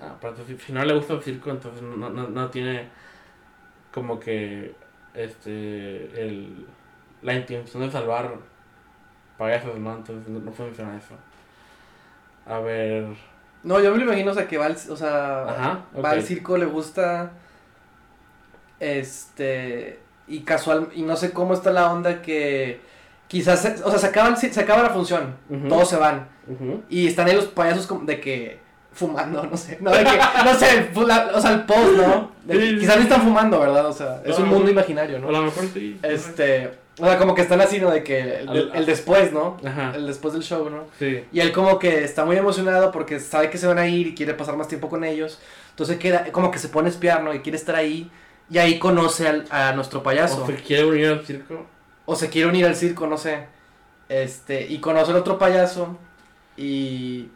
Ah, 0.01 0.15
si, 0.47 0.57
si 0.57 0.71
no 0.71 0.83
le 0.85 0.93
gusta 0.93 1.13
el 1.13 1.21
circo, 1.21 1.49
entonces 1.51 1.81
no, 1.81 2.09
no, 2.09 2.27
no 2.29 2.49
tiene 2.49 2.87
como 3.93 4.19
que. 4.19 4.73
Este. 5.13 6.21
El, 6.21 6.65
la 7.21 7.33
intención 7.35 7.83
de 7.83 7.91
salvar 7.91 8.31
payasos, 9.37 9.77
¿no? 9.77 9.95
Entonces 9.95 10.27
no, 10.27 10.39
no 10.39 10.51
funciona 10.51 10.97
eso. 10.97 11.15
A 12.45 12.59
ver. 12.59 13.05
No, 13.63 13.79
yo 13.79 13.91
me 13.91 13.97
lo 13.97 14.03
imagino, 14.03 14.31
o 14.31 14.33
sea, 14.33 14.45
que 14.47 14.57
va 14.57 14.65
al, 14.65 14.75
o 14.89 14.95
sea, 14.97 15.43
Ajá, 15.45 15.85
va 16.03 16.09
al 16.11 16.21
circo, 16.23 16.57
le 16.57 16.65
gusta, 16.65 17.31
este, 18.79 19.99
y 20.27 20.41
casual, 20.41 20.89
y 20.93 21.03
no 21.03 21.15
sé 21.15 21.31
cómo 21.31 21.53
está 21.53 21.71
la 21.71 21.91
onda 21.91 22.21
que 22.21 22.81
quizás, 23.27 23.61
se- 23.61 23.81
o 23.83 23.89
sea, 23.89 23.99
se 23.99 24.07
acaba, 24.07 24.35
se 24.35 24.59
acaba 24.59 24.83
la 24.83 24.89
función, 24.89 25.35
todos 25.69 25.89
se 25.89 25.95
van, 25.97 26.27
y 26.89 27.07
están 27.07 27.27
ahí 27.27 27.35
los 27.35 27.45
payasos 27.45 27.87
como 27.87 28.05
de 28.05 28.19
que 28.19 28.59
fumando, 28.93 29.43
no 29.45 29.57
sé. 29.57 29.77
No, 29.81 29.91
de 29.91 30.03
que, 30.03 30.17
no 30.45 30.53
sé, 30.53 30.89
la- 31.07 31.31
o 31.35 31.41
sea, 31.41 31.51
el 31.51 31.63
post, 31.63 31.97
¿no? 31.97 32.31
De- 32.45 32.59
Sí, 32.59 32.69
sí, 32.73 32.77
quizás 32.79 32.97
no 32.97 33.01
están 33.03 33.21
fumando, 33.21 33.59
¿verdad? 33.59 33.87
O 33.87 33.93
sea, 33.93 34.21
es 34.25 34.37
un 34.37 34.45
No. 34.45 34.51
mundo 34.55 34.69
imaginario, 34.71 35.17
A 35.17 35.19
¿no? 35.19 35.31
lo 35.31 35.41
mejor 35.43 35.63
sí. 35.73 35.97
Este, 36.03 36.71
o 36.99 37.05
sea, 37.05 37.17
como 37.17 37.33
que 37.33 37.41
están 37.41 37.59
así, 37.61 37.79
¿no? 37.79 37.89
De 37.89 38.03
que 38.03 38.39
el 38.73 38.85
después, 38.85 39.31
¿no? 39.33 39.57
Ajá. 39.65 39.93
El 39.95 40.05
después 40.07 40.33
del 40.33 40.43
show, 40.43 40.69
¿no? 40.69 40.83
Sí. 40.99 41.23
Y 41.31 41.39
él 41.39 41.51
como 41.51 41.79
que 41.79 42.03
está 42.03 42.23
muy 42.25 42.35
emocionado 42.37 42.91
porque 42.91 43.19
sabe 43.19 43.49
que 43.49 43.57
se 43.57 43.65
van 43.67 43.79
a 43.79 43.87
ir 43.87 44.07
y 44.07 44.15
quiere 44.15 44.33
pasar 44.35 44.55
más 44.57 44.67
tiempo 44.67 44.89
con 44.89 45.03
ellos. 45.03 45.39
Entonces 45.71 45.97
queda, 45.97 46.25
como 46.31 46.51
que 46.51 46.59
se 46.59 46.69
pone 46.69 46.87
a 46.87 46.91
espiar, 46.91 47.23
¿no? 47.23 47.33
Y 47.33 47.39
quiere 47.39 47.57
estar 47.57 47.75
ahí. 47.75 48.11
Y 48.51 48.57
ahí 48.59 48.77
conoce 48.77 49.27
al- 49.27 49.45
a 49.49 49.71
nuestro 49.73 50.03
payaso. 50.03 50.43
O 50.43 50.47
se 50.47 50.55
quiere 50.55 50.85
unir 50.85 51.07
al 51.07 51.25
circo. 51.25 51.65
O 52.05 52.15
se 52.15 52.29
quiere 52.29 52.47
unir 52.49 52.65
al 52.65 52.75
circo, 52.75 53.07
no 53.07 53.17
sé. 53.17 53.45
Este, 54.09 54.67
y 54.67 54.79
conoce 54.79 55.11
al 55.11 55.17
otro 55.17 55.39
payaso. 55.39 55.97
Y. 56.57 57.29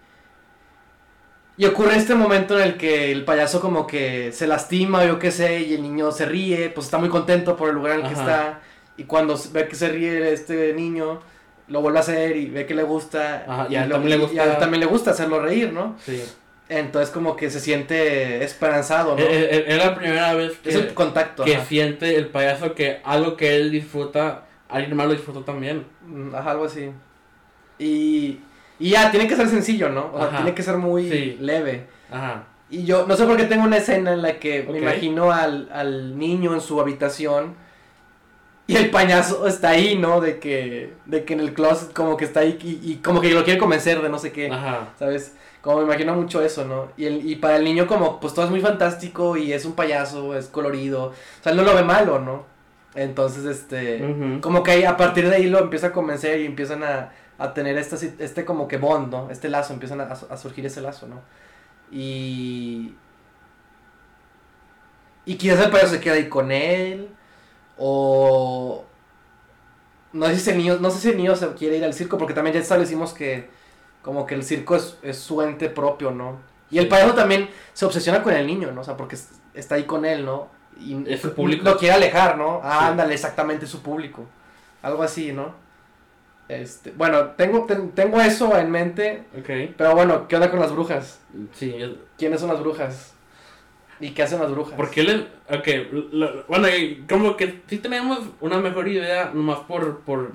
Y 1.58 1.66
ocurre 1.66 1.96
este 1.96 2.14
momento 2.14 2.58
en 2.60 2.64
el 2.68 2.78
que 2.78 3.12
el 3.12 3.26
payaso 3.26 3.60
como 3.60 3.88
que 3.88 4.32
se 4.32 4.46
lastima, 4.46 5.06
yo 5.06 5.18
qué 5.18 5.32
sé, 5.32 5.62
y 5.62 5.74
el 5.74 5.82
niño 5.82 6.12
se 6.12 6.26
ríe, 6.26 6.70
pues 6.70 6.86
está 6.86 7.00
muy 7.00 7.10
contento 7.10 7.56
por 7.58 7.70
el 7.70 7.76
lugar 7.76 7.94
en 8.00 8.06
el 8.06 8.08
que 8.14 8.20
está. 8.20 8.62
Y 8.96 9.04
cuando 9.06 9.36
ve 9.52 9.68
que 9.68 9.76
se 9.76 9.90
ríe 9.90 10.32
este 10.32 10.74
niño, 10.74 11.20
lo 11.68 11.82
vuelve 11.82 11.98
a 11.98 12.02
hacer 12.02 12.38
y 12.38 12.46
ve 12.46 12.66
que 12.68 12.76
le 12.76 12.84
gusta. 12.84 13.44
Ajá, 13.48 13.68
y 13.70 13.76
a 13.76 13.84
él 13.86 13.90
también 13.92 14.20
le 14.20 14.26
y 14.34 14.38
a 14.38 14.44
él 14.44 14.50
gusta. 14.50 14.60
también 14.60 14.80
le 14.82 14.86
gusta 14.86 15.12
hacerlo 15.12 15.40
reír, 15.42 15.74
¿no? 15.74 15.96
Sí. 16.06 16.24
Entonces 16.70 17.10
como 17.12 17.36
que 17.36 17.50
se 17.50 17.60
siente 17.60 18.44
esperanzado, 18.44 19.16
¿no? 19.16 19.22
Es, 19.24 19.30
es- 19.52 19.64
es 19.68 19.78
la 19.78 19.96
primera 19.96 20.34
vez 20.36 20.58
que, 20.58 20.70
es 20.70 20.76
el 20.76 20.94
contacto. 20.94 21.44
que 21.44 21.56
ajá. 21.56 21.66
siente 21.66 22.18
el 22.18 22.28
payaso 22.28 22.76
que 22.76 23.00
algo 23.04 23.36
que 23.38 23.56
él 23.56 23.72
disfruta, 23.72 24.44
alguien 24.70 24.96
más 24.96 25.08
lo 25.08 25.14
disfrutó 25.14 25.42
también. 25.42 25.86
Mm, 26.06 26.36
Ajá, 26.36 26.52
algo 26.52 26.66
así. 26.66 26.92
Y, 27.80 28.40
y 28.80 28.92
ya, 28.92 29.10
tiene 29.12 29.28
que 29.28 29.36
ser 29.36 29.48
sencillo, 29.50 29.90
¿no? 29.90 30.12
O 30.14 30.18
sea, 30.18 30.28
Ajá. 30.28 30.38
tiene 30.38 30.54
que 30.54 30.64
ser 30.64 30.78
muy 30.78 31.10
Sí. 31.10 31.38
leve. 31.40 31.88
Ajá. 32.12 32.44
Y 32.70 32.84
yo, 32.84 33.06
no 33.08 33.16
sé 33.16 33.26
por 33.26 33.38
qué 33.38 33.44
tengo 33.46 33.64
una 33.64 33.78
escena 33.78 34.12
en 34.14 34.22
la 34.22 34.40
que 34.40 34.64
me 34.70 34.80
imagino 34.80 35.32
al, 35.32 35.70
al 35.72 36.18
niño 36.20 36.54
en 36.54 36.62
su 36.62 36.80
habitación 36.82 37.56
y 38.68 38.76
el 38.76 38.90
payaso 38.90 39.48
está 39.48 39.70
ahí, 39.70 39.98
¿no? 39.98 40.20
De 40.20 40.40
que, 40.40 40.94
de 41.06 41.24
que 41.24 41.34
en 41.34 41.40
el 41.40 41.54
closet 41.54 41.94
como 41.94 42.18
que 42.18 42.26
está 42.26 42.42
ahí 42.42 42.60
y, 42.62 42.92
y 42.92 42.96
como 42.98 43.22
que 43.22 43.32
lo 43.32 43.46
quiere 43.46 43.58
convencer 43.58 44.02
de 44.02 44.10
no 44.10 44.20
sé 44.20 44.34
qué, 44.34 44.50
Ajá. 44.52 44.90
¿sabes? 45.00 45.34
Como 45.62 45.78
me 45.78 45.84
imagino 45.86 46.14
mucho 46.14 46.42
eso, 46.42 46.66
¿no? 46.66 46.90
Y, 46.98 47.06
el, 47.06 47.30
y 47.30 47.36
para 47.38 47.56
el 47.56 47.64
niño 47.64 47.88
como, 47.88 48.20
pues 48.20 48.34
todo 48.34 48.44
es 48.46 48.52
muy 48.52 48.60
fantástico 48.62 49.38
y 49.38 49.54
es 49.54 49.64
un 49.66 49.74
payaso, 49.74 50.36
es 50.38 50.48
colorido, 50.48 51.06
o 51.06 51.14
sea, 51.42 51.52
él 51.54 51.58
no 51.58 51.64
lo 51.64 51.74
ve 51.74 51.84
malo, 51.84 52.20
¿no? 52.20 52.46
Entonces, 52.96 53.46
este... 53.46 54.40
Como 54.42 54.64
que 54.64 54.72
ahí, 54.72 54.84
a 54.84 54.98
partir 54.98 55.30
de 55.30 55.36
ahí 55.36 55.48
lo 55.48 55.60
empieza 55.60 55.88
a 55.88 55.92
convencer 55.94 56.42
y 56.42 56.46
empiezan 56.46 56.84
a, 56.84 57.12
a 57.38 57.54
tener 57.54 57.78
esta, 57.78 57.98
sit- 57.98 58.20
este 58.20 58.46
como 58.46 58.68
que 58.68 58.78
bond, 58.78 59.12
¿no? 59.12 59.30
Este 59.30 59.50
lazo, 59.50 59.74
empiezan 59.74 60.02
a, 60.02 60.06
a 60.06 60.38
surgir 60.38 60.66
ese 60.66 60.82
lazo, 60.82 61.08
¿no? 61.08 61.22
Y... 61.92 62.96
Y 65.26 65.36
quizás 65.36 65.60
el 65.60 65.72
payaso 65.72 65.94
se 65.94 66.00
queda 66.00 66.14
ahí 66.16 66.30
con 66.30 66.52
él, 66.52 67.10
o... 67.78 68.86
No 70.14 70.26
sé 70.28 70.40
si 70.40 70.50
el 70.52 70.58
niño, 70.58 70.78
no 70.80 70.90
sé 70.90 71.00
si 71.00 71.10
el 71.10 71.18
niño 71.18 71.36
se 71.36 71.54
quiere 71.54 71.78
ir 71.78 71.84
al 71.84 71.94
circo, 71.94 72.18
porque 72.18 72.34
también 72.34 72.54
ya 72.56 72.62
establecimos 72.62 73.14
que 73.14 73.50
como 74.02 74.26
que 74.26 74.36
el 74.36 74.44
circo 74.44 74.76
es, 74.76 74.98
es 75.02 75.18
su 75.20 75.42
ente 75.42 75.70
propio, 75.70 76.12
¿no? 76.12 76.38
Y 76.72 76.78
el 76.80 76.88
payaso 76.88 77.14
también 77.14 77.50
se 77.74 77.86
obsesiona 77.86 78.24
con 78.24 78.34
el 78.34 78.48
niño, 78.48 78.72
¿no? 78.72 78.82
O 78.82 78.84
sea, 78.84 78.96
porque 78.96 79.16
es- 79.16 79.30
está 79.54 79.76
ahí 79.76 79.84
con 79.84 80.06
él, 80.06 80.26
¿no? 80.26 80.48
Y 80.80 81.12
Es 81.12 81.22
su 81.22 81.34
público. 81.34 81.64
Lo 81.66 81.78
quiere 81.78 81.96
alejar, 81.96 82.38
¿no? 82.38 82.62
Ah, 82.64 82.80
Sí. 82.82 82.86
ándale, 82.86 83.14
exactamente 83.14 83.66
es 83.66 83.72
su 83.72 83.82
público. 83.82 84.24
Algo 84.82 85.04
así, 85.04 85.34
¿no? 85.34 85.54
Este, 86.50 86.92
bueno, 86.92 87.32
tengo, 87.32 87.66
ten- 87.66 87.92
tengo 87.92 88.22
eso 88.22 88.58
en 88.58 88.72
mente, 88.72 89.24
pero 89.78 89.94
bueno, 89.96 90.28
¿qué 90.28 90.36
onda 90.36 90.50
con 90.50 90.60
las 90.62 90.72
brujas? 90.72 91.22
Sí. 91.54 91.76
es- 91.78 91.92
¿Quiénes 92.18 92.40
son 92.40 92.50
las 92.50 92.60
brujas? 92.62 93.14
¿Y 94.00 94.12
qué 94.12 94.24
hacen 94.24 94.40
las 94.40 94.52
brujas? 94.52 94.76
¿Por 94.76 94.90
qué 94.92 95.04
le.? 95.04 95.28
Ok. 95.50 95.68
lo- 96.12 96.44
bueno, 96.48 96.68
como 97.10 97.36
que 97.36 97.62
sí 97.68 97.80
tenemos 97.80 98.20
una 98.42 98.60
mejor 98.60 98.88
idea, 98.88 99.32
nomás 99.34 99.60
por. 99.60 100.02
por. 100.02 100.34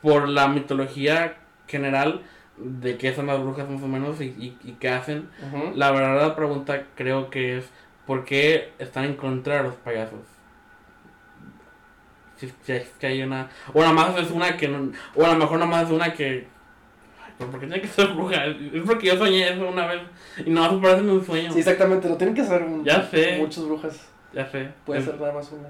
por 0.00 0.28
la 0.28 0.48
mitología 0.48 1.36
general 1.68 2.22
de 2.56 2.96
qué 2.98 3.14
son 3.14 3.26
las 3.28 3.40
brujas 3.40 3.68
más 3.68 3.82
o 3.82 3.86
menos 3.88 4.20
y, 4.20 4.24
y, 4.24 4.58
y 4.64 4.72
qué 4.80 4.88
hacen. 4.88 5.28
La 5.76 5.90
verdadera 5.92 6.34
pregunta 6.34 6.84
creo 6.96 7.30
que 7.30 7.58
es 7.58 7.64
¿por 8.06 8.24
qué 8.24 8.72
están 8.78 9.04
en 9.04 9.14
contra 9.14 9.58
de 9.58 9.62
los 9.64 9.74
payasos? 9.76 10.20
Si 12.64 12.72
es 12.72 12.88
que 12.98 13.06
hay 13.06 13.22
una... 13.22 13.48
O 13.72 13.80
nada 13.80 13.92
más 13.92 14.18
es 14.18 14.30
una 14.30 14.56
que 14.56 14.68
no... 14.68 14.90
O 15.14 15.24
a 15.24 15.28
lo 15.32 15.36
mejor 15.36 15.58
nada 15.58 15.70
más 15.70 15.84
es 15.84 15.90
una 15.90 16.12
que... 16.12 16.46
Ay, 17.24 17.32
¿pero 17.38 17.50
¿por 17.50 17.60
qué 17.60 17.66
tiene 17.66 17.82
que 17.82 17.88
ser 17.88 18.08
bruja? 18.08 18.46
Es 18.46 18.82
porque 18.86 19.06
yo 19.08 19.16
soñé 19.18 19.52
eso 19.52 19.68
una 19.68 19.86
vez 19.86 20.00
y 20.44 20.50
no 20.50 20.72
me 20.72 20.82
parece 20.88 21.02
un 21.08 21.24
sueño. 21.24 21.52
Sí, 21.52 21.58
exactamente, 21.60 22.08
no 22.08 22.16
tienen 22.16 22.34
que 22.34 22.44
ser 22.44 22.62
un- 22.62 22.84
Ya 22.84 23.02
sé. 23.08 23.36
muchas 23.38 23.64
brujas, 23.64 24.00
Ya 24.32 24.46
sé. 24.50 24.68
puede 24.84 25.00
Es- 25.00 25.06
ser 25.06 25.20
nada 25.20 25.32
más 25.32 25.50
una. 25.52 25.68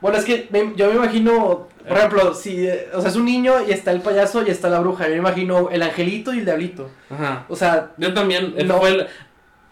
Bueno, 0.00 0.18
es 0.18 0.24
que 0.26 0.46
me- 0.50 0.74
yo 0.76 0.88
me 0.90 0.96
imagino, 0.96 1.68
por 1.88 1.92
Eh. 1.96 1.98
ejemplo, 1.98 2.34
si, 2.34 2.66
eh, 2.68 2.88
o 2.92 3.00
sea, 3.00 3.08
es 3.10 3.16
un 3.16 3.24
niño 3.24 3.54
y 3.66 3.72
está 3.72 3.92
el 3.92 4.02
payaso 4.02 4.46
y 4.46 4.50
está 4.50 4.68
la 4.68 4.80
bruja, 4.80 5.04
yo 5.06 5.12
me 5.12 5.18
imagino 5.20 5.70
el 5.70 5.80
angelito 5.82 6.34
y 6.34 6.40
el 6.40 6.44
diablito. 6.44 6.90
Ajá. 7.08 7.46
O 7.48 7.56
sea, 7.56 7.92
Yo 7.96 8.12
también. 8.12 8.52
Eso, 8.58 8.66
No. 8.66 8.78
fue, 8.78 8.90
el- 8.90 9.06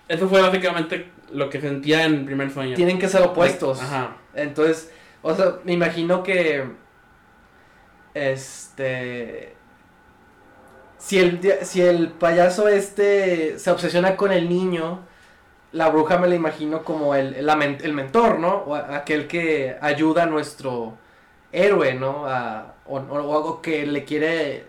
eso 0.09 0.27
fue 0.29 0.41
básicamente 0.41 1.11
lo 1.33 1.51
que 1.51 1.61
sentía 1.61 2.05
en 2.07 2.15
el 2.15 2.25
primer 2.25 2.51
sueño. 2.51 2.75
tienen 2.75 2.99
que 2.99 3.09
ser 3.09 3.21
opuestos. 3.23 3.83
Ajá. 3.83 4.17
Entonces, 4.35 4.91
o 5.25 5.35
sea, 5.35 5.57
me 5.65 5.73
imagino 5.73 6.23
que. 6.23 6.65
Este. 8.15 9.55
Si 10.99 11.19
el, 11.19 11.41
si 11.65 11.83
el 11.83 12.11
payaso 12.13 12.69
este 12.69 13.59
se 13.59 13.71
obsesiona 13.71 14.17
con 14.17 14.33
el 14.33 14.49
niño, 14.49 15.01
la 15.73 15.91
bruja 15.91 16.19
me 16.19 16.29
la 16.29 16.35
imagino 16.35 16.83
como 16.85 17.15
el, 17.15 17.45
men- 17.57 17.79
el 17.83 17.93
mentor, 17.93 18.39
¿no? 18.39 18.55
O 18.67 18.75
aquel 18.75 19.27
que 19.27 19.77
ayuda 19.81 20.23
a 20.23 20.27
nuestro 20.27 20.95
héroe, 21.53 21.95
¿no? 21.95 22.27
A- 22.27 22.75
o, 22.87 22.99
o- 22.99 23.49
o 23.51 23.63
que 23.63 23.87
le 23.87 24.05
quiere. 24.05 24.67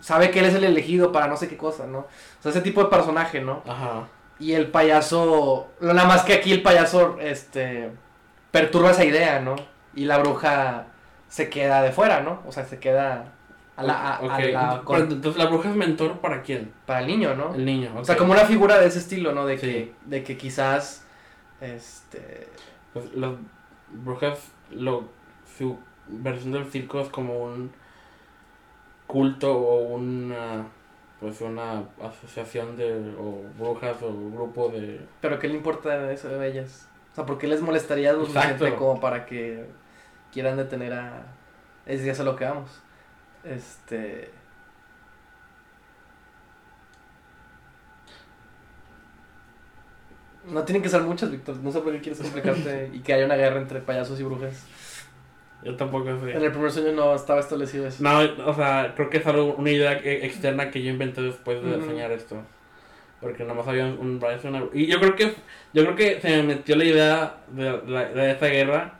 Sabe 0.00 0.30
que 0.30 0.38
él 0.40 0.44
es 0.46 0.54
el 0.54 0.64
elegido 0.64 1.10
para 1.10 1.26
no 1.26 1.36
sé 1.36 1.48
qué 1.48 1.56
cosa, 1.56 1.86
¿no? 1.86 2.00
O 2.00 2.06
sea, 2.42 2.52
ese 2.52 2.60
tipo 2.60 2.84
de 2.84 2.90
personaje, 2.90 3.40
¿no? 3.40 3.62
Ajá. 3.66 4.06
Y 4.38 4.52
el 4.52 4.68
payaso, 4.70 5.66
nada 5.80 6.04
más 6.04 6.22
que 6.22 6.34
aquí 6.34 6.52
el 6.52 6.62
payaso, 6.62 7.16
este, 7.20 7.90
perturba 8.50 8.90
esa 8.90 9.04
idea, 9.04 9.40
¿no? 9.40 9.56
Y 9.94 10.04
la 10.04 10.18
bruja 10.18 10.86
se 11.28 11.48
queda 11.50 11.82
de 11.82 11.92
fuera, 11.92 12.20
¿no? 12.20 12.42
O 12.46 12.52
sea, 12.52 12.64
se 12.64 12.78
queda 12.78 13.32
a 13.76 13.82
la, 13.82 14.16
a- 14.16 14.38
la- 14.40 14.82
con- 14.84 15.00
entonces 15.12 15.36
la 15.36 15.46
bruja 15.50 15.70
es 15.70 15.76
mentor 15.76 16.18
para 16.20 16.42
quién? 16.42 16.72
para 16.86 17.00
el 17.00 17.06
niño, 17.06 17.34
¿no? 17.34 17.54
El 17.54 17.64
niño. 17.64 17.92
O 17.96 18.04
sea, 18.04 18.16
como 18.16 18.32
una 18.32 18.44
figura 18.44 18.78
de 18.78 18.86
ese 18.86 18.98
estilo, 18.98 19.32
¿no? 19.32 19.46
De 19.46 19.56
Sí. 19.58 19.66
que, 19.66 19.94
de 20.06 20.24
que 20.24 20.36
quizás, 20.36 21.04
este, 21.60 22.48
Pues 22.92 23.12
las 23.14 23.32
brujas, 23.92 24.38
lo, 24.70 25.04
su 25.58 25.78
versión 26.08 26.52
del 26.52 26.64
circo 26.70 27.00
es 27.00 27.08
como 27.08 27.38
un 27.44 27.70
culto 29.06 29.56
o 29.56 29.78
una, 29.94 30.66
pues 31.20 31.40
una 31.40 31.82
asociación 32.02 32.76
de, 32.76 33.14
o 33.18 33.42
brujas 33.58 33.96
o 34.02 34.12
grupo 34.32 34.68
de... 34.68 35.00
pero 35.20 35.38
¿qué 35.38 35.48
le 35.48 35.54
importa 35.54 36.10
eso 36.12 36.28
de 36.28 36.48
ellas? 36.48 36.88
O 37.18 37.20
sea, 37.20 37.26
¿por 37.26 37.38
qué 37.38 37.48
les 37.48 37.60
molestaría 37.60 38.12
lo 38.12 38.24
suficiente 38.24 38.76
como 38.76 39.00
para 39.00 39.26
que 39.26 39.64
quieran 40.32 40.56
detener 40.56 40.92
a... 40.92 41.24
Es 41.84 42.04
ya 42.04 42.12
a 42.12 42.24
lo 42.24 42.36
que 42.36 42.44
vamos. 42.44 42.80
Este... 43.42 44.30
No 50.44 50.62
tienen 50.62 50.80
que 50.80 50.88
ser 50.88 51.02
muchas, 51.02 51.32
Víctor. 51.32 51.56
No 51.56 51.72
sé 51.72 51.80
por 51.80 51.92
qué 51.92 52.00
quieres 52.00 52.20
complicarte 52.20 52.88
y 52.94 53.00
que 53.00 53.12
haya 53.12 53.26
una 53.26 53.34
guerra 53.34 53.58
entre 53.58 53.80
payasos 53.80 54.20
y 54.20 54.22
brujas. 54.22 54.64
Yo 55.64 55.74
tampoco 55.74 56.04
sé. 56.20 56.36
En 56.36 56.44
el 56.44 56.52
primer 56.52 56.70
sueño 56.70 56.92
no 56.92 57.16
estaba 57.16 57.40
establecido 57.40 57.88
eso. 57.88 58.00
No, 58.00 58.20
o 58.46 58.54
sea, 58.54 58.92
creo 58.94 59.10
que 59.10 59.16
es 59.16 59.26
algo, 59.26 59.56
una 59.56 59.72
idea 59.72 59.94
externa 59.94 60.70
que 60.70 60.84
yo 60.84 60.90
inventé 60.90 61.22
después 61.22 61.64
de 61.64 61.78
Ujú. 61.78 61.86
soñar 61.86 62.12
esto. 62.12 62.36
Porque 63.20 63.42
nada 63.42 63.54
más 63.54 63.66
había 63.66 63.84
un, 63.86 63.98
un 63.98 64.70
y 64.74 64.86
yo 64.86 65.00
creo 65.00 65.16
que 65.16 65.34
yo 65.72 65.82
creo 65.84 65.96
que 65.96 66.20
se 66.20 66.28
me 66.36 66.42
metió 66.44 66.76
la 66.76 66.84
idea 66.84 67.36
de, 67.48 67.82
la- 67.86 68.04
de 68.10 68.30
esa 68.30 68.46
guerra 68.46 68.94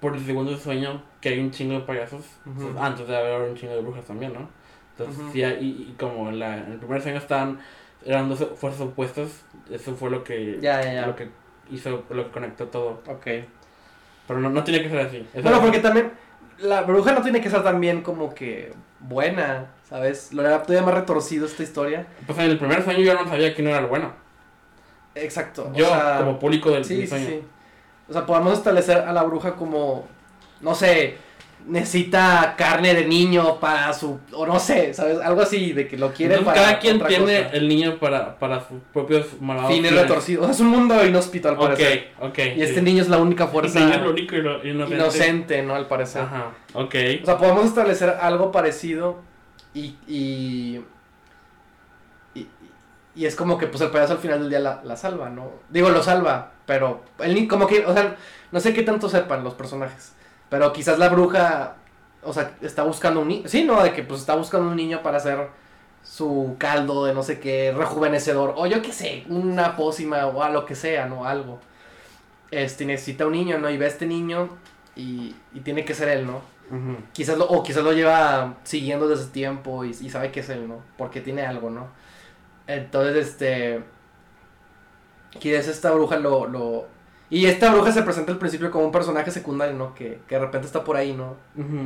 por 0.00 0.14
el 0.14 0.24
segundo 0.24 0.56
sueño 0.56 1.02
que 1.20 1.30
hay 1.30 1.40
un 1.40 1.50
chingo 1.50 1.74
de 1.74 1.80
payasos. 1.80 2.24
Pues, 2.44 2.68
antes 2.78 3.08
de 3.08 3.16
haber 3.16 3.48
un 3.50 3.56
chingo 3.56 3.74
de 3.74 3.80
brujas 3.82 4.04
también, 4.04 4.32
¿no? 4.34 4.48
Entonces, 4.96 5.24
sí, 5.32 5.40
y, 5.42 5.88
y 5.90 5.94
como 5.98 6.28
en, 6.28 6.38
la, 6.38 6.58
en 6.58 6.72
el 6.72 6.78
primer 6.78 7.00
sueño 7.02 7.18
estaban, 7.18 7.60
eran 8.04 8.28
dos 8.28 8.44
fuerzas 8.56 8.80
opuestas, 8.82 9.44
eso 9.70 9.94
fue 9.94 10.10
lo 10.10 10.22
que, 10.24 10.58
Ya, 10.60 10.82
ya, 10.82 10.92
ya. 10.94 11.06
lo 11.06 11.16
que 11.16 11.28
hizo, 11.70 12.04
lo 12.10 12.24
que 12.26 12.30
conectó 12.30 12.66
todo. 12.66 13.00
Ok. 13.06 13.26
Pero 14.26 14.40
no, 14.40 14.50
no 14.50 14.62
tiene 14.64 14.82
que 14.82 14.90
ser 14.90 14.98
así. 15.00 15.26
Eso- 15.32 15.42
Bueno, 15.42 15.60
porque 15.60 15.78
también 15.78 16.12
la 16.58 16.82
bruja 16.82 17.12
no 17.12 17.22
tiene 17.22 17.40
que 17.40 17.48
ser 17.50 17.62
también 17.62 18.02
como 18.02 18.34
que 18.34 18.72
buena, 19.00 19.66
¿sabes? 19.88 20.32
Lo 20.32 20.42
era 20.42 20.62
todavía 20.62 20.84
más 20.84 20.94
retorcido 20.94 21.46
esta 21.46 21.62
historia. 21.62 22.06
Pues 22.26 22.38
en 22.38 22.46
el 22.46 22.58
primer 22.58 22.82
sueño 22.82 23.00
yo 23.00 23.14
no 23.14 23.28
sabía 23.28 23.54
quién 23.54 23.68
era 23.68 23.78
el 23.78 23.86
bueno. 23.86 24.12
Exacto. 25.14 25.72
Yo, 25.74 25.86
o 25.86 25.88
sea, 25.88 26.18
como 26.18 26.38
público 26.38 26.70
del 26.70 26.84
sí, 26.84 26.96
del 26.96 27.04
sí, 27.04 27.08
sueño. 27.08 27.26
sí. 27.26 27.42
O 28.08 28.12
sea, 28.12 28.24
podemos 28.24 28.52
establecer 28.54 28.98
a 28.98 29.12
la 29.12 29.22
bruja 29.22 29.54
como, 29.56 30.06
no 30.60 30.74
sé, 30.74 31.18
necesita 31.66 32.54
carne 32.56 32.94
de 32.94 33.04
niño 33.06 33.60
para 33.60 33.92
su, 33.92 34.18
o 34.32 34.46
no 34.46 34.58
sé, 34.58 34.94
¿sabes? 34.94 35.18
Algo 35.20 35.42
así, 35.42 35.72
de 35.72 35.86
que 35.86 35.98
lo 35.98 36.12
quiere 36.12 36.36
Entonces, 36.36 36.54
para 36.54 36.68
cada 36.70 36.78
quien 36.80 36.98
tiene 37.06 37.42
cosa. 37.44 37.56
el 37.56 37.68
niño 37.68 37.98
para, 37.98 38.38
para 38.38 38.60
sus 38.66 38.78
propios 38.92 39.26
malvados 39.40 39.72
Fines 39.72 39.92
retorcidos. 39.92 40.50
Es 40.50 40.60
un 40.60 40.68
mundo 40.68 41.04
inhóspito 41.04 41.48
al 41.48 41.54
Ok, 41.56 41.60
parecer. 41.60 42.12
ok. 42.20 42.38
Y 42.56 42.62
este 42.62 42.80
niño 42.82 43.02
es 43.02 43.08
la 43.08 43.18
única 43.18 43.46
fuerza 43.48 43.94
es 43.94 44.00
lo 44.00 44.10
único 44.10 44.34
ino- 44.36 44.64
inocente. 44.64 44.94
inocente, 44.96 45.62
¿no? 45.62 45.74
Al 45.74 45.86
parecer. 45.86 46.22
Ajá, 46.22 46.52
ok. 46.72 46.94
O 47.22 47.26
sea, 47.26 47.36
podemos 47.38 47.66
establecer 47.66 48.08
algo 48.20 48.50
parecido 48.50 49.20
y, 49.74 49.94
y, 50.06 50.80
y, 52.34 52.46
y 53.14 53.26
es 53.26 53.36
como 53.36 53.58
que 53.58 53.66
pues 53.66 53.80
el 53.82 53.90
payaso 53.90 54.14
al 54.14 54.18
final 54.20 54.40
del 54.40 54.48
día 54.50 54.60
la, 54.60 54.80
la 54.84 54.96
salva, 54.96 55.28
¿no? 55.28 55.50
Digo, 55.68 55.90
lo 55.90 56.02
salva, 56.02 56.52
pero 56.66 57.02
el 57.18 57.34
ni 57.34 57.46
como 57.46 57.66
que, 57.66 57.84
o 57.84 57.92
sea, 57.92 58.16
no 58.52 58.60
sé 58.60 58.72
qué 58.72 58.82
tanto 58.82 59.08
sepan 59.08 59.44
los 59.44 59.54
personajes, 59.54 60.12
pero 60.48 60.72
quizás 60.72 60.98
la 60.98 61.08
bruja, 61.08 61.76
o 62.22 62.32
sea, 62.32 62.56
está 62.60 62.82
buscando 62.82 63.20
un 63.20 63.28
niño, 63.28 63.48
sí, 63.48 63.64
¿no? 63.64 63.82
De 63.82 63.92
que 63.92 64.02
pues 64.02 64.20
está 64.20 64.34
buscando 64.34 64.68
un 64.68 64.76
niño 64.76 65.02
para 65.02 65.18
hacer 65.18 65.48
su 66.02 66.56
caldo 66.58 67.04
de 67.04 67.14
no 67.14 67.22
sé 67.22 67.40
qué, 67.40 67.72
rejuvenecedor, 67.76 68.54
o 68.56 68.66
yo 68.66 68.82
qué 68.82 68.92
sé, 68.92 69.24
una 69.28 69.76
pócima 69.76 70.26
o 70.26 70.42
a 70.42 70.50
lo 70.50 70.64
que 70.64 70.74
sea, 70.74 71.06
¿no? 71.06 71.24
Algo. 71.26 71.58
Este, 72.50 72.86
necesita 72.86 73.26
un 73.26 73.32
niño, 73.32 73.58
¿no? 73.58 73.68
Y 73.70 73.76
ve 73.76 73.84
a 73.86 73.88
este 73.88 74.06
niño 74.06 74.48
y, 74.96 75.34
y 75.52 75.60
tiene 75.60 75.84
que 75.84 75.94
ser 75.94 76.08
él, 76.08 76.26
¿no? 76.26 76.40
Quizás 77.12 77.38
lo, 77.38 77.46
o 77.46 77.62
quizás 77.62 77.82
lo 77.82 77.92
lleva 77.92 78.56
siguiendo 78.62 79.08
desde 79.08 79.26
tiempo 79.30 79.84
y, 79.84 79.90
y 79.90 80.10
sabe 80.10 80.30
que 80.30 80.40
es 80.40 80.48
él, 80.50 80.68
¿no? 80.68 80.82
Porque 80.98 81.20
tiene 81.20 81.46
algo, 81.46 81.70
¿no? 81.70 81.88
Entonces, 82.66 83.28
este... 83.28 83.82
Quizás 85.38 85.68
esta 85.68 85.90
bruja 85.92 86.18
lo, 86.18 86.46
lo... 86.46 86.86
Y 87.30 87.44
esta 87.46 87.70
bruja 87.72 87.92
se 87.92 88.02
presenta 88.02 88.32
al 88.32 88.38
principio 88.38 88.70
como 88.70 88.86
un 88.86 88.92
personaje 88.92 89.30
secundario, 89.30 89.74
¿no? 89.74 89.94
Que, 89.94 90.20
que 90.26 90.36
de 90.36 90.40
repente 90.40 90.66
está 90.66 90.82
por 90.82 90.96
ahí, 90.96 91.12
¿no? 91.12 91.36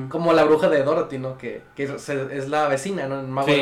Como 0.08 0.32
la 0.32 0.44
bruja 0.44 0.68
de 0.68 0.82
Dorothy, 0.84 1.18
¿no? 1.18 1.36
Que, 1.36 1.62
que 1.74 1.84
es, 1.84 2.08
es 2.08 2.48
la 2.48 2.68
vecina, 2.68 3.08
¿no? 3.08 3.18
En 3.20 3.30
Mago 3.30 3.48
Sí. 3.48 3.60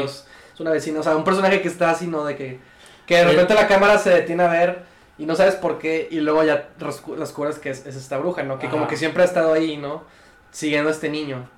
es 0.54 0.60
una 0.60 0.70
vecina, 0.72 1.00
o 1.00 1.02
sea, 1.02 1.16
un 1.16 1.24
personaje 1.24 1.62
que 1.62 1.68
está 1.68 1.90
así, 1.90 2.06
¿no? 2.06 2.24
De 2.24 2.36
que, 2.36 2.60
que 3.06 3.16
de 3.16 3.24
repente 3.24 3.54
la 3.54 3.66
cámara 3.66 3.98
se 3.98 4.10
detiene 4.10 4.42
a 4.42 4.48
ver 4.48 4.84
y 5.16 5.24
no 5.26 5.34
sabes 5.36 5.54
por 5.54 5.78
qué 5.78 6.06
y 6.10 6.20
luego 6.20 6.44
ya 6.44 6.68
descubres 6.78 7.58
que 7.58 7.70
es, 7.70 7.86
es 7.86 7.96
esta 7.96 8.18
bruja, 8.18 8.42
¿no? 8.42 8.58
Que 8.58 8.68
como 8.68 8.86
que 8.86 8.96
siempre 8.98 9.22
ha 9.22 9.26
estado 9.26 9.52
ahí, 9.54 9.78
¿no? 9.78 10.04
Siguiendo 10.50 10.90
a 10.90 10.92
este 10.92 11.08
niño. 11.08 11.48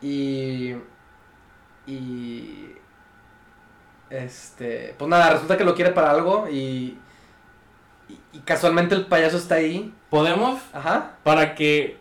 Y... 0.00 0.76
Y... 1.86 2.72
Este... 4.10 4.94
Pues 4.96 5.08
nada, 5.08 5.30
resulta 5.30 5.56
que 5.56 5.64
lo 5.64 5.74
quiere 5.74 5.90
para 5.90 6.10
algo 6.10 6.48
y... 6.48 6.98
Y, 8.08 8.18
y 8.32 8.40
casualmente 8.40 8.94
el 8.94 9.06
payaso 9.06 9.36
está 9.36 9.56
ahí. 9.56 9.92
Podemos, 10.10 10.60
Ajá. 10.72 11.12
para 11.24 11.54
que 11.54 11.98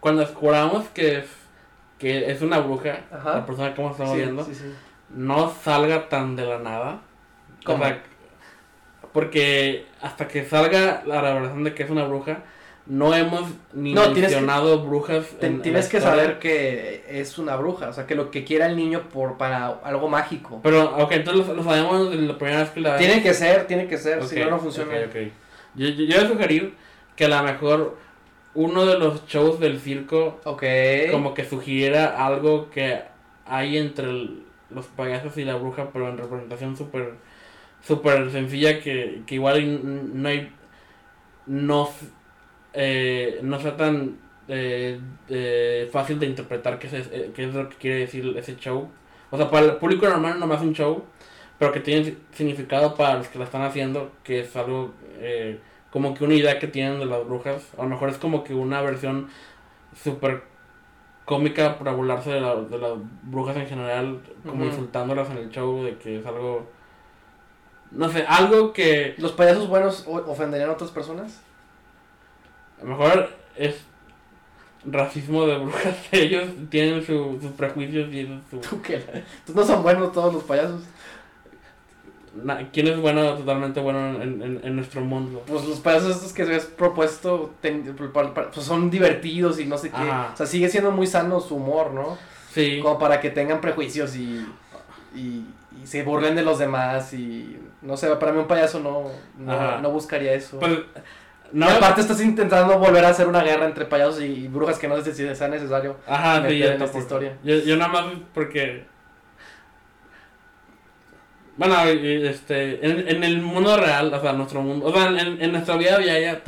cuando 0.00 0.22
descubramos 0.22 0.88
que 0.88 1.18
es, 1.18 1.26
que 1.98 2.30
es 2.30 2.42
una 2.42 2.58
bruja, 2.58 3.00
Ajá. 3.12 3.34
la 3.36 3.46
persona 3.46 3.72
que 3.74 3.82
estamos 3.82 4.10
Sí, 4.10 4.16
viendo, 4.16 4.44
sí, 4.44 4.54
sí. 4.54 4.74
no 5.10 5.50
salga 5.62 6.08
tan 6.08 6.34
de 6.36 6.44
la 6.46 6.58
nada. 6.58 7.00
¿Cómo? 7.64 7.84
O 7.84 7.86
sea, 7.86 8.02
porque 9.12 9.86
hasta 10.00 10.26
que 10.26 10.44
salga 10.44 11.02
la 11.06 11.20
revelación 11.20 11.64
de 11.64 11.74
que 11.74 11.82
es 11.82 11.90
una 11.90 12.04
bruja, 12.04 12.38
no 12.86 13.14
hemos 13.14 13.42
ni 13.72 13.94
No, 13.94 14.12
tienes 14.12 14.30
que- 14.32 14.36
mencionado 14.40 14.84
brujas. 14.84 15.26
Te- 15.38 15.46
en- 15.46 15.54
en 15.54 15.62
tienes 15.62 15.88
que 15.88 15.98
historia. 15.98 16.20
saber 16.22 16.38
que 16.40 17.04
es 17.08 17.38
una 17.38 17.56
bruja, 17.56 17.88
o 17.88 17.92
sea, 17.92 18.06
que 18.06 18.14
lo 18.16 18.30
que 18.30 18.44
quiera 18.44 18.66
el 18.66 18.76
niño 18.76 19.08
por 19.12 19.38
para 19.38 19.68
algo 19.84 20.08
mágico. 20.08 20.60
Pero, 20.62 20.96
ok, 20.96 21.12
entonces 21.12 21.46
lo, 21.46 21.54
lo 21.54 21.62
sabemos 21.64 22.10
desde 22.10 22.26
la 22.26 22.36
primera 22.38 22.60
vez 22.60 22.70
que 22.70 22.80
la 22.80 22.96
Tiene 22.96 23.22
que 23.22 23.34
ser, 23.34 23.66
tiene 23.66 23.86
que 23.86 23.98
ser, 23.98 24.24
si 24.24 24.38
no, 24.40 24.50
no 24.50 24.58
funciona. 24.58 24.92
ok, 24.94 25.06
ok. 25.08 25.16
Yo, 25.76 25.88
yo, 25.88 26.04
yo 26.04 26.16
voy 26.16 26.24
a 26.24 26.28
sugerir 26.28 26.74
que 27.16 27.24
a 27.26 27.28
lo 27.28 27.42
mejor 27.44 27.96
uno 28.54 28.84
de 28.84 28.98
los 28.98 29.26
shows 29.26 29.60
del 29.60 29.78
circo 29.80 30.40
como 30.42 31.34
que 31.34 31.44
sugiriera 31.48 32.26
algo 32.26 32.68
que 32.70 33.00
hay 33.46 33.78
entre 33.78 34.10
el- 34.10 34.42
los 34.70 34.86
payasos 34.86 35.36
y 35.38 35.44
la 35.44 35.54
bruja, 35.54 35.90
pero 35.92 36.08
en 36.08 36.18
representación 36.18 36.76
súper 36.76 37.14
súper 37.82 38.30
sencilla 38.30 38.80
que, 38.80 39.22
que 39.26 39.34
igual 39.36 40.20
no 40.20 40.28
hay 40.28 40.50
no 41.46 41.88
eh, 42.74 43.40
no 43.42 43.60
sea 43.60 43.76
tan 43.76 44.16
eh, 44.48 45.00
eh, 45.28 45.88
fácil 45.92 46.18
de 46.18 46.26
interpretar 46.26 46.78
qué 46.78 46.86
es, 46.88 46.94
eh, 47.12 47.30
qué 47.34 47.44
es 47.48 47.54
lo 47.54 47.68
que 47.68 47.76
quiere 47.76 47.98
decir 48.00 48.34
ese 48.36 48.56
show. 48.56 48.88
O 49.30 49.36
sea 49.36 49.50
para 49.50 49.66
el 49.66 49.76
público 49.76 50.08
normal 50.08 50.38
no 50.38 50.52
es 50.54 50.60
un 50.60 50.74
show 50.74 51.04
pero 51.58 51.72
que 51.72 51.80
tiene 51.80 52.04
si- 52.04 52.18
significado 52.32 52.94
para 52.96 53.14
los 53.18 53.28
que 53.28 53.38
la 53.38 53.44
están 53.44 53.62
haciendo 53.62 54.10
que 54.24 54.40
es 54.40 54.56
algo 54.56 54.92
eh, 55.18 55.60
como 55.90 56.12
que 56.14 56.24
una 56.24 56.34
idea 56.34 56.58
que 56.58 56.66
tienen 56.66 56.98
de 56.98 57.06
las 57.06 57.24
brujas. 57.26 57.62
A 57.78 57.82
lo 57.82 57.88
mejor 57.90 58.08
es 58.08 58.16
como 58.16 58.42
que 58.44 58.54
una 58.54 58.80
versión 58.82 59.28
súper 59.94 60.42
cómica 61.24 61.78
para 61.78 61.92
burlarse 61.92 62.30
de, 62.30 62.40
la- 62.40 62.56
de 62.56 62.78
las 62.78 62.92
brujas 63.22 63.56
en 63.56 63.66
general, 63.66 64.20
como 64.44 64.64
insultándolas 64.70 65.30
en 65.30 65.36
el 65.38 65.50
show, 65.50 65.84
de 65.84 65.96
que 65.98 66.18
es 66.18 66.26
algo... 66.26 66.66
No 67.92 68.08
sé, 68.08 68.24
algo 68.26 68.72
que 68.72 69.14
¿Los 69.18 69.32
payasos 69.32 69.68
buenos 69.68 70.04
ofenderían 70.08 70.70
a 70.70 70.72
otras 70.72 70.90
personas? 70.90 71.42
A 72.82 72.84
lo 72.84 72.90
mejor 72.90 73.30
es 73.56 73.76
racismo 74.84 75.46
de 75.46 75.58
brujas, 75.58 75.96
ellos 76.12 76.44
tienen 76.70 77.04
su- 77.06 77.38
sus 77.40 77.52
prejuicios 77.52 78.12
y 78.12 78.20
eso 78.20 78.34
es 78.34 78.40
su... 78.50 78.58
¿Tú 78.68 78.82
qué? 78.82 78.96
Entonces 78.96 79.54
no 79.54 79.64
son 79.64 79.82
buenos 79.82 80.12
todos 80.12 80.34
los 80.34 80.42
payasos. 80.42 80.82
na- 82.42 82.68
¿Quién 82.72 82.88
es 82.88 82.98
bueno, 83.00 83.34
totalmente 83.34 83.80
bueno 83.80 84.20
en, 84.22 84.42
en, 84.42 84.60
en 84.64 84.76
nuestro 84.76 85.02
mundo? 85.02 85.42
Pues 85.46 85.64
los 85.66 85.80
payasos 85.80 86.16
estos 86.16 86.32
que 86.32 86.42
has 86.42 86.64
propuesto 86.64 87.54
ten- 87.60 87.94
pues 87.96 88.66
son 88.66 88.90
divertidos 88.90 89.60
y 89.60 89.66
no 89.66 89.78
sé 89.78 89.90
qué. 89.90 89.96
Ajá. 89.96 90.30
O 90.32 90.36
sea, 90.36 90.46
sigue 90.46 90.68
siendo 90.68 90.90
muy 90.90 91.06
sano 91.06 91.40
su 91.40 91.56
humor, 91.56 91.92
¿no? 91.92 92.16
Sí, 92.50 92.80
Como 92.82 92.98
para 92.98 93.20
que 93.20 93.30
tengan 93.30 93.60
prejuicios 93.60 94.16
y, 94.16 94.46
y, 95.14 95.44
y 95.82 95.86
se 95.86 96.02
burlen 96.02 96.34
de 96.34 96.42
los 96.42 96.58
demás 96.58 97.12
y 97.14 97.56
no 97.82 97.96
sé, 97.96 98.08
para 98.16 98.32
mí 98.32 98.38
un 98.40 98.46
payaso 98.46 98.78
no, 98.80 99.04
no, 99.38 99.80
no 99.80 99.90
buscaría 99.90 100.32
eso. 100.34 100.58
pues... 100.58 100.80
Y 101.52 101.58
No, 101.58 101.68
aparte 101.68 102.00
estás 102.00 102.20
intentando 102.20 102.78
volver 102.78 103.04
a 103.04 103.08
hacer 103.08 103.26
una 103.28 103.42
guerra 103.42 103.66
entre 103.66 103.84
payasos 103.84 104.20
y 104.22 104.48
brujas 104.48 104.78
que 104.78 104.88
no 104.88 105.00
sé 105.02 105.14
si 105.14 105.34
sea 105.34 105.48
necesario. 105.48 105.96
Ajá, 106.06 106.40
meter 106.40 106.50
sí, 106.50 106.62
en 106.62 106.82
esta 106.82 106.98
historia. 106.98 107.38
Yo, 107.44 107.56
yo 107.56 107.76
nada 107.76 107.92
más 107.92 108.04
porque... 108.34 108.86
Bueno, 111.56 111.74
y- 111.92 112.26
este, 112.26 112.84
en, 112.86 113.08
en 113.08 113.24
el 113.24 113.42
mundo 113.42 113.76
real, 113.76 114.12
o 114.12 114.20
sea, 114.20 114.32
nuestro 114.32 114.62
mundo, 114.62 114.86
o 114.86 114.92
sea, 114.92 115.08
en, 115.08 115.42
en 115.42 115.52
nuestra 115.52 115.76
vida 115.76 115.98
diaria, 115.98 116.42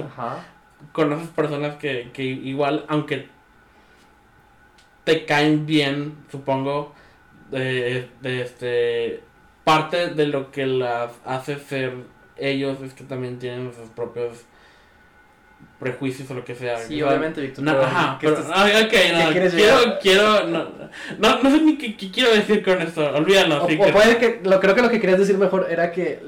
conoces 0.92 1.28
personas 1.28 1.76
que, 1.76 2.10
que 2.12 2.22
igual, 2.22 2.84
aunque 2.88 3.28
te 5.04 5.24
caen 5.26 5.66
bien, 5.66 6.14
supongo, 6.30 6.94
de, 7.50 8.08
de 8.22 8.42
este, 8.42 9.20
parte 9.64 10.08
de 10.08 10.26
lo 10.26 10.50
que 10.50 10.66
las 10.66 11.12
hace 11.24 11.58
ser 11.58 11.94
ellos 12.36 12.80
es 12.82 12.94
que 12.94 13.04
también 13.04 13.38
tienen 13.38 13.72
sus 13.74 13.88
propios 13.90 14.44
prejuicios 15.78 16.30
o 16.30 16.34
lo 16.34 16.44
que 16.44 16.54
sea. 16.54 16.78
Sí, 16.78 17.02
obviamente, 17.02 17.40
Víctor. 17.40 17.64
no, 17.64 17.72
ajá, 17.72 18.18
¿qué 18.20 18.28
pero, 18.28 18.40
estás- 18.40 18.52
ay, 18.56 18.84
ok, 18.84 18.92
no, 19.12 19.50
quiero, 19.50 19.98
quiero, 20.00 20.46
no, 20.46 20.68
no, 21.18 21.42
no 21.42 21.50
sé 21.50 21.60
ni 21.62 21.76
qué, 21.78 21.96
qué 21.96 22.10
quiero 22.10 22.30
decir 22.32 22.64
con 22.64 22.80
esto, 22.80 23.04
olvídalo. 23.14 23.64
O, 23.64 23.68
sí 23.68 23.78
o 23.80 23.84
que- 23.86 23.92
puede 23.92 24.18
que, 24.18 24.40
lo, 24.44 24.60
creo 24.60 24.74
que 24.74 24.82
lo 24.82 24.90
que 24.90 25.00
querías 25.00 25.18
decir 25.18 25.36
mejor 25.38 25.66
era 25.70 25.92
que 25.92 26.22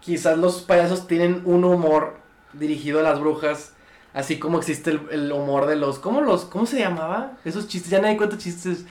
quizás 0.00 0.36
los 0.38 0.62
payasos 0.62 1.06
tienen 1.06 1.42
un 1.44 1.64
humor 1.64 2.16
dirigido 2.52 3.00
a 3.00 3.02
las 3.02 3.20
brujas, 3.20 3.74
así 4.14 4.38
como 4.38 4.58
existe 4.58 4.90
el, 4.90 5.00
el 5.10 5.32
humor 5.32 5.66
de 5.66 5.76
los, 5.76 5.98
¿cómo 5.98 6.20
los, 6.20 6.44
cómo 6.44 6.66
se 6.66 6.78
llamaba? 6.80 7.32
Esos 7.44 7.68
chistes, 7.68 7.90
ya 7.90 8.00
nadie 8.00 8.16
cuenta 8.16 8.36
chistes, 8.38 8.84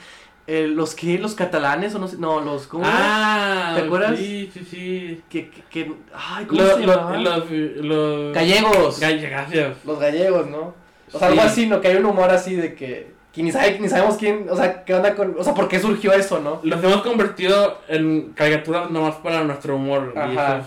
eh, 0.46 0.66
los 0.66 0.94
que, 0.94 1.18
los 1.18 1.34
catalanes 1.34 1.94
o 1.94 1.98
no 1.98 2.08
sé, 2.08 2.16
no, 2.18 2.40
los, 2.40 2.66
¿cómo? 2.66 2.84
Ah, 2.86 3.72
¿Te 3.76 3.82
acuerdas? 3.82 4.18
Sí, 4.18 4.50
sí, 4.52 4.66
sí. 4.68 5.22
Que, 5.28 5.48
que, 5.50 5.62
que- 5.70 5.92
ay, 6.14 6.44
¿cómo 6.46 6.60
Lo- 6.62 6.76
se 6.76 6.86
lo- 6.86 7.16
los, 7.16 7.50
los, 7.84 8.34
Gallegos. 8.34 9.00
Galle- 9.00 9.28
gracias. 9.30 9.76
Los 9.84 9.98
gallegos, 10.00 10.46
¿no? 10.48 10.74
O 11.12 11.18
sea, 11.18 11.28
algo 11.28 11.42
Sí. 11.42 11.46
así, 11.48 11.66
¿no? 11.66 11.80
Que 11.80 11.88
hay 11.88 11.96
un 11.96 12.06
humor 12.06 12.30
así 12.30 12.54
de 12.56 12.74
que, 12.74 13.12
que 13.32 13.42
ni, 13.42 13.52
sabe, 13.52 13.78
ni 13.80 13.88
sabemos 13.88 14.16
quién, 14.16 14.46
o 14.50 14.56
sea, 14.56 14.84
qué 14.84 14.94
onda 14.94 15.14
con, 15.14 15.36
o 15.38 15.44
sea, 15.44 15.54
¿por 15.54 15.68
qué 15.68 15.78
surgió 15.78 16.12
eso, 16.12 16.40
no? 16.40 16.60
Los 16.64 16.82
hemos 16.82 17.02
convertido 17.02 17.78
en 17.88 18.32
caricaturas 18.32 18.90
nomás 18.90 19.14
para 19.16 19.44
nuestro 19.44 19.76
humor. 19.76 20.12
Ajá. 20.16 20.58
es- 20.58 20.66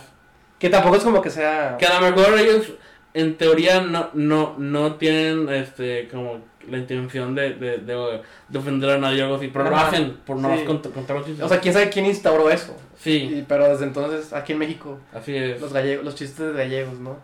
Que 0.57 0.69
tampoco 0.69 0.95
es 0.95 1.03
como 1.03 1.21
que 1.21 1.29
sea... 1.29 1.75
que 1.77 1.85
a 1.85 1.99
lo 1.99 2.09
mejor 2.15 2.39
ellos, 2.39 2.71
en 3.13 3.35
teoría, 3.37 3.81
no, 3.81 4.09
no, 4.13 4.55
no 4.57 4.95
tienen 4.95 5.49
este 5.49 6.07
como 6.07 6.39
la 6.69 6.77
intención 6.77 7.35
de, 7.35 7.53
de, 7.53 7.77
de, 7.79 8.21
de 8.49 8.57
ofender 8.59 8.89
a 8.91 8.97
nadie 8.97 9.21
o 9.21 9.25
algo 9.25 9.37
así, 9.37 9.47
pero 9.47 9.69
lo 9.69 9.75
Ajá. 9.75 9.87
hacen 9.87 10.17
por 10.25 10.37
nomás 10.37 10.59
Sí. 10.61 10.65
cont- 10.65 10.91
contar 10.91 11.17
los 11.17 11.25
chistes. 11.25 11.45
O 11.45 11.49
sea, 11.49 11.59
quién 11.59 11.73
sabe 11.73 11.89
quién 11.89 12.05
instauró 12.05 12.49
eso. 12.49 12.75
sí, 12.97 13.11
Y- 13.39 13.45
pero 13.47 13.67
desde 13.69 13.85
entonces, 13.85 14.33
aquí 14.33 14.53
en 14.53 14.59
México, 14.59 14.99
así 15.13 15.35
es. 15.35 15.59
los 15.61 15.71
gallegos, 15.73 16.03
los 16.05 16.15
chistes 16.15 16.47
de 16.47 16.53
gallegos, 16.53 16.99
¿no? 16.99 17.17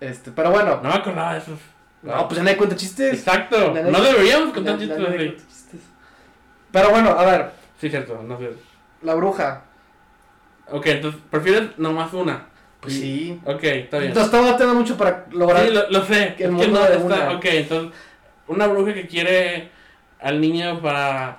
Este, 0.00 0.30
pero 0.32 0.50
bueno. 0.50 0.80
No 0.82 0.88
me 0.88 0.94
acordaba 0.94 1.32
de 1.34 1.38
eso. 1.38 1.52
No, 2.02 2.28
pues 2.28 2.36
ya 2.38 2.44
nadie 2.44 2.56
cuenta 2.58 2.76
chistes. 2.76 3.14
Exacto. 3.14 3.72
nadie- 3.72 3.90
No 3.90 4.02
deberíamos 4.02 4.52
contar 4.52 4.78
chistes 4.78 4.98
nadie 4.98 5.16
así. 5.28 5.36
chistes. 5.48 5.80
Pero 6.72 6.90
bueno, 6.90 7.10
a 7.10 7.24
ver, 7.24 7.50
Sí, 7.80 7.88
cierto, 7.88 8.22
no 8.26 8.38
sé. 8.38 8.50
la 9.02 9.14
bruja. 9.14 9.62
Ok, 10.70 10.86
entonces, 10.86 11.20
¿prefieres 11.30 11.78
nomás 11.78 12.12
una? 12.12 12.46
Pues 12.80 12.94
sí. 12.94 13.40
Ok, 13.44 13.62
está 13.64 13.98
bien. 13.98 14.08
Entonces 14.10 14.26
estaba 14.32 14.50
batallando 14.52 14.80
mucho 14.80 14.96
para 14.96 15.26
lograr. 15.30 15.66
Sí, 15.66 15.72
lo, 15.72 15.90
lo 15.90 16.04
sé. 16.04 16.34
que 16.36 16.44
el 16.44 16.50
que 16.50 16.56
mundo 16.56 16.80
no 16.80 16.86
de 16.86 16.92
está- 16.96 17.04
una. 17.04 17.30
Ok, 17.36 17.44
entonces, 17.46 17.92
una 18.48 18.66
bruja 18.66 18.94
que 18.94 19.06
quiere 19.06 19.70
al 20.20 20.40
niño 20.40 20.80
para 20.80 21.38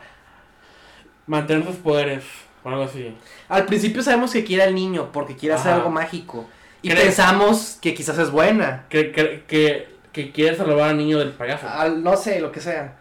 mantener 1.28 1.66
sus 1.66 1.78
poderes 1.78 2.24
o 2.64 2.70
algo 2.70 2.84
así. 2.84 3.16
Al 3.50 3.66
principio 3.66 4.04
sabemos 4.04 4.32
que 4.32 4.44
quiere 4.44 4.64
al 4.64 4.76
niño 4.76 5.12
porque 5.12 5.36
quiere 5.36 5.56
hacer 5.56 5.74
algo 5.74 5.90
mágico. 5.90 6.48
Y 6.82 6.90
¿Crees? 6.90 7.04
pensamos 7.04 7.80
que 7.82 7.94
quizás 7.94 8.18
es 8.20 8.30
buena. 8.30 8.86
Que, 8.90 9.12
que, 9.12 9.44
que, 9.48 9.88
que 10.12 10.32
quiere 10.32 10.56
salvar 10.56 10.90
al 10.90 10.98
niño 10.98 11.18
del 11.18 11.32
payaso. 11.32 11.68
Al- 11.68 12.04
no 12.04 12.16
sé, 12.16 12.40
lo 12.40 12.52
que 12.52 12.60
sea. 12.62 12.98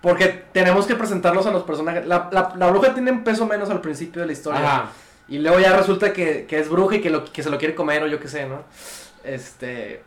Porque 0.00 0.26
tenemos 0.52 0.86
que 0.86 0.94
presentarlos 0.96 1.46
a 1.46 1.50
los 1.50 1.62
personajes. 1.62 2.06
La, 2.06 2.28
la, 2.32 2.52
la 2.56 2.66
bruja 2.68 2.94
tiene 2.94 3.10
un 3.12 3.24
peso 3.24 3.46
menos 3.46 3.70
al 3.70 3.80
principio 3.80 4.22
de 4.22 4.26
la 4.26 4.32
historia. 4.32 4.60
Ajá. 4.60 4.90
Y 5.28 5.38
luego 5.38 5.60
ya 5.60 5.76
resulta 5.76 6.12
que, 6.12 6.46
que 6.46 6.58
es 6.58 6.68
bruja 6.68 6.96
y 6.96 7.00
que, 7.00 7.10
lo, 7.10 7.24
que 7.24 7.42
se 7.42 7.50
lo 7.50 7.58
quiere 7.58 7.74
comer 7.74 8.02
o 8.02 8.06
yo 8.06 8.18
qué 8.18 8.28
sé, 8.28 8.46
¿no? 8.46 8.64
Este... 9.22 10.02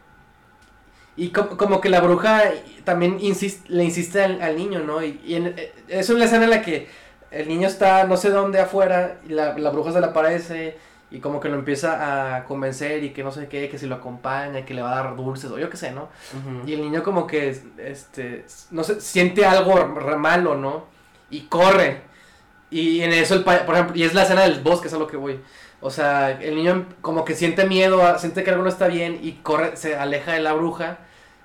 Y 1.18 1.30
como, 1.30 1.57
como 1.57 1.82
que 1.82 1.89
la 1.89 1.99
bruja 2.01 2.43
también 2.84 3.18
insiste, 3.20 3.70
le 3.70 3.84
insiste 3.84 4.24
al, 4.24 4.41
al 4.41 4.55
niño, 4.55 4.80
¿no? 4.80 5.03
Y, 5.03 5.20
y 5.26 5.36
en- 5.36 5.53
eh, 5.57 5.74
es 5.88 6.09
una 6.09 6.26
escena 6.26 6.45
en 6.45 6.49
la 6.51 6.62
que 6.62 6.88
el 7.32 7.47
niño 7.47 7.68
está 7.68 8.05
no 8.05 8.18
sé 8.18 8.30
dónde 8.30 8.59
afuera 8.59 9.18
y 9.28 9.34
la, 9.34 9.57
la 9.57 9.70
bruja 9.70 9.91
se 9.91 9.99
le 9.99 10.07
aparece 10.07 10.78
y 11.12 11.20
como 11.20 11.39
que 11.41 11.49
lo 11.49 11.55
empieza 11.55 12.36
a 12.38 12.45
convencer 12.45 13.03
y 13.03 13.09
que 13.12 13.24
no 13.24 13.32
sé 13.32 13.47
qué, 13.49 13.68
que 13.70 13.78
si 13.78 13.86
lo 13.88 13.95
acompaña, 13.95 14.64
que 14.66 14.74
le 14.74 14.82
va 14.82 14.93
a 14.93 15.03
dar 15.03 15.16
dulces 15.18 15.51
o 15.51 15.59
yo 15.59 15.70
qué 15.70 15.76
sé, 15.78 15.91
¿no? 15.91 16.07
Y 16.68 16.74
el 16.74 16.82
niño 16.82 17.03
como 17.03 17.28
que, 17.28 17.49
este, 17.78 18.45
no 18.72 18.84
sé, 18.86 19.01
siente 19.01 19.45
algo 19.45 19.76
re 19.76 20.16
malo, 20.16 20.55
¿no? 20.55 20.86
Y 21.30 21.41
corre. 21.41 22.01
Y 22.70 23.01
en 23.01 23.12
eso 23.12 23.34
el 23.36 23.43
pa- 23.43 23.66
por 23.66 23.76
ejemplo, 23.76 23.97
y 23.97 24.03
es 24.03 24.14
la 24.14 24.24
escena 24.24 24.43
del 24.43 24.62
bosque, 24.62 24.88
es 24.88 24.93
a 24.93 24.97
lo 24.97 25.07
que 25.07 25.18
voy. 25.18 25.41
O 25.82 25.89
sea, 25.89 26.32
el 26.39 26.55
niño 26.55 26.86
como 27.01 27.25
que 27.25 27.34
siente 27.36 27.65
miedo, 27.65 28.03
a- 28.05 28.19
siente 28.19 28.43
que 28.43 28.51
algo 28.51 28.63
no 28.63 28.69
está 28.69 28.88
bien 28.88 29.19
y 29.21 29.34
corre, 29.43 29.75
se 29.77 29.95
aleja 29.95 30.34
de 30.34 30.39
la 30.39 30.53
bruja. 30.53 30.99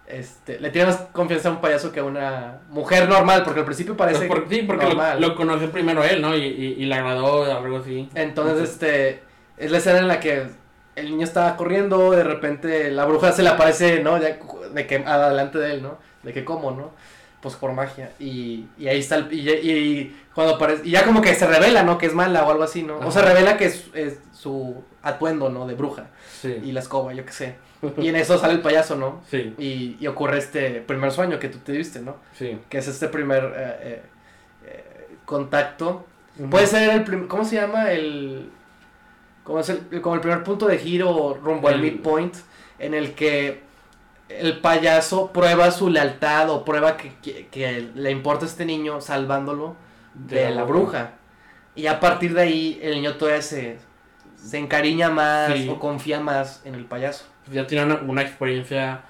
Este, 0.07 0.61
le 0.61 0.71
tiene 0.71 0.89
más 0.89 0.99
confianza 1.13 1.49
a 1.49 1.53
un 1.53 1.61
payaso 1.61 1.91
que 1.91 1.99
a 1.99 2.05
una 2.05 2.61
mujer 2.69 3.09
normal, 3.09 3.43
porque 3.45 3.61
al 3.61 3.67
principio 3.67 3.97
parece 3.97 4.27
por- 4.27 4.49
sí, 4.49 4.63
porque 4.63 4.85
lo, 4.85 4.91
normal. 4.91 5.21
lo 5.21 5.35
conoció 5.35 5.73
primero 5.73 6.05
él, 6.05 6.23
¿no? 6.23 6.37
Y, 6.37 6.45
y, 6.45 6.75
y 6.79 6.85
le 6.85 6.95
agradó 6.95 7.43
algo 7.45 7.79
así. 7.79 8.09
Entonces, 8.15 8.71
este, 8.71 9.23
es 9.57 9.71
la 9.73 9.79
escena 9.79 9.99
en 9.99 10.07
la 10.09 10.21
que 10.21 10.47
el 10.95 11.11
niño 11.11 11.25
estaba 11.25 11.57
corriendo, 11.57 12.13
de 12.13 12.23
repente 12.23 12.91
la 12.93 13.05
bruja 13.05 13.33
se 13.33 13.43
le 13.43 13.49
aparece, 13.49 14.01
¿no? 14.03 14.17
Ya, 14.19 14.39
de 14.73 14.87
que 14.87 14.97
adelante 15.05 15.59
de 15.59 15.73
él, 15.73 15.83
¿no? 15.83 15.99
De 16.23 16.33
que 16.33 16.45
cómo, 16.45 16.71
¿no? 16.71 16.93
Pues 17.41 17.55
por 17.55 17.73
magia. 17.73 18.11
Y, 18.19 18.67
y 18.79 18.89
ahí 18.89 18.99
está 18.99 19.17
el, 19.17 19.33
y, 19.33 19.49
y 19.51 20.17
cuando 20.35 20.55
aparece, 20.57 20.83
y 20.87 20.91
ya 20.93 21.05
como 21.05 21.21
que 21.23 21.35
se 21.35 21.47
revela, 21.47 21.83
¿no? 21.83 21.99
Que 21.99 22.07
es 22.07 22.15
mala 22.15 22.45
o 22.45 22.51
algo 22.51 22.63
así, 22.65 22.83
¿no? 22.83 22.99
O 22.99 23.11
se 23.11 23.23
revela 23.23 23.57
que 23.57 23.67
es, 23.67 23.85
es 23.95 24.19
su 24.33 24.83
atuendo, 25.03 25.49
¿no? 25.51 25.67
De 25.67 25.75
bruja. 25.75 26.07
Sí. 26.41 26.61
Y 26.65 26.73
la 26.73 26.81
escoba, 26.81 27.13
yo 27.15 27.25
qué 27.25 27.33
sé. 27.33 27.57
Y 27.99 28.09
en 28.09 28.17
eso 28.17 28.39
sale 28.39 28.55
el 28.55 28.61
payaso, 28.63 28.97
¿no? 28.97 29.21
Sí, 29.31 29.55
Y, 29.59 29.97
y 30.01 30.07
ocurre 30.07 30.39
este 30.39 30.81
primer 30.81 31.13
sueño 31.13 31.39
que 31.39 31.49
tú 31.49 31.59
te 31.59 31.73
viste, 31.73 32.01
¿no? 32.01 32.17
sí. 32.35 32.59
Que 32.69 32.79
es 32.79 32.89
este 32.89 33.09
primer 33.09 33.45
eh, 33.57 33.77
eh, 33.83 34.03
eh, 34.67 35.09
contacto. 35.25 36.07
Puede 36.51 36.67
ser 36.67 36.91
el 36.91 37.05
prim- 37.05 37.29
¿cómo 37.29 37.45
se 37.45 37.57
llama? 37.57 37.93
El 37.93 38.51
como 39.45 39.61
es 39.61 39.69
el 39.69 40.01
como 40.01 40.17
el 40.17 40.21
primer 40.21 40.43
punto 40.43 40.67
de 40.67 40.77
giro 40.79 41.39
rumbo 41.43 41.69
al 41.69 41.75
El- 41.75 41.81
midpoint 41.83 42.35
en 42.79 42.95
el 42.95 43.15
que 43.15 43.63
el 44.29 44.61
payaso 44.61 45.33
prueba 45.33 45.71
su 45.71 45.89
lealtad 45.91 46.51
o 46.51 46.65
prueba 46.65 46.97
que, 46.97 47.15
que, 47.23 47.47
que 47.49 47.89
le 47.95 48.11
importa 48.11 48.45
a 48.45 48.49
este 48.49 48.65
niño 48.65 49.01
salvándolo 49.01 49.77
de, 50.15 50.51
la 50.51 50.65
bruja. 50.65 51.13
Y 51.75 51.87
a 51.87 52.01
partir 52.01 52.35
de 52.35 52.43
ahí 52.43 52.79
el 52.83 52.95
niño 52.95 53.15
todavía 53.17 53.43
se, 53.43 53.79
se 54.37 54.59
encariña 54.59 55.11
más 55.11 55.53
Sí. 55.53 55.69
o 55.69 55.79
confía 55.79 56.21
más 56.21 56.63
en 56.65 56.75
el 56.75 56.87
payaso. 56.87 57.27
Ya 57.53 57.67
tiene 57.67 57.85
una, 57.85 57.97
una 58.01 58.23
experiencia 58.23 59.03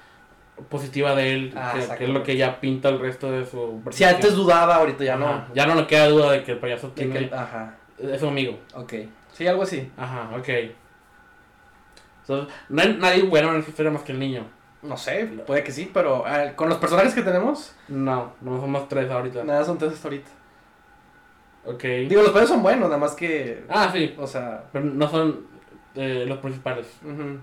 positiva 0.69 1.15
de 1.15 1.33
él, 1.33 1.53
Ah, 1.55 1.73
que- 1.75 1.97
que, 1.97 2.03
es 2.05 2.09
lo 2.09 2.23
que 2.23 2.35
ya 2.37 2.59
pinta 2.59 2.89
el 2.89 2.99
resto 2.99 3.31
de 3.31 3.45
su 3.45 3.81
Si 3.91 4.03
antes 4.03 4.35
dudaba, 4.35 4.75
ahorita 4.75 5.03
ya 5.03 5.15
Ajá. 5.15 5.45
no. 5.49 5.53
Ya 5.55 5.65
no 5.65 5.75
le 5.75 5.87
queda 5.87 6.07
duda 6.09 6.31
de 6.31 6.43
que 6.43 6.51
el 6.53 6.57
payaso 6.59 6.89
tiene, 6.89 7.29
que- 7.29 7.35
ajá, 7.35 7.75
es 7.97 8.19
su 8.19 8.27
amigo. 8.27 8.59
ok. 8.73 8.93
Sí, 9.33 9.47
algo 9.47 9.63
así. 9.63 9.91
Ajá, 9.97 10.29
ok. 10.35 10.49
No 12.69 12.81
hay 12.81 12.93
nadie 12.99 13.23
bueno 13.23 13.51
en 13.53 13.59
esta 13.59 13.69
historia 13.71 13.91
más 13.91 14.01
que 14.03 14.11
el 14.11 14.19
niño. 14.19 14.45
No 14.87 14.97
sé, 14.97 15.25
puede 15.45 15.63
que 15.63 15.71
sí, 15.71 15.89
pero 15.93 16.23
ah, 16.25 16.53
con 16.55 16.69
los 16.69 16.77
personajes 16.77 17.13
que 17.13 17.21
tenemos, 17.21 17.75
No, 17.87 18.33
no 18.41 18.59
somos 18.61 18.87
tres 18.87 19.09
ahorita. 19.11 19.43
nada 19.43 19.63
son 19.65 19.77
tres 19.77 19.93
hasta 19.93 20.07
ahorita. 20.07 20.29
Ok. 21.65 21.83
Digo, 22.07 22.21
los 22.21 22.31
payasos 22.31 22.51
son 22.51 22.63
buenos, 22.63 22.87
nada 22.87 22.97
más 22.99 23.13
que. 23.13 23.63
Ah, 23.69 23.89
sí, 23.91 24.15
O 24.17 24.25
sea. 24.25 24.63
pero 24.71 24.85
no 24.85 25.09
son 25.09 25.45
eh, 25.95 26.25
los 26.27 26.37
principales. 26.39 26.87
ujú. 27.03 27.39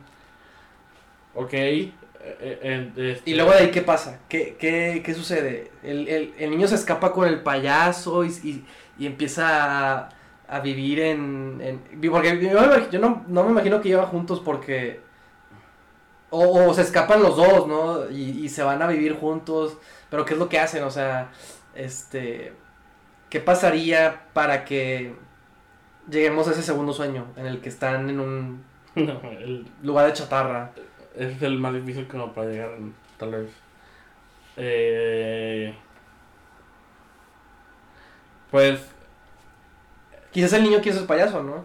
Ok. 1.35 1.53
eh, 1.53 1.91
eh, 2.21 2.93
este- 2.97 3.31
Y 3.31 3.35
luego 3.35 3.51
de 3.51 3.59
ahí, 3.59 3.71
¿qué 3.71 3.83
pasa? 3.83 4.21
¿Qué, 4.29 4.57
qué, 4.59 5.03
qué 5.05 5.15
sucede? 5.15 5.71
El, 5.83 6.09
el, 6.09 6.35
el 6.39 6.51
niño 6.51 6.67
se 6.67 6.77
escapa 6.77 7.13
con 7.13 7.29
el 7.29 7.43
payaso 7.43 8.25
y, 8.25 8.29
y, 8.43 8.65
y 8.99 9.07
empieza 9.07 9.99
a, 10.05 10.09
a 10.49 10.61
vivir 10.61 11.01
en. 11.01 11.61
en 11.61 12.11
porque 12.11 12.39
yo, 12.91 12.99
no, 12.99 13.25
no 13.29 13.45
me 13.45 13.51
imagino 13.51 13.81
que 13.83 13.89
llevan 13.91 14.07
juntos 14.07 14.41
porque. 14.43 15.01
O, 16.35 16.69
o 16.71 16.75
se 16.75 16.83
escapan 16.83 17.23
los 17.23 17.37
dos, 17.37 17.67
¿no? 17.69 18.11
Y, 18.11 18.45
y 18.45 18.49
se 18.49 18.63
van 18.63 18.83
a 18.83 18.87
vivir 18.89 19.15
juntos. 19.19 19.79
Pero 20.11 20.25
¿qué 20.25 20.35
es 20.35 20.39
lo 20.39 20.49
que 20.49 20.59
hacen? 20.61 20.85
O 20.85 20.91
sea, 20.91 21.31
este. 21.75 22.55
¿Qué 23.31 23.41
pasaría 23.41 24.27
para 24.35 24.65
que 24.65 25.17
lleguemos 26.11 26.49
a 26.49 26.53
ese 26.53 26.63
segundo 26.63 26.93
sueño 26.93 27.27
en 27.37 27.47
el 27.47 27.61
que 27.61 27.69
están 27.69 28.11
en 28.11 28.21
un 28.21 28.65
No, 28.95 29.21
el- 29.31 29.67
lugar 29.83 30.07
de 30.07 30.13
chatarra? 30.15 30.73
es 31.17 31.41
el 31.43 31.59
más 31.59 31.75
difícil 31.75 32.09
como 32.09 32.33
para 32.33 32.49
llegar, 32.51 32.71
tal 33.19 33.31
vez. 33.33 33.51
Eh, 34.57 35.75
pues, 38.51 38.81
Quizás 40.33 40.53
el 40.55 40.65
niño 40.65 40.81
quiere 40.83 40.99
ser 40.99 41.07
payaso, 41.07 41.43
¿no? 41.43 41.65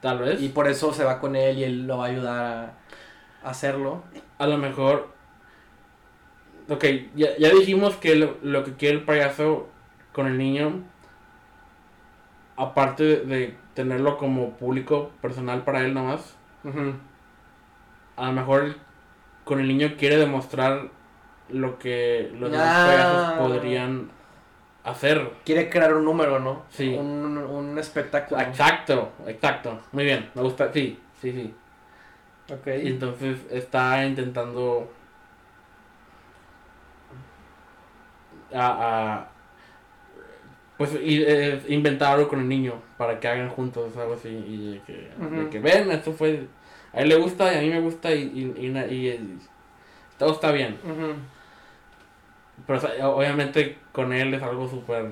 tal 0.00 0.18
vez. 0.18 0.40
Y 0.42 0.50
por 0.50 0.68
eso 0.68 0.92
se 0.92 1.04
va 1.04 1.18
con 1.20 1.34
él 1.36 1.58
y 1.58 1.64
él 1.64 1.86
lo 1.86 1.98
va 1.98 2.06
a 2.06 2.08
ayudar 2.08 2.44
a 2.44 2.83
hacerlo. 3.44 4.02
A 4.38 4.46
lo 4.46 4.56
mejor. 4.58 5.08
Ok, 6.68 6.84
ya, 7.14 7.36
ya 7.38 7.50
dijimos 7.50 7.96
que 7.96 8.14
lo, 8.16 8.36
lo 8.42 8.64
que 8.64 8.72
quiere 8.74 8.96
el 8.96 9.04
payaso 9.04 9.68
con 10.12 10.26
el 10.26 10.38
niño, 10.38 10.82
aparte 12.56 13.02
de, 13.04 13.16
de 13.26 13.56
tenerlo 13.74 14.16
como 14.16 14.50
público 14.56 15.10
personal 15.20 15.62
para 15.64 15.80
él 15.80 15.92
nada 15.94 16.12
más, 16.12 16.36
Ujú. 16.64 16.94
a 18.16 18.26
lo 18.26 18.32
mejor 18.32 18.76
con 19.44 19.60
el 19.60 19.68
niño 19.68 19.94
quiere 19.98 20.16
demostrar 20.16 20.88
lo 21.50 21.78
que 21.78 22.30
los 22.38 22.50
demás 22.50 22.66
Ah. 22.70 22.86
payasos 22.86 23.32
podrían 23.48 24.10
hacer. 24.84 25.32
Quiere 25.44 25.68
crear 25.68 25.92
un 25.94 26.04
número, 26.04 26.38
¿no? 26.40 26.62
Sí. 26.70 26.94
Un, 26.98 27.36
un 27.36 27.78
espectáculo. 27.78 28.40
Exacto, 28.40 29.12
exacto. 29.26 29.80
Muy 29.92 30.04
bien, 30.04 30.30
me 30.34 30.42
gusta. 30.42 30.72
Sí, 30.72 30.98
sí, 31.20 31.32
sí. 31.32 31.54
Y 32.48 32.88
entonces 32.88 33.38
está 33.50 34.04
intentando 34.04 34.92
a, 38.52 38.66
a- 39.18 39.28
pues 40.76 40.92
y, 40.94 41.22
eh, 41.22 41.62
inventar 41.68 42.14
algo 42.14 42.28
con 42.28 42.40
el 42.40 42.48
niño 42.48 42.74
para 42.98 43.20
que 43.20 43.28
hagan 43.28 43.48
juntos 43.48 43.96
algo 43.96 44.14
así 44.14 44.28
y 44.28 44.72
de 44.74 44.80
que, 44.82 44.92
de 45.18 45.40
Ujú. 45.42 45.50
que 45.50 45.60
ven 45.60 45.90
esto 45.92 46.12
fue 46.12 46.46
a 46.92 47.00
él 47.00 47.08
le 47.08 47.16
gusta 47.16 47.52
y 47.54 47.58
a 47.58 47.60
mí 47.60 47.70
me 47.70 47.80
gusta 47.80 48.12
y, 48.12 48.22
y, 48.22 48.68
y 48.68 49.08
eh, 49.08 49.20
todo 50.18 50.32
está 50.32 50.50
bien 50.50 50.76
pero 52.66 52.78
o 52.78 52.82
sea, 52.82 53.08
obviamente 53.08 53.78
con 53.92 54.12
él 54.12 54.34
es 54.34 54.42
algo 54.42 54.68
súper 54.68 55.06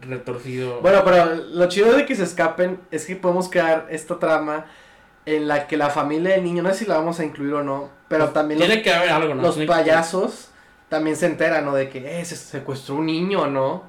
retorcido. 0.00 0.80
Bueno, 0.80 1.02
pero 1.04 1.34
lo 1.34 1.68
chido 1.68 1.92
de 1.96 2.06
que 2.06 2.14
se 2.14 2.24
escapen 2.24 2.80
es 2.90 3.06
que 3.06 3.16
podemos 3.16 3.48
crear 3.48 3.86
esta 3.90 4.18
trama 4.18 4.66
en 5.26 5.48
la 5.48 5.66
que 5.66 5.76
la 5.76 5.90
familia 5.90 6.30
del 6.34 6.44
niño, 6.44 6.62
no 6.62 6.70
sé 6.70 6.76
si 6.80 6.84
la 6.86 6.96
vamos 6.98 7.18
a 7.20 7.24
incluir 7.24 7.52
o 7.54 7.62
no, 7.64 7.90
pero 8.08 8.28
también 8.30 8.60
los, 8.60 8.68
tiene 8.68 8.82
que 8.82 8.92
haber 8.92 9.10
algo 9.10 9.34
¿no? 9.34 9.42
los 9.42 9.54
Tiene 9.56 9.66
que- 9.66 9.72
payasos 9.72 10.48
también 10.88 11.16
se 11.16 11.26
enteran, 11.26 11.64
¿no? 11.64 11.74
De 11.74 11.88
que 11.88 12.20
eh, 12.20 12.24
se 12.24 12.36
secuestró 12.36 12.94
un 12.94 13.06
niño, 13.06 13.46
¿no? 13.48 13.82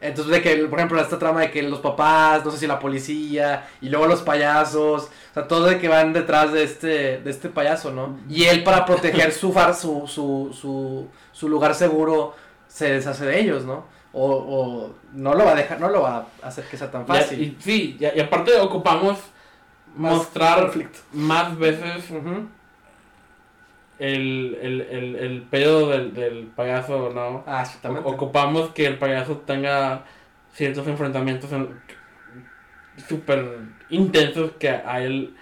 Entonces, 0.00 0.32
de 0.32 0.42
que, 0.42 0.56
por 0.64 0.78
ejemplo, 0.80 1.00
esta 1.00 1.16
trama 1.18 1.42
de 1.42 1.50
que 1.52 1.62
los 1.62 1.78
papás, 1.78 2.44
no 2.44 2.50
sé 2.50 2.58
si 2.58 2.66
la 2.66 2.78
policía, 2.80 3.68
y 3.80 3.88
luego 3.88 4.06
los 4.06 4.22
payasos, 4.22 5.04
o 5.04 5.34
sea, 5.34 5.46
todos 5.46 5.70
de 5.70 5.78
que 5.78 5.88
van 5.88 6.12
detrás 6.12 6.50
de 6.52 6.64
este, 6.64 7.18
de 7.18 7.30
este 7.30 7.50
payaso, 7.50 7.92
¿no? 7.92 8.18
Y 8.28 8.44
él 8.44 8.64
para 8.64 8.84
proteger 8.84 9.30
su, 9.32 9.52
far, 9.52 9.74
su, 9.76 10.08
su, 10.08 10.56
su, 10.58 11.06
su 11.30 11.48
lugar 11.48 11.74
seguro 11.76 12.34
se 12.66 12.90
deshace 12.94 13.26
de 13.26 13.38
ellos, 13.40 13.64
¿no? 13.64 13.84
O, 14.14 14.26
o 14.32 14.94
no 15.12 15.34
lo 15.34 15.44
va 15.44 15.52
a 15.52 15.54
dejar, 15.54 15.78
no 15.78 15.88
lo 15.88 16.02
va 16.02 16.26
a 16.42 16.46
hacer 16.48 16.64
que 16.64 16.76
sea 16.76 16.90
tan 16.90 17.06
fácil. 17.06 17.40
y, 17.40 17.62
sí 17.62 17.96
y, 18.00 18.04
y 18.18 18.20
aparte 18.20 18.58
ocupamos 18.58 19.18
Más 19.96 20.14
mostrar 20.16 20.60
conflicto. 20.62 20.98
más 21.12 21.58
veces 21.58 22.10
el, 23.98 24.58
el, 24.60 24.80
el, 24.80 25.16
el 25.16 25.42
pedo 25.42 25.88
del, 25.90 26.14
del 26.14 26.46
payaso, 26.46 27.10
¿no? 27.14 27.44
Ah, 27.46 27.62
exactamente. 27.62 28.08
O- 28.08 28.12
Ocupamos 28.12 28.70
que 28.70 28.86
el 28.86 28.98
payaso 28.98 29.38
tenga 29.46 30.04
ciertos 30.52 30.86
enfrentamientos 30.88 31.52
en- 31.52 31.68
súper 33.08 33.58
intensos 33.90 34.52
que 34.58 34.68
a 34.70 35.02
él 35.02 35.34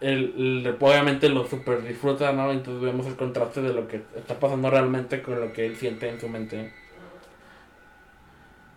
el, 0.00 0.64
el- 0.66 0.76
obviamente 0.80 1.28
lo 1.28 1.46
super 1.46 1.82
disfruta, 1.82 2.32
¿no? 2.32 2.50
Entonces 2.52 2.82
vemos 2.82 3.06
el 3.06 3.16
contraste 3.16 3.62
de 3.62 3.72
lo 3.72 3.86
que 3.88 4.02
está 4.16 4.38
pasando 4.38 4.70
realmente 4.70 5.22
con 5.22 5.40
lo 5.40 5.52
que 5.52 5.66
él 5.66 5.76
siente 5.76 6.08
en 6.08 6.20
su 6.20 6.28
mente. 6.28 6.72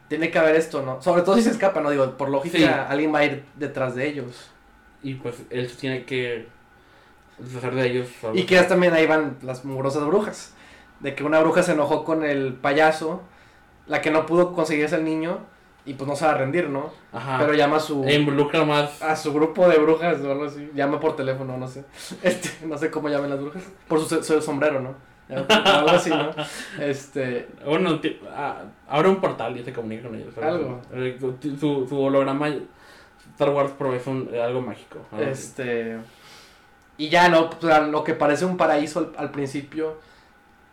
Tiene 0.07 0.29
que 0.29 0.39
haber 0.39 0.55
esto, 0.57 0.81
¿no? 0.81 1.01
Sobre 1.01 1.21
todo 1.21 1.35
si 1.37 1.43
se 1.43 1.51
escapa, 1.51 1.79
¿no? 1.79 1.89
Digo, 1.89 2.17
por 2.17 2.29
lógica, 2.29 2.57
Sí. 2.57 2.65
alguien 2.65 3.13
va 3.13 3.19
a 3.19 3.25
ir 3.25 3.45
detrás 3.55 3.95
de 3.95 4.07
ellos. 4.07 4.51
Y 5.03 5.15
pues 5.15 5.43
él 5.49 5.69
tiene 5.79 6.05
que 6.05 6.47
deshacer 7.39 7.73
de 7.75 7.87
ellos. 7.87 8.07
Y 8.33 8.43
que 8.43 8.61
también 8.63 8.93
ahí 8.93 9.07
van 9.07 9.37
las 9.41 9.65
mugrosas 9.65 10.05
brujas. 10.05 10.53
De 10.99 11.15
que 11.15 11.23
una 11.23 11.39
bruja 11.39 11.63
se 11.63 11.71
enojó 11.71 12.03
con 12.03 12.23
el 12.23 12.53
payaso, 12.53 13.21
la 13.87 14.01
que 14.01 14.11
no 14.11 14.25
pudo 14.27 14.53
conseguirse 14.53 14.95
al 14.95 15.03
niño, 15.03 15.39
y 15.83 15.95
pues 15.95 16.07
no 16.07 16.15
se 16.15 16.25
va 16.25 16.31
a 16.31 16.37
rendir, 16.37 16.69
¿no? 16.69 16.91
Ajá. 17.11 17.39
Pero 17.39 17.55
llama 17.55 17.77
a 17.77 17.79
su, 17.79 18.03
E 18.05 18.13
involucra 18.13 18.63
más. 18.63 19.01
a 19.01 19.15
su 19.15 19.33
grupo 19.33 19.67
de 19.67 19.79
brujas 19.79 20.21
o 20.21 20.31
algo 20.31 20.45
así. 20.45 20.69
Llama 20.75 20.99
por 20.99 21.15
teléfono, 21.15 21.57
no 21.57 21.67
sé. 21.67 21.83
Este, 22.21 22.67
no 22.67 22.77
sé 22.77 22.91
cómo 22.91 23.09
llaman 23.09 23.31
las 23.31 23.41
brujas. 23.41 23.63
Por 23.87 23.99
su, 24.05 24.23
su 24.23 24.41
sombrero, 24.41 24.79
¿no? 24.79 24.93
Algo 25.49 25.89
así, 25.89 26.09
¿no? 26.11 26.29
Este, 26.79 27.47
Bueno, 27.65 27.99
ah, 28.35 28.63
abre 28.87 29.07
un 29.09 29.15
portal 29.21 29.57
y 29.57 29.63
se 29.63 29.73
comunica 29.73 30.07
con 30.07 30.15
ellos. 30.17 30.37
Algo. 30.37 30.81
Eh, 30.93 31.17
su- 31.59 31.87
su 31.87 31.99
holograma, 31.99 32.49
Star 33.41 33.55
Wars 33.55 33.71
Pro 33.71 33.95
es 33.95 34.05
un- 34.05 34.29
algo 34.39 34.61
mágico. 34.61 34.99
algo 35.11 35.31
así. 35.31 35.41
Este. 35.47 35.97
Y 36.97 37.09
ya, 37.09 37.27
¿no? 37.29 37.49
O 37.49 37.59
sea, 37.61 37.79
lo 37.81 38.03
que 38.03 38.13
parece 38.13 38.45
un 38.45 38.55
paraíso 38.55 38.99
al, 38.99 39.11
al 39.17 39.31
principio, 39.31 39.99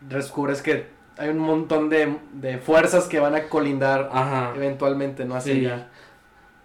descubres 0.00 0.60
que 0.60 0.86
hay 1.16 1.30
un 1.30 1.38
montón 1.38 1.88
de, 1.88 2.18
de 2.34 2.58
fuerzas 2.58 3.08
que 3.08 3.20
van 3.20 3.34
a 3.34 3.44
colindar 3.48 4.10
Ajá. 4.12 4.52
eventualmente, 4.54 5.24
¿no? 5.24 5.34
Hacia 5.36 5.54
Sí. 5.54 5.64
allá. 5.66 5.88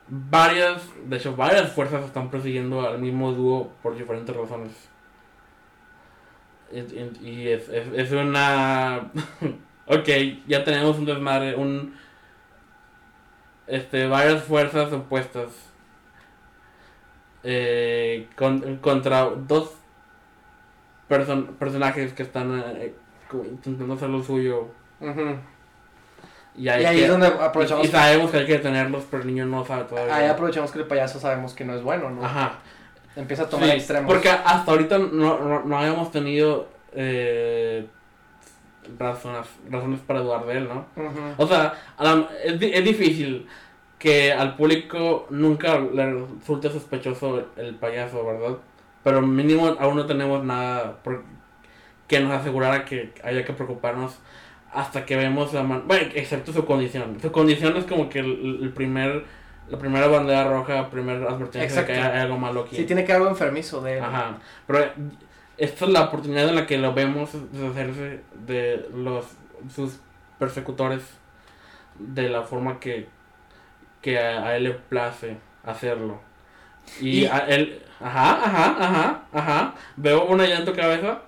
Varias, 0.10 0.84
de 1.06 1.16
hecho, 1.16 1.38
varias 1.38 1.72
fuerzas 1.72 2.04
están 2.04 2.30
persiguiendo 2.30 2.86
al 2.86 3.00
mismo 3.00 3.32
dúo 3.32 3.72
por 3.82 3.96
diferentes 3.96 4.36
razones. 4.36 4.72
Y, 6.70 6.80
y- 6.80 7.20
y 7.30 7.48
es, 7.48 7.70
es, 7.70 7.88
es 7.96 8.12
una... 8.12 9.10
ok, 9.88 10.10
ya 10.48 10.66
tenemos 10.66 10.98
un 10.98 11.06
desmadre, 11.06 11.56
un... 11.56 11.96
Este, 13.68 14.08
varias 14.08 14.44
fuerzas 14.44 14.92
opuestas. 14.92 15.70
Eh, 17.44 18.28
con- 18.38 18.78
contra 18.78 19.26
dos 19.26 19.72
person- 21.10 21.48
personajes 21.58 22.14
que 22.14 22.24
están 22.24 22.64
eh, 22.78 22.94
intentando 23.34 23.96
hacer 23.96 24.10
lo 24.10 24.24
suyo. 24.24 24.68
Y, 26.56 26.68
ahí 26.70 26.84
que- 26.96 27.04
es 27.06 27.10
donde 27.10 27.28
aprovechamos. 27.28 27.86
y 27.86 27.90
sabemos 27.90 28.30
que 28.32 28.38
hay 28.38 28.46
que 28.46 28.54
detenerlos, 28.54 29.06
pero 29.10 29.24
el 29.24 29.28
niño 29.28 29.46
no 29.46 29.66
sabe 29.66 29.86
todavía. 29.86 30.16
Ahí 30.16 30.28
aprovechamos 30.28 30.72
que 30.72 30.80
el 30.80 30.86
payaso 30.86 31.20
sabemos 31.20 31.54
que 31.54 31.66
no 31.66 31.74
es 31.76 31.82
bueno, 31.82 32.10
¿no? 32.12 32.24
Ajá. 32.24 32.60
Empieza 33.16 33.44
a 33.44 33.50
tomar 33.50 33.70
Sí, 33.70 33.76
extremos. 33.76 34.12
Porque 34.12 34.30
hasta 34.30 34.72
ahorita 34.72 34.98
no, 35.00 35.40
no, 35.40 35.64
no 35.64 35.78
habíamos 35.78 36.12
tenido 36.12 36.68
eh, 36.94 37.88
razones, 39.00 39.48
razones 39.70 40.00
para 40.02 40.20
dudar 40.20 40.46
de 40.46 40.58
él, 40.58 40.68
¿no? 40.70 40.86
O 41.38 41.48
sea, 41.48 41.74
la- 42.00 42.28
es, 42.44 42.62
es 42.62 42.84
difícil 42.84 43.48
que 44.04 44.34
al 44.34 44.58
público 44.58 45.28
nunca 45.30 45.80
le 45.80 46.14
resulte 46.26 46.70
sospechoso 46.70 47.48
el 47.56 47.76
payaso, 47.76 48.26
¿verdad? 48.26 48.58
Pero 49.02 49.22
mínimo 49.22 49.78
aún 49.80 49.96
no 49.96 50.06
tenemos 50.06 50.44
nada 50.44 50.98
por- 51.06 51.24
que 52.10 52.20
nos 52.20 52.34
asegurara 52.34 52.84
que 52.84 53.14
haya 53.24 53.46
que 53.46 53.54
preocuparnos 53.54 54.20
hasta 54.74 55.06
que 55.06 55.16
vemos 55.16 55.54
la 55.54 55.64
man 55.64 55.84
bueno, 55.88 56.10
excepto 56.16 56.52
su 56.52 56.66
condición. 56.66 57.18
Su 57.22 57.32
condición 57.32 57.78
es 57.78 57.86
como 57.86 58.10
que 58.10 58.20
el, 58.20 58.60
el 58.64 58.74
primer, 58.74 59.24
la 59.70 59.78
primera 59.78 60.08
bandera 60.08 60.50
roja, 60.50 60.90
primera 60.90 61.30
advertencia 61.30 61.80
de 61.82 61.86
que 61.88 61.94
hay, 61.94 61.98
Exacto. 62.00 62.14
hay 62.18 62.22
algo 62.24 62.38
malo 62.38 62.62
aquí. 62.64 62.76
Sí, 62.76 62.84
tiene 62.84 63.06
que 63.06 63.14
haber 63.14 63.22
algo 63.22 63.32
enfermizo 63.32 63.82
de 63.82 64.00
él. 64.00 64.04
Ajá. 64.04 64.38
Pero 64.68 64.80
esta 65.58 65.86
es 65.86 65.92
la 65.92 66.02
oportunidad 66.02 66.50
en 66.50 66.56
la 66.56 66.68
que 66.68 66.78
lo 66.78 66.94
vemos 66.94 67.30
deshacerse 67.54 68.20
de 68.46 68.86
los 68.94 69.28
sus 69.74 69.98
persecutores 70.40 71.04
de 72.00 72.28
la 72.28 72.42
forma 72.42 72.82
que, 72.82 73.08
que 74.04 74.20
a, 74.20 74.46
a 74.48 74.58
él 74.58 74.66
le 74.66 74.72
place 74.74 75.38
hacerlo. 75.66 76.22
Y, 77.02 77.22
Y- 77.22 77.26
a 77.28 77.40
él, 77.48 77.84
ajá, 78.02 78.44
ajá, 78.46 78.78
ajá, 78.86 79.24
ajá. 79.34 79.76
Veo 79.98 80.26
una 80.28 80.46
llanta 80.46 80.72
en 80.72 80.78
tu 80.78 80.82
cabeza. 80.82 81.22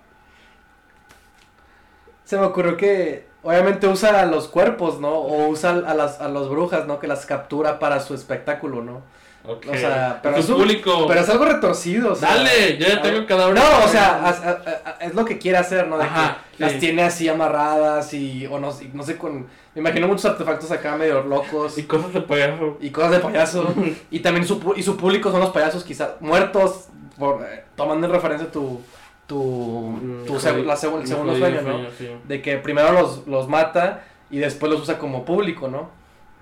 Se 2.23 2.37
me 2.37 2.45
ocurrió 2.45 2.75
que 2.77 3.27
obviamente 3.43 3.87
usa 3.87 4.19
a 4.21 4.25
los 4.25 4.47
cuerpos, 4.47 4.99
¿no? 4.99 5.11
O 5.13 5.47
usa 5.47 5.71
a 5.71 5.93
las 5.93 6.19
a 6.21 6.27
los 6.29 6.49
brujas, 6.49 6.87
¿no? 6.87 6.99
Que 6.99 7.07
las 7.07 7.25
captura 7.25 7.79
para 7.79 7.99
su 7.99 8.15
espectáculo, 8.15 8.81
¿no? 8.83 9.01
Ok. 9.47 9.65
O 9.71 9.75
sea, 9.75 10.19
pero 10.23 10.37
es 10.37 10.49
un- 10.49 10.55
público. 10.57 11.05
Pero 11.07 11.19
es 11.21 11.29
algo 11.29 11.45
retorcido, 11.45 12.13
o 12.13 12.15
sea, 12.15 12.35
Dale, 12.35 12.77
yo 12.77 12.87
ya 12.87 13.01
tengo 13.01 13.25
cadáveres. 13.25 13.63
No, 13.63 13.85
o 13.85 13.87
sea, 13.87 14.25
as- 14.27 14.43
a- 14.43 14.49
a- 14.49 14.89
a- 14.89 15.05
es 15.05 15.13
lo 15.13 15.23
que 15.25 15.37
quiere 15.37 15.57
hacer, 15.57 15.87
¿no? 15.87 15.97
De 15.97 16.03
Ajá, 16.05 16.37
que 16.57 16.63
las 16.63 16.79
tiene 16.79 17.03
así 17.03 17.27
amarradas 17.29 18.13
y, 18.13 18.45
o 18.47 18.59
no, 18.59 18.71
sé- 18.71 18.89
no 18.93 19.03
sé, 19.03 19.17
con, 19.17 19.47
me 19.73 19.81
imagino 19.81 20.07
muchos 20.07 20.25
artefactos 20.25 20.71
acá 20.71 20.95
medio 20.95 21.21
locos 21.23 21.77
Y 21.77 21.81
y, 21.81 21.83
cosas 21.83 22.13
de 22.13 22.21
payaso. 22.21 22.77
cosas 22.91 23.11
de 23.11 23.19
payaso. 23.19 23.73
y 24.11 24.19
también 24.19 24.45
su, 24.47 24.73
y 24.75 24.83
su 24.83 24.97
público 24.97 25.31
son 25.31 25.39
los 25.41 25.49
payasos 25.51 25.83
quizás 25.83 26.11
muertos, 26.21 26.85
por, 27.17 27.43
eh, 27.45 27.63
tomando 27.75 28.07
en 28.07 28.13
referencia 28.13 28.51
tu, 28.51 28.81
tu, 29.27 29.39
Mm, 30.01 30.25
tu 30.25 30.35
seg- 30.35 30.63
la 30.63 30.75
seg- 30.75 30.89
el 30.89 30.99
un 31.01 31.07
segundo 31.07 31.35
sueño, 31.37 31.61
¿no? 31.61 31.79
sí. 31.97 32.09
De 32.25 32.41
que 32.41 32.57
primero 32.57 32.91
los, 32.91 33.25
los 33.27 33.47
mata 33.47 34.03
y 34.29 34.37
después 34.39 34.71
los 34.71 34.81
usa 34.81 34.97
como 34.97 35.23
público, 35.25 35.67
¿no? 35.67 35.89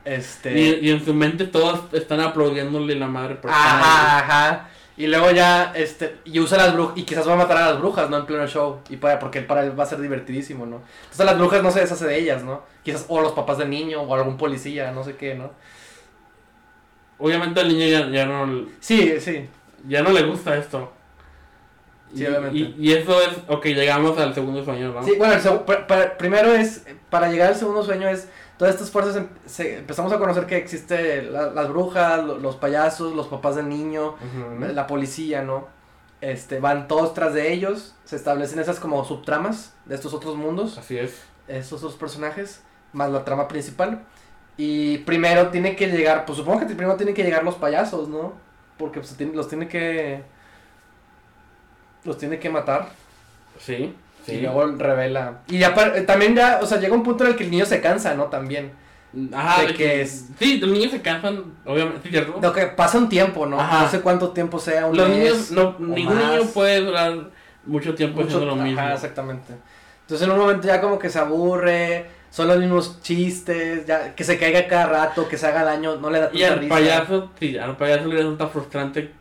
Este... 0.06 0.60
Y, 0.60 0.88
y 0.88 0.92
en 0.92 1.04
su 1.04 1.14
mente 1.14 1.46
todos 1.46 1.82
están 1.94 2.20
aplaudiéndole 2.20 2.96
la 2.96 3.08
madre 3.08 3.36
por 3.36 3.52
Ajá, 3.52 4.20
ajá. 4.20 4.70
Y 4.96 5.08
luego 5.08 5.32
ya, 5.32 5.74
este, 5.76 6.18
y 6.24 6.40
usa 6.40 6.58
las 6.58 6.74
brujas, 6.74 6.98
y 6.98 7.04
quizás 7.04 7.28
va 7.28 7.34
a 7.34 7.38
matar 7.38 7.58
a 7.58 7.72
las 7.72 7.80
brujas, 7.80 8.10
¿no? 8.12 8.18
En 8.18 8.26
pleno 8.28 8.46
show. 8.46 8.80
Y 8.90 8.98
para, 8.98 9.18
porque 9.18 9.42
para 9.42 9.64
él 9.64 9.78
va 9.78 9.84
a 9.84 9.88
ser 9.88 10.00
divertidísimo, 10.00 10.68
¿no? 10.68 10.82
Entonces 11.04 11.26
las 11.26 11.38
brujas 11.38 11.64
no 11.64 11.72
se 11.72 11.80
deshace 11.80 12.06
de 12.06 12.20
ellas, 12.20 12.44
¿no? 12.44 12.62
Quizás, 12.84 13.06
o 13.08 13.20
los 13.20 13.32
papás 13.32 13.58
del 13.58 13.72
niño, 13.72 14.02
o 14.02 14.14
algún 14.14 14.38
policía, 14.38 14.92
no 14.92 15.04
sé 15.04 15.16
qué, 15.16 15.34
¿no? 15.34 15.52
Obviamente 17.18 17.60
al 17.60 17.70
niño 17.70 17.88
ya, 17.88 18.08
ya 18.10 18.26
no 18.26 18.68
Sí, 18.82 19.20
sí. 19.20 19.50
ya 19.88 20.04
no 20.04 20.12
le 20.12 20.24
gusta 20.24 20.56
esto. 20.58 20.92
Sí, 22.14 22.22
y, 22.22 22.28
obviamente. 22.28 22.58
Y, 22.58 22.76
y 22.78 22.94
eso 22.94 23.20
es, 23.20 23.30
ok, 23.48 23.66
llegamos 23.66 24.20
al 24.20 24.36
segundo 24.36 24.64
sueño, 24.64 24.94
¿no? 24.94 25.04
Sí, 25.04 25.14
bueno, 25.18 25.34
el 25.34 26.12
primero 26.20 26.54
es, 26.54 26.86
para 27.10 27.30
llegar 27.32 27.50
al 27.50 27.56
segundo 27.56 27.82
sueño 27.84 28.08
es, 28.10 28.30
todas 28.64 28.76
estas 28.76 28.92
fuerzas, 28.92 29.18
em- 29.18 29.28
se- 29.46 29.80
empezamos 29.80 30.14
a 30.14 30.18
conocer 30.20 30.46
que 30.46 30.56
existe 30.56 31.22
la- 31.24 31.48
las 31.52 31.68
brujas, 31.68 32.24
lo- 32.24 32.38
los 32.38 32.56
payasos, 32.56 33.14
los 33.14 33.28
papás 33.28 33.58
del 33.58 33.68
niño, 33.68 34.16
la 34.74 34.88
policía, 34.88 35.42
¿no? 35.42 35.68
Este, 36.22 36.62
van 36.62 36.88
todos 36.88 37.14
tras 37.14 37.34
de 37.34 37.52
ellos, 37.52 37.94
se 38.06 38.16
establecen 38.16 38.60
esas 38.60 38.80
como 38.80 39.04
subtramas 39.04 39.74
de 39.84 39.96
estos 39.96 40.14
otros 40.14 40.38
mundos. 40.38 40.78
Así 40.78 40.98
es. 40.98 41.22
estos 41.50 41.82
dos 41.82 41.96
personajes, 41.96 42.64
más 42.94 43.12
la 43.12 43.26
trama 43.26 43.50
principal. 43.50 44.04
Y 44.56 45.00
primero 45.00 45.50
tiene 45.50 45.76
que 45.76 45.88
llegar, 45.88 46.24
pues 46.26 46.38
supongo 46.38 46.60
que 46.62 46.66
primero 46.68 46.96
tienen 46.96 47.14
que 47.14 47.24
llegar 47.24 47.44
los 47.44 47.56
payasos, 47.56 48.08
¿no? 48.08 48.32
Porque 48.78 49.02
pues, 49.02 49.20
los 49.34 49.50
tiene 49.50 49.68
que... 49.68 50.24
Los 52.06 52.18
tiene 52.18 52.40
que 52.40 52.50
matar. 52.50 52.90
Sí, 53.60 53.94
sí. 54.26 54.34
Y 54.36 54.42
luego 54.42 54.66
revela. 54.78 55.40
Y 55.48 55.60
ya 55.60 55.74
también 56.06 56.36
ya, 56.36 56.60
o 56.62 56.66
sea, 56.66 56.80
llega 56.80 56.94
un 56.94 57.04
punto 57.04 57.24
en 57.26 57.32
el 57.32 57.36
que 57.36 57.44
el 57.44 57.52
niño 57.52 57.66
se 57.66 57.82
cansa, 57.82 58.14
¿no? 58.16 58.26
También. 58.26 58.72
Ajá, 59.32 59.62
de 59.62 59.68
de 59.68 59.74
que 59.74 59.78
que 59.78 60.02
es- 60.02 60.26
Sí, 60.40 60.58
los 60.60 60.72
niños 60.72 60.92
se 60.92 61.02
cansan, 61.02 61.44
obviamente, 61.66 62.10
¿cierto? 62.10 62.40
Lo 62.42 62.52
que 62.52 62.66
pasa 62.68 62.98
un 62.98 63.10
tiempo, 63.10 63.46
¿no? 63.46 63.60
Ajá. 63.60 63.84
No 63.84 63.90
sé 63.90 64.02
cuánto 64.02 64.30
tiempo 64.30 64.58
sea, 64.58 64.88
un 64.88 64.98
los 64.98 65.08
mes, 65.08 65.18
niños, 65.20 65.52
no, 65.52 65.76
ningún 65.78 66.16
más. 66.16 66.32
niño 66.40 66.50
puede 66.52 66.80
durar 66.82 67.30
mucho 67.66 67.94
tiempo 67.94 68.22
mucho- 68.22 68.38
haciendo 68.38 68.56
lo 68.56 68.64
mismo. 68.64 68.80
Ajá, 68.82 68.96
exactamente. 68.96 69.54
Entonces 70.02 70.26
en 70.28 70.34
un 70.34 70.40
momento 70.40 70.68
ya 70.68 70.82
como 70.82 70.98
que 70.98 71.10
se 71.10 71.20
aburre, 71.20 72.08
son 72.32 72.48
los 72.48 72.58
mismos 72.58 73.02
chistes, 73.04 73.86
ya 73.86 74.16
que 74.16 74.24
se 74.24 74.40
caiga 74.40 74.68
cada 74.68 74.88
rato, 74.88 75.30
que 75.30 75.38
se 75.38 75.46
haga 75.46 75.64
daño, 75.64 75.98
no 75.98 76.10
le 76.10 76.20
da 76.20 76.30
Y 76.34 76.40
tanta 76.40 76.54
al 76.54 76.60
risa. 76.62 76.70
payaso, 76.74 77.32
sí, 77.40 77.56
al 77.58 77.78
payaso 77.78 78.08
le 78.08 78.16
resulta 78.16 78.48
frustrante 78.48 79.12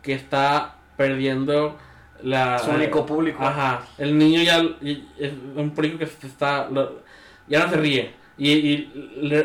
que 0.00 0.14
está 0.14 0.76
perdiendo 0.96 1.76
la... 2.22 2.58
Su 2.58 2.70
único 2.70 3.04
público. 3.06 3.42
Ajá, 3.42 3.86
el 3.98 4.16
niño 4.16 4.42
ya 4.42 4.62
es 5.18 5.32
un 5.54 5.70
público 5.70 5.98
que 5.98 6.04
está, 6.04 6.68
ya 7.48 7.64
no 7.64 7.70
se 7.70 7.76
ríe. 7.76 8.14
Y, 8.38 8.50
y 8.50 8.92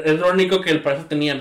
es 0.06 0.20
lo 0.20 0.32
único 0.32 0.62
que 0.62 0.72
el 0.72 0.82
payaso 0.82 1.06
tenía. 1.06 1.36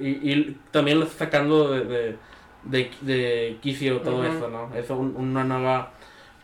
Y, 0.00 0.08
y 0.32 0.56
también 0.70 0.98
lo 0.98 1.04
está 1.06 1.26
sacando 1.26 1.70
de, 1.72 1.84
de, 1.84 2.16
de, 2.64 2.90
de 3.02 3.58
quicio 3.60 4.00
todo 4.00 4.20
Ujú. 4.20 4.36
eso, 4.36 4.48
¿no? 4.48 4.74
Es 4.74 4.88
un, 4.90 5.14
una 5.16 5.44
nueva 5.44 5.92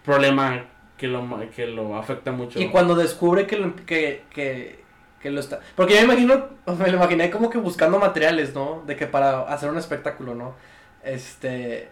problema 0.05 0.66
que 0.97 1.09
lo, 1.09 1.26
que 1.55 1.66
lo 1.66 1.97
afecta 1.97 2.32
mucho. 2.32 2.61
Y 2.61 2.68
cuando 2.68 2.95
descubre 2.95 3.47
que 3.47 3.57
lo, 3.57 3.74
que, 3.74 4.24
que, 4.30 4.84
que 5.20 5.30
lo 5.30 5.40
está... 5.40 5.61
Porque 5.74 5.95
yo 5.95 6.01
me 6.01 6.14
imagino, 6.14 6.49
me 6.78 6.90
lo 6.90 6.97
imaginé 6.97 7.30
como 7.30 7.51
que 7.51 7.59
buscando 7.59 7.99
materiales, 7.99 8.55
¿no? 8.55 8.82
De 8.86 8.95
que 8.95 9.07
para 9.07 9.43
hacer 9.43 9.70
un 9.70 9.78
espectáculo, 9.78 10.34
¿no? 10.34 10.55
Este... 11.03 11.88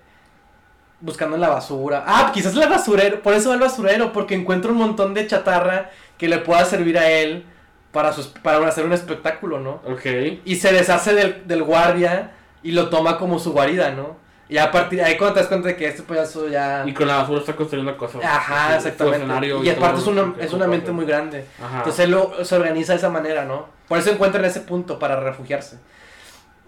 Buscando 1.01 1.36
en 1.36 1.40
la 1.40 1.48
basura. 1.48 2.05
Ah, 2.07 2.30
quizás 2.32 2.55
el 2.55 2.68
basurero, 2.68 3.22
por 3.22 3.34
eso 3.34 3.48
va 3.48 3.55
al 3.55 3.61
basurero, 3.61 4.12
porque 4.12 4.34
encuentra 4.34 4.70
un 4.70 4.78
montón 4.78 5.14
de 5.14 5.26
chatarra 5.26 5.90
que 6.18 6.28
le 6.28 6.38
pueda 6.38 6.64
servir 6.64 6.98
a 6.98 7.11
él 7.11 7.44
para, 7.92 8.12
su, 8.12 8.32
para 8.34 8.66
hacer 8.68 8.84
un 8.84 8.92
espectáculo, 8.92 9.61
¿no? 9.61 9.80
Ok. 9.90 10.07
Y 10.44 10.57
se 10.57 10.72
deshace 10.72 11.14
del, 11.14 11.46
del 11.46 11.62
guardia 11.62 12.32
y 12.62 12.72
lo 12.72 12.90
toma 12.90 13.18
como 13.18 13.38
su 13.38 13.53
guarida, 13.53 13.92
¿no? 13.92 14.16
Y 14.51 14.59
a 14.59 14.72
partir 14.72 15.01
ahí 15.01 15.16
cuando 15.16 15.34
te 15.34 15.40
das 15.40 15.48
cuenta 15.48 15.68
de 15.68 15.76
que 15.76 15.86
este 15.86 16.03
payaso 16.03 16.48
ya... 16.48 16.82
Y 16.84 16.92
con 16.92 17.07
la 17.07 17.18
basura 17.18 17.38
está 17.38 17.55
construyendo 17.55 17.96
cosas. 17.96 18.20
Ajá, 18.24 18.76
exactamente. 18.76 19.46
Y 19.62 19.68
aparte 19.70 20.01
es, 20.01 20.07
una, 20.09 20.34
es 20.40 20.53
mente 20.53 20.80
cosa. 20.80 20.92
muy 20.92 21.05
grande. 21.05 21.46
Ajá. 21.62 21.78
Entonces 21.78 22.05
él 22.05 22.11
lo, 22.11 22.44
se 22.44 22.57
organiza 22.57 22.92
de 22.92 22.98
esa 22.98 23.11
manera, 23.11 23.44
¿no? 23.44 23.68
Por 23.86 23.98
eso 23.98 24.11
encuentran 24.11 24.44
ese 24.44 24.61
punto 24.61 24.98
para 24.98 25.20
refugiarse. 25.20 25.78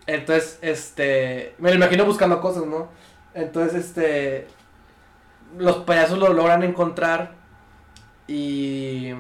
Entonces, 0.07 0.61
este, 0.63 1.55
me 1.59 1.71
lo 1.71 1.77
imagino 1.77 2.05
buscando 2.05 2.41
cosas, 2.41 2.67
¿no? 2.67 2.89
Entonces, 3.35 3.87
este, 3.87 4.47
los 5.59 5.79
payasos 5.79 6.19
lo 6.19 6.33
logran 6.33 6.63
encontrar 6.63 7.33
y, 8.27 9.15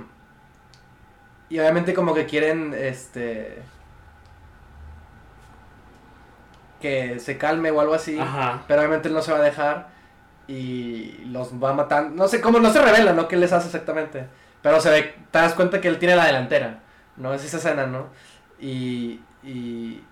y 1.48 1.58
obviamente 1.58 1.94
como 1.94 2.14
que 2.14 2.26
quieren, 2.26 2.74
este, 2.74 3.62
que 6.80 7.20
se 7.20 7.38
calme 7.38 7.70
o 7.70 7.80
algo 7.80 7.94
así. 7.94 8.18
Ajá. 8.18 8.62
Pero 8.66 8.80
obviamente 8.80 9.08
él 9.08 9.14
no 9.14 9.22
se 9.22 9.32
va 9.32 9.38
a 9.38 9.42
dejar 9.42 9.88
y 10.48 11.24
los 11.26 11.54
va 11.54 11.72
matando. 11.72 12.14
No 12.14 12.28
sé 12.28 12.40
cómo, 12.40 12.58
no 12.58 12.70
se 12.70 12.82
revela, 12.82 13.14
¿no? 13.14 13.28
¿Qué 13.28 13.36
les 13.36 13.52
hace 13.52 13.66
exactamente? 13.66 14.26
Pero 14.60 14.80
se 14.80 14.90
ve, 14.90 15.14
te 15.30 15.38
das 15.38 15.54
cuenta 15.54 15.80
que 15.80 15.88
él 15.88 15.98
tiene 15.98 16.16
la 16.16 16.26
delantera, 16.26 16.80
¿no? 17.16 17.32
Es 17.32 17.44
esa 17.44 17.56
escena, 17.56 17.86
¿no? 17.86 18.08
Y, 18.60 19.20
y, 19.42 20.04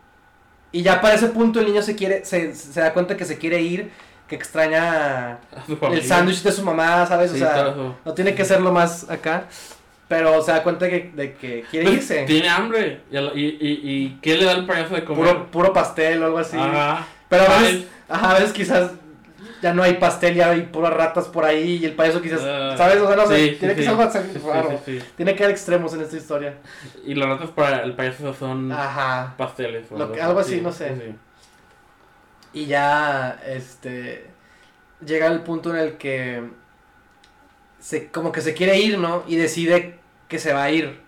y 0.73 0.83
ya 0.83 1.01
para 1.01 1.15
ese 1.15 1.29
punto 1.29 1.61
el 1.61 1.67
niño 1.67 1.83
se 1.83 1.97
quiere, 1.97 2.25
se, 2.25 2.55
se 2.55 2.81
da 2.81 2.93
cuenta 2.93 3.17
que 3.17 3.25
se 3.25 3.39
quiere 3.39 3.61
ir, 3.61 3.91
que 4.29 4.37
extraña 4.37 5.39
el 5.93 6.03
sándwich 6.05 6.43
de 6.43 6.53
su 6.53 6.63
mamá, 6.65 7.07
¿sabes? 7.07 7.31
Sí, 7.33 7.37
o 7.37 7.41
sea, 7.41 7.75
no 8.05 8.15
tiene 8.15 8.35
que 8.35 8.45
ser 8.45 8.61
lo 8.61 8.71
más 8.73 9.11
acá, 9.11 9.45
pero 10.07 10.41
se 10.43 10.53
da 10.53 10.63
cuenta 10.63 10.89
que, 10.89 11.11
de 11.15 11.35
que 11.35 11.65
quiere 11.71 11.87
Pues, 11.87 11.97
irse. 11.99 12.25
Tiene 12.27 12.49
hambre. 12.49 13.01
¿Y, 13.11 13.19
y, 13.19 13.23
y, 13.45 14.05
y 14.05 14.19
qué 14.23 14.37
le 14.37 14.45
da 14.45 14.53
el 14.53 14.67
payaso 14.67 14.95
de 14.95 15.05
comer? 15.05 15.25
Puro, 15.25 15.47
puro 15.51 15.73
pastel 15.73 16.23
o 16.23 16.27
algo 16.27 16.39
así. 16.39 16.57
Ajá. 16.57 17.07
Pero 17.29 17.43
a 17.45 17.59
Ay. 17.59 17.65
veces, 17.65 17.89
ajá, 18.09 18.31
a 18.31 18.35
veces 18.35 18.53
quizás 18.53 18.91
ya 19.63 19.75
no 19.75 19.83
hay 19.83 19.95
pastel, 19.95 20.35
ya 20.35 20.51
hay 20.51 20.63
puras 20.63 20.93
ratas 20.93 21.29
por 21.29 21.45
ahí 21.45 21.77
y 21.77 21.85
el 21.85 21.95
payaso 21.95 22.21
quizás, 22.23 22.41
Ah, 22.43 22.75
¿sabes? 22.77 22.97
O 22.99 23.07
sea, 23.07 23.17
no 23.17 23.27
sé, 23.27 23.37
sí, 23.37 23.51
sí, 23.51 23.57
tiene 23.57 23.75
que 23.75 23.83
ser 23.83 23.91
algo 23.93 24.11
Sí, 24.11 24.39
raro. 24.47 24.81
Tiene 25.17 25.35
que 25.35 25.45
haber 25.45 25.55
extremos 25.55 25.93
en 25.95 26.01
esta 26.03 26.17
historia. 26.17 26.55
Y 27.05 27.15
las 27.15 27.29
ratas 27.29 27.51
para 27.51 27.83
el 27.83 27.95
payaso 27.95 28.33
son 28.35 28.73
Ajá. 28.73 29.35
pasteles. 29.37 29.87
o 29.91 29.99
Lo 29.99 30.13
que- 30.13 30.21
algo 30.23 30.41
así, 30.41 30.61
no 30.61 30.73
sé. 30.73 31.15
Y 32.53 32.67
ya, 32.67 33.41
este, 33.47 34.27
llega 35.05 35.27
el 35.29 35.41
punto 35.43 35.71
en 35.71 35.77
el 35.77 35.97
que 35.99 36.43
se, 37.79 38.09
como 38.11 38.33
que 38.33 38.41
se 38.41 38.55
quiere 38.55 38.79
ir, 38.79 38.99
¿no? 38.99 39.23
Y 39.27 39.37
decide 39.37 39.99
que 40.29 40.39
se 40.39 40.53
va 40.53 40.65
a 40.65 40.71
ir. 40.71 41.01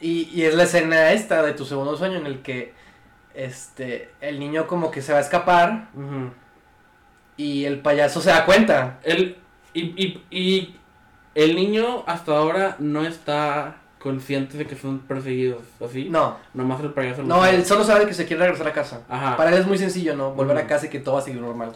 Y, 0.00 0.28
y 0.34 0.44
es 0.44 0.54
la 0.54 0.64
escena 0.64 1.12
esta 1.12 1.42
de 1.42 1.52
tu 1.52 1.64
segundo 1.64 1.96
sueño 1.96 2.18
en 2.18 2.26
el 2.26 2.42
que, 2.42 2.74
este, 3.34 4.10
el 4.20 4.38
niño 4.38 4.66
como 4.66 4.90
que 4.90 5.02
se 5.02 5.12
va 5.12 5.18
a 5.18 5.22
escapar 5.22 5.88
Ujú. 5.94 6.30
Y 7.36 7.64
el 7.64 7.80
payaso 7.80 8.20
se 8.20 8.30
da 8.30 8.44
cuenta. 8.44 8.98
El, 9.02 9.36
y, 9.72 9.80
y, 9.82 10.22
y 10.30 10.76
el 11.34 11.56
niño 11.56 12.04
hasta 12.06 12.36
ahora 12.36 12.76
no 12.78 13.04
está 13.04 13.76
consciente 13.98 14.58
de 14.58 14.66
que 14.66 14.76
son 14.76 14.98
perseguidos, 15.00 15.62
¿así? 15.84 16.08
No, 16.10 16.36
Nomás 16.52 16.80
el 16.82 16.90
payaso 16.92 17.22
no, 17.22 17.36
sabe. 17.42 17.56
él 17.56 17.64
solo 17.64 17.84
sabe 17.84 18.06
que 18.06 18.12
se 18.14 18.26
quiere 18.26 18.42
regresar 18.42 18.68
a 18.68 18.72
casa. 18.72 19.00
Ajá. 19.08 19.36
Para 19.36 19.50
él 19.50 19.58
es 19.58 19.66
muy 19.66 19.78
sencillo, 19.78 20.14
¿no? 20.14 20.32
Volver 20.32 20.58
a 20.58 20.66
casa 20.66 20.86
y 20.86 20.90
que 20.90 21.00
todo 21.00 21.14
va 21.14 21.20
a 21.20 21.24
seguir 21.24 21.40
normal. 21.40 21.72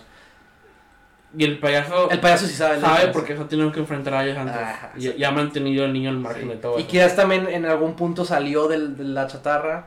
Y 1.36 1.44
el 1.44 1.58
payaso 1.58 2.10
El 2.10 2.20
payaso 2.20 2.46
sí 2.46 2.54
sabe. 2.54 2.80
sabe 2.80 3.08
porque 3.08 3.34
ha 3.34 3.48
tenido 3.48 3.70
que 3.72 3.80
enfrentar 3.80 4.14
a 4.14 4.24
ellos 4.24 4.38
antes. 4.38 4.56
Ajá, 4.56 4.92
y, 4.96 5.02
sí. 5.02 5.14
y 5.18 5.24
ha 5.24 5.30
mantenido 5.30 5.84
al 5.84 5.92
niño 5.92 6.08
al 6.10 6.18
margen 6.18 6.44
Sí. 6.44 6.48
de 6.48 6.56
todo 6.56 6.78
Y 6.78 6.82
eso. 6.82 6.90
quizás 6.90 7.16
también 7.16 7.48
en 7.48 7.66
algún 7.66 7.94
punto 7.96 8.24
salió 8.24 8.66
del- 8.68 8.96
de 8.96 9.04
la 9.04 9.26
chatarra 9.26 9.86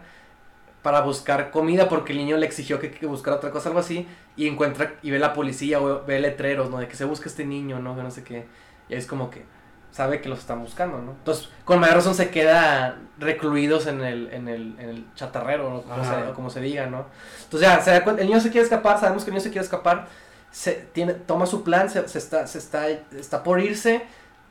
para 0.82 1.02
buscar 1.02 1.52
comida 1.52 1.88
porque 1.90 2.12
el 2.14 2.18
niño 2.18 2.38
le 2.38 2.46
exigió 2.46 2.80
que, 2.80 2.92
que 2.92 3.06
buscara 3.06 3.38
otra 3.38 3.52
cosa, 3.52 3.70
algo 3.70 3.80
así, 3.80 4.08
y 4.36 4.48
encuentra 4.48 4.94
y 5.04 5.12
ve 5.12 5.20
la 5.20 5.34
policía 5.34 5.80
o 5.80 6.04
ve 6.06 6.20
letreros, 6.20 6.70
¿no? 6.70 6.80
De 6.80 6.88
que 6.88 6.96
se 6.96 7.06
busca 7.06 7.30
este 7.30 7.46
niño, 7.46 7.80
¿no? 7.80 7.96
Que 7.96 8.04
no 8.04 8.12
sé 8.12 8.24
qué. 8.24 8.46
Y 8.90 8.96
es 8.96 9.06
como 9.06 9.30
que 9.30 9.44
sabe 9.92 10.22
que 10.22 10.30
los 10.30 10.40
están 10.40 10.62
buscando, 10.62 11.00
¿no? 11.00 11.12
Entonces, 11.12 11.50
con 11.66 11.80
mayor 11.80 11.98
razón 11.98 12.16
se 12.16 12.30
queda 12.30 12.98
recluidos 13.20 13.88
en 13.88 14.02
el, 14.02 14.30
en 14.34 14.48
el, 14.48 14.76
en 14.80 14.90
el 14.90 15.06
chatarrero, 15.16 15.76
o 15.78 15.82
como, 15.84 16.04
se, 16.04 16.16
o 16.30 16.34
como 16.34 16.50
se 16.50 16.62
diga, 16.62 16.86
¿no? 16.88 17.06
Entonces 17.44 17.68
ya, 17.70 17.82
se 17.82 17.92
da 17.92 18.04
cuenta- 18.04 18.22
el 18.22 18.28
niño 18.30 18.40
se 18.40 18.50
quiere 18.50 18.64
escapar, 18.64 19.00
sabemos 19.00 19.24
que 19.24 19.30
el 19.30 19.34
niño 19.36 19.44
se 19.44 19.52
quiere 19.52 19.66
escapar, 19.66 20.08
se 20.50 20.72
tiene, 20.94 21.14
toma 21.14 21.46
su 21.46 21.64
plan, 21.64 21.90
se, 21.90 22.08
se 22.08 22.18
está, 22.18 22.48
se 22.48 22.58
está, 22.58 22.88
está 22.90 23.44
por 23.44 23.60
irse, 23.60 24.02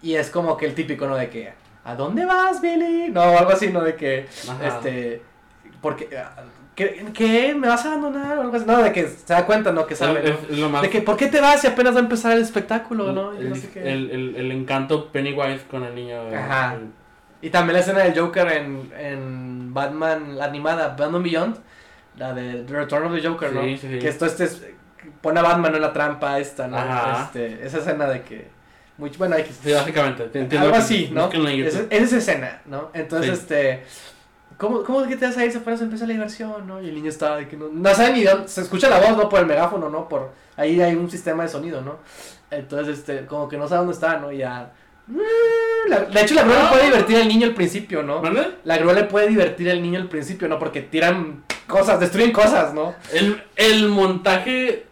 y 0.02 0.14
es 0.14 0.30
como 0.30 0.56
que 0.56 0.66
el 0.66 0.74
típico, 0.74 1.06
¿no? 1.06 1.16
De 1.16 1.28
que, 1.30 1.52
¿a 1.84 1.94
dónde 1.94 2.24
vas, 2.26 2.60
Billy? 2.60 3.08
No, 3.10 3.22
algo 3.22 3.50
así, 3.50 3.68
¿no? 3.68 3.80
De 3.82 3.96
que, 3.96 4.28
Ajá. 4.48 4.66
este, 4.68 5.22
porque, 5.80 6.16
ah, 6.16 6.34
¿qué, 6.74 7.06
qué? 7.14 7.54
¿Me 7.54 7.68
vas 7.68 7.84
a 7.84 7.92
abandonar? 7.94 8.38
O 8.38 8.42
algo 8.42 8.56
así, 8.56 8.64
no, 8.66 8.82
de 8.82 8.92
que 8.92 9.08
se 9.08 9.32
da 9.32 9.46
cuenta, 9.46 9.72
¿no? 9.72 9.86
Que 9.86 9.94
sabe, 9.96 10.36
lo 10.50 10.68
más- 10.68 10.82
De 10.82 10.90
que, 10.90 11.00
¿por 11.02 11.16
qué 11.16 11.26
te 11.26 11.40
vas 11.40 11.60
si 11.60 11.66
apenas 11.66 11.94
va 11.94 11.98
a 11.98 12.02
empezar 12.02 12.32
el 12.32 12.42
espectáculo, 12.42 13.12
no? 13.12 13.32
El, 13.32 13.50
no 13.50 13.56
sé 13.56 13.70
qué. 13.70 13.92
el, 13.92 14.52
encanto 14.52 15.10
Pennywise 15.10 15.64
con 15.70 15.84
el 15.84 15.94
niño. 15.94 16.22
eh, 16.30 16.36
Ajá. 16.36 16.76
Y 17.42 17.48
también 17.50 17.74
la 17.74 17.80
escena 17.80 18.00
del 18.00 18.18
Joker 18.18 18.48
en, 18.52 18.92
en 18.98 19.72
Batman, 19.72 20.36
la 20.36 20.44
animada, 20.44 20.88
Batman 20.98 21.22
Beyond, 21.22 21.56
la 22.18 22.34
de 22.34 22.64
The 22.64 22.72
Return 22.74 23.06
of 23.06 23.14
the 23.14 23.26
Joker, 23.26 23.52
¿no? 23.52 23.62
Sí, 23.62 23.78
sí. 23.78 23.98
Que 23.98 24.08
esto 24.08 24.26
este 24.26 24.44
es, 24.44 24.62
pone 25.22 25.40
a 25.40 25.42
Batman 25.42 25.74
en 25.74 25.80
la 25.80 25.92
trampa 25.92 26.38
esta, 26.38 26.68
¿no? 26.68 26.76
Ajá. 26.76 27.22
Este, 27.24 27.64
esa 27.66 27.78
escena 27.78 28.06
de 28.06 28.20
que, 28.22 28.48
muy, 28.98 29.08
bueno, 29.16 29.36
hay 29.36 29.44
que... 29.44 29.52
Sí, 29.54 29.72
básicamente. 29.72 30.24
te 30.24 30.40
entiendo 30.40 30.66
Algo 30.66 30.76
así, 30.78 31.08
¿no? 31.10 31.30
Es, 31.32 31.74
es 31.88 32.02
esa 32.02 32.16
escena, 32.18 32.60
¿no? 32.66 32.90
Entonces, 32.92 33.38
Sí. 33.38 33.40
este... 33.40 33.84
¿Cómo, 34.61 34.84
¿Cómo 34.84 35.00
es 35.00 35.08
que 35.08 35.16
te 35.16 35.24
vas 35.26 35.36
a 35.38 35.44
ir? 35.46 35.50
Se 35.50 35.58
apenas 35.58 35.80
empieza 35.80 36.06
la 36.06 36.12
diversión, 36.12 36.66
¿no? 36.66 36.82
Y 36.82 36.88
el 36.90 36.94
niño 36.94 37.08
está 37.08 37.36
de 37.36 37.48
que 37.48 37.56
no... 37.56 37.68
No 37.72 37.94
sabe 37.94 38.12
ni 38.12 38.24
dónde... 38.24 38.46
Se 38.46 38.61
escucha 38.61 38.90
la 38.90 39.00
voz, 39.00 39.16
¿no? 39.16 39.26
Por 39.28 39.40
el 39.40 39.46
megáfono, 39.46 39.88
¿no? 39.88 40.06
Por... 40.06 40.32
Ahí 40.56 40.78
hay 40.82 40.94
un 40.94 41.11
sistema 41.11 41.44
de 41.44 41.48
sonido, 41.48 41.80
¿no? 41.80 41.96
Entonces, 42.50 42.98
este... 42.98 43.24
Como 43.24 43.48
que 43.48 43.56
no 43.56 43.66
sabe 43.66 43.78
dónde 43.78 43.94
está, 43.94 44.18
¿no? 44.18 44.30
Y 44.30 44.36
ya... 44.38 44.70
La- 45.88 46.00
de 46.04 46.20
hecho, 46.20 46.34
la 46.34 46.42
grúa 46.42 46.62
le 46.62 46.68
puede 46.68 46.84
divertir 46.84 47.16
al 47.16 47.28
niño 47.28 47.46
al 47.46 47.54
principio, 47.54 48.02
¿no? 48.02 48.20
¿Mande? 48.20 48.58
La 48.64 48.76
grúa 48.76 48.92
le 48.92 49.04
puede 49.04 49.28
divertir 49.28 49.70
al 49.70 49.80
niño 49.82 49.98
al 49.98 50.08
principio, 50.08 50.46
¿no? 50.46 50.58
Porque 50.58 50.82
tiran 50.82 51.42
cosas, 51.66 51.98
destruyen 51.98 52.30
cosas, 52.32 52.74
¿no? 52.74 52.94
El, 53.12 53.42
el 53.56 53.88
montaje, 53.88 54.86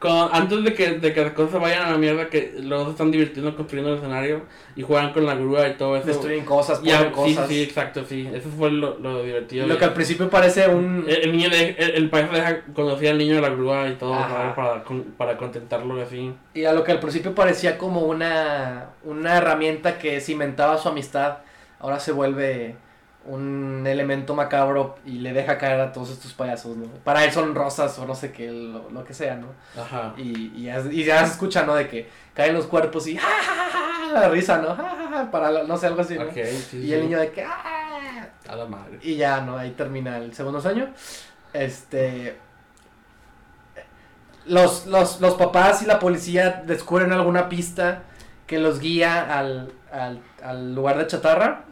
con, 0.00 0.30
antes 0.32 0.64
de 0.64 0.74
que, 0.74 0.92
de 0.98 1.12
que 1.12 1.22
las 1.22 1.32
cosas 1.34 1.60
vayan 1.60 1.86
a 1.86 1.90
la 1.92 1.98
mierda, 1.98 2.28
que 2.28 2.54
los 2.58 2.80
dos 2.84 2.90
están 2.94 3.10
divirtiendo 3.10 3.54
construyendo 3.54 3.92
el 3.92 3.98
escenario 3.98 4.42
y 4.74 4.82
juegan 4.82 5.12
con 5.12 5.26
la 5.26 5.34
grúa 5.34 5.68
y 5.68 5.74
todo 5.74 5.96
eso. 5.96 6.06
Destruyen 6.06 6.44
cosas, 6.44 6.82
Ya, 6.82 7.12
ponen 7.12 7.28
sí, 7.30 7.34
cosas. 7.34 7.48
sí, 7.48 7.54
sí, 7.54 7.62
exacto, 7.62 8.04
sí. 8.06 8.28
Eso 8.32 8.48
fue 8.48 8.70
lo, 8.70 8.98
lo 8.98 9.22
divertido. 9.22 9.66
Lo 9.66 9.76
que 9.78 9.84
al 9.84 9.92
principio 9.92 10.28
parece 10.30 10.66
un... 10.68 11.04
el, 11.06 11.16
el 11.24 11.32
niño 11.32 11.50
de- 11.50 11.76
el, 11.78 11.90
el 11.96 12.10
payaso 12.10 12.32
deja 12.32 12.62
conducir 12.74 13.10
al 13.10 13.18
niño 13.18 13.34
de 13.36 13.40
la 13.42 13.50
grúa 13.50 13.88
y 13.88 13.94
todo 13.96 14.12
para, 14.56 14.82
para 15.18 15.36
contentarlo 15.36 16.00
así. 16.02 16.32
Y 16.54 16.64
a 16.64 16.72
lo 16.72 16.82
que 16.82 16.92
al 16.92 17.00
principio 17.00 17.34
parecía 17.34 17.76
como 17.76 18.00
una, 18.00 18.86
una 19.04 19.36
herramienta 19.36 19.98
que 19.98 20.20
cimentaba 20.20 20.78
su 20.78 20.88
amistad, 20.88 21.38
ahora 21.78 22.00
se 22.00 22.12
vuelve 22.12 22.74
un 23.30 23.84
elemento 23.86 24.34
macabro 24.34 24.96
y 25.06 25.18
le 25.18 25.32
deja 25.32 25.56
caer 25.56 25.80
a 25.80 25.92
todos 25.92 26.10
estos 26.10 26.32
payasos, 26.32 26.76
¿no? 26.76 26.86
Para 27.04 27.24
él 27.24 27.32
son 27.32 27.54
rosas 27.54 27.96
o 27.98 28.06
no 28.06 28.14
sé 28.14 28.32
qué, 28.32 28.50
lo, 28.50 28.90
lo 28.90 29.04
que 29.04 29.14
sea, 29.14 29.36
¿no? 29.36 29.48
Ajá. 29.80 30.14
Y, 30.16 30.52
y, 30.56 30.64
ya, 30.64 30.80
y 30.90 31.04
ya 31.04 31.24
se 31.24 31.32
escucha, 31.32 31.64
¿no? 31.64 31.74
De 31.74 31.86
que 31.88 32.08
caen 32.34 32.54
los 32.54 32.66
cuerpos 32.66 33.06
y 33.06 33.16
¡ja, 33.16 33.28
ja, 33.28 33.54
ja, 33.54 33.70
ja! 33.70 34.12
la 34.20 34.28
risa, 34.28 34.58
¿no? 34.58 34.74
¡Ja, 34.74 34.96
ja, 34.96 35.08
ja! 35.10 35.30
Para, 35.30 35.62
no 35.62 35.76
sé, 35.76 35.86
algo 35.86 36.00
así, 36.00 36.18
¿no? 36.18 36.24
Ok, 36.24 36.34
sí, 36.34 36.78
Y 36.78 36.80
sí. 36.86 36.94
el 36.94 37.02
niño 37.02 37.20
de 37.20 37.30
que 37.30 37.44
¡ah! 37.44 38.28
A 38.48 38.56
la 38.56 38.66
madre. 38.66 38.98
Y 39.02 39.14
ya, 39.16 39.40
¿no? 39.42 39.56
Ahí 39.56 39.70
termina 39.70 40.18
el 40.18 40.34
segundo 40.34 40.60
sueño. 40.60 40.88
Este. 41.52 42.36
Los, 44.46 44.86
los, 44.86 45.20
los 45.20 45.34
papás 45.34 45.82
y 45.82 45.86
la 45.86 46.00
policía 46.00 46.62
descubren 46.66 47.12
alguna 47.12 47.48
pista 47.48 48.02
que 48.48 48.58
los 48.58 48.80
guía 48.80 49.38
al, 49.38 49.72
al, 49.92 50.20
al 50.42 50.74
lugar 50.74 50.98
de 50.98 51.06
chatarra. 51.06 51.64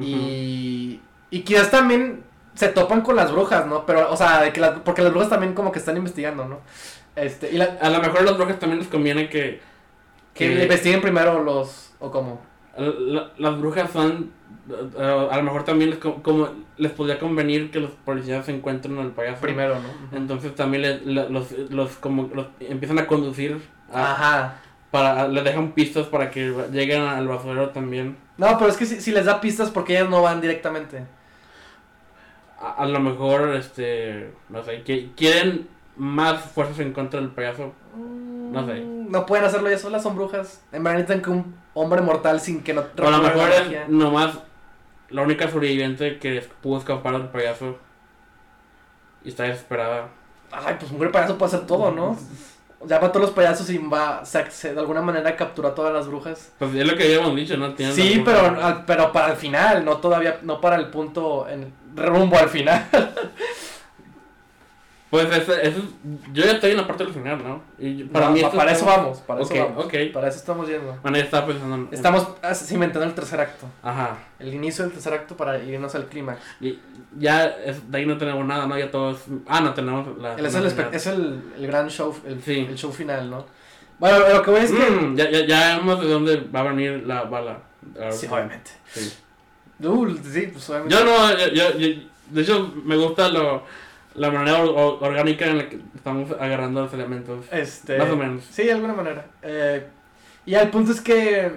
Y. 0.00 1.00
Y 1.30 1.40
quizás 1.40 1.70
también 1.70 2.22
se 2.54 2.68
topan 2.68 3.00
con 3.00 3.16
las 3.16 3.32
brujas, 3.32 3.66
¿no? 3.66 3.84
Pero, 3.86 4.10
o 4.12 4.16
sea, 4.16 4.40
de 4.42 4.52
que 4.52 4.60
las- 4.60 4.78
porque 4.80 5.02
las 5.02 5.10
brujas 5.12 5.30
también 5.30 5.54
como 5.54 5.72
que 5.72 5.78
están 5.80 5.96
investigando, 5.96 6.44
¿no? 6.46 6.60
Este, 7.16 7.50
y 7.52 7.56
la, 7.58 7.76
A 7.80 7.90
lo 7.90 8.00
mejor 8.00 8.20
a 8.20 8.22
los 8.22 8.36
brujas 8.36 8.58
también 8.58 8.78
les 8.78 8.88
conviene 8.88 9.28
que... 9.28 9.60
que 10.34 10.62
investiguen 10.62 11.00
primero 11.00 11.42
los. 11.42 11.92
¿O 12.00 12.10
cómo? 12.10 12.40
la- 12.76 13.30
las 13.38 13.58
brujas 13.60 13.90
son... 13.92 14.30
eh, 14.68 15.28
a 15.30 15.36
lo 15.36 15.42
mejor 15.44 15.64
también 15.64 15.90
les, 15.90 15.98
co- 16.00 16.22
como, 16.22 16.48
les 16.76 16.90
podría 16.92 17.18
convenir 17.20 17.70
que 17.70 17.78
los 17.80 17.90
policías 18.04 18.46
se 18.46 18.52
encuentren 18.54 18.98
al 18.98 19.10
payaso. 19.12 19.40
Primero, 19.40 19.76
¿no? 19.76 20.16
Entonces 20.16 20.54
también 20.54 20.82
le- 20.82 21.00
le- 21.00 21.28
los, 21.30 21.52
los, 21.70 21.90
como, 21.96 22.30
los 22.34 22.46
empiezan 22.60 22.98
a 22.98 23.06
conducir. 23.06 23.60
a- 23.92 24.12
Ajá. 24.12 24.56
para, 24.90 25.26
les 25.28 25.42
dejan 25.44 25.72
pistas 25.72 26.06
para 26.06 26.30
que 26.30 26.52
lleguen 26.72 27.02
al 27.02 27.26
basurero 27.28 27.70
también. 27.70 28.16
No, 28.36 28.58
pero 28.58 28.70
es 28.70 28.76
que 28.76 28.86
si, 28.86 29.00
si 29.00 29.12
les 29.12 29.24
da 29.26 29.40
pistas 29.40 29.70
porque 29.70 29.96
ellas 29.98 30.10
no 30.10 30.22
van 30.22 30.40
directamente. 30.40 31.04
A, 32.60 32.72
a 32.82 32.86
lo 32.86 33.00
mejor, 33.00 33.54
este, 33.56 34.32
no 34.48 34.62
sé, 34.64 34.82
que 34.82 35.12
quieren 35.16 35.68
más 35.96 36.40
fuerzas 36.40 36.80
en 36.80 36.92
contra 36.92 37.20
del 37.20 37.30
payaso. 37.30 37.72
No 37.96 38.66
sé. 38.66 38.74
Mm, 38.80 39.10
No 39.10 39.26
pueden 39.26 39.44
hacerlo 39.44 39.70
ya 39.70 39.78
solas, 39.78 40.02
son 40.02 40.16
brujas. 40.16 40.62
En 40.72 40.82
verdad 40.82 40.98
necesitan 40.98 41.22
que 41.22 41.30
un 41.30 41.54
hombre 41.74 42.00
mortal 42.00 42.40
sin 42.40 42.62
que 42.62 42.74
no 42.74 42.80
a 42.82 43.10
lo 43.10 43.18
mejor 43.18 43.48
la 43.48 43.56
es 43.56 43.88
nomás 43.88 44.38
la 45.10 45.22
única 45.22 45.48
sobreviviente 45.48 46.18
que 46.18 46.40
pudo 46.62 46.78
escapar 46.78 47.12
del 47.12 47.28
payaso 47.28 47.78
y 49.22 49.28
está 49.28 49.44
desesperada. 49.44 50.08
ay, 50.50 50.76
pues 50.78 50.90
Mugre 50.92 51.10
Payaso 51.10 51.38
puede 51.38 51.54
hacer 51.54 51.66
todo, 51.66 51.90
¿no? 51.92 52.16
Llama 52.88 53.06
a 53.08 53.12
todos 53.12 53.26
los 53.26 53.34
payasos 53.34 53.68
y 53.70 53.78
va, 53.78 54.20
o 54.22 54.26
sea, 54.26 54.50
se- 54.50 54.74
de 54.74 54.80
alguna 54.80 55.00
manera 55.02 55.34
captura 55.36 55.70
a 55.70 55.74
todas 55.74 55.92
las 55.92 56.06
brujas. 56.06 56.52
Pues 56.58 56.74
es 56.74 56.86
lo 56.86 56.96
que 56.96 57.04
habíamos 57.04 57.34
dicho, 57.36 57.56
¿no? 57.56 57.74
Tiene 57.74 57.92
Sí, 57.92 58.22
pero, 58.24 58.40
al- 58.62 58.84
pero 58.84 59.12
para 59.12 59.32
el 59.32 59.36
final, 59.36 59.84
no 59.84 59.96
todavía, 59.98 60.38
no 60.42 60.60
para 60.60 60.76
el 60.76 60.88
punto, 60.88 61.46
en, 61.48 61.72
rumbo 61.96 62.36
al 62.38 62.48
final. 62.48 62.86
Pues 65.14 65.30
eso, 65.42 65.54
eso, 65.54 65.80
yo 66.32 66.44
ya 66.44 66.50
estoy 66.52 66.72
en 66.72 66.76
la 66.78 66.86
parte 66.88 67.04
del 67.04 67.12
final, 67.12 67.38
¿no? 67.44 67.62
Y 67.78 67.98
yo- 67.98 68.08
para 68.08 68.26
No, 68.26 68.32
mí 68.32 68.40
pa- 68.40 68.46
esto 68.48 68.58
para 68.58 68.72
es 68.72 68.78
eso 68.78 68.86
vamos, 68.86 69.18
para 69.20 69.42
eso 69.42 69.54
vamos. 69.54 69.84
ok. 69.84 69.94
Para 70.12 70.26
eso 70.28 70.38
estamos 70.38 70.66
yendo. 70.68 70.98
Bueno, 71.02 71.16
ya 71.18 71.22
estaba 71.22 71.46
pensando 71.46 71.74
en... 71.76 71.88
Estamos 71.92 72.26
ah, 72.42 72.52
cimentando 72.52 73.06
el 73.06 73.14
tercer 73.14 73.38
acto. 73.40 73.66
Ajá. 73.80 74.18
El 74.40 74.52
inicio 74.52 74.82
del 74.84 74.92
tercer 74.92 75.12
acto 75.14 75.36
para 75.36 75.62
irnos 75.62 75.94
al 75.94 76.06
clímax. 76.06 76.40
Y 76.60 76.80
ya 77.16 77.44
es- 77.46 77.88
de 77.88 77.96
ahí 77.98 78.06
no 78.06 78.18
tenemos 78.18 78.44
nada, 78.44 78.66
¿no? 78.66 78.76
Ya 78.76 78.90
todos... 78.90 79.20
Ah, 79.46 79.60
no, 79.60 79.72
tenemos 79.72 80.18
la... 80.18 80.34
El- 80.34 80.46
Es, 80.46 80.54
el, 80.56 80.66
es 80.92 81.06
el, 81.06 81.42
el 81.58 81.66
gran 81.68 81.88
show, 81.88 82.12
el, 82.26 82.42
Sí. 82.42 82.66
el 82.68 82.76
show 82.76 82.90
final, 82.90 83.30
¿no? 83.30 83.46
Bueno, 84.00 84.18
lo 84.28 84.42
que 84.42 84.50
voy 84.50 84.60
es 84.62 84.72
que... 84.72 84.90
Mm, 84.90 85.16
ya, 85.16 85.30
ya, 85.30 85.46
ya 85.46 85.76
vemos 85.76 86.00
de 86.00 86.08
dónde 86.08 86.44
va 86.52 86.58
a 86.60 86.62
venir 86.64 87.04
la 87.06 87.22
bala. 87.22 87.58
Sí, 88.10 88.18
sí. 88.18 88.26
obviamente. 88.28 88.72
Sí. 88.92 89.12
Uh, 89.80 90.08
sí, 90.28 90.48
pues 90.52 90.68
obviamente. 90.70 90.92
Yo 90.96 91.04
no, 91.04 91.38
yo, 91.38 91.46
yo- 91.52 91.78
yo- 91.78 92.02
de 92.30 92.40
hecho 92.42 92.72
me 92.84 92.96
gusta 92.96 93.28
lo, 93.28 93.62
la 94.14 94.30
manera 94.30 94.62
or- 94.62 94.74
or- 94.76 94.98
orgánica 95.08 95.46
en 95.46 95.58
la 95.58 95.68
que 95.68 95.80
estamos 95.94 96.30
agarrando 96.32 96.82
los 96.82 96.92
elementos. 96.94 97.46
Este, 97.50 97.98
Más 97.98 98.08
o 98.10 98.16
menos. 98.16 98.44
Sí, 98.44 98.64
de 98.64 98.72
alguna 98.72 98.94
manera. 98.94 99.26
Eh, 99.42 99.86
y 100.46 100.54
el 100.54 100.70
punto 100.70 100.92
es 100.92 101.00
que 101.00 101.50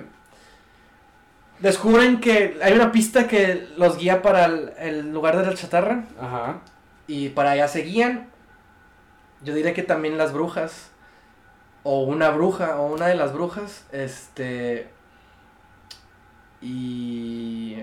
descubren 1.60 2.20
que 2.20 2.58
hay 2.62 2.74
una 2.74 2.92
pista 2.92 3.28
que 3.28 3.68
los 3.78 3.98
guía 3.98 4.22
para 4.22 4.46
el, 4.46 4.72
el 4.80 5.12
lugar 5.14 5.38
de 5.38 5.46
la 5.46 5.54
chatarra 5.54 6.04
Ajá. 6.20 6.58
y 7.08 7.30
para 7.30 7.52
allá 7.52 7.68
se 7.68 7.82
guían. 7.82 8.28
Yo 9.44 9.54
diría 9.54 9.74
que 9.74 9.84
también 9.84 10.18
las 10.18 10.34
brujas 10.34 10.92
o 11.84 12.02
una 12.04 12.30
bruja 12.32 12.78
o 12.80 12.92
una 12.94 13.08
de 13.08 13.16
las 13.16 13.34
brujas, 13.34 13.86
este 13.92 14.88
y 16.62 17.78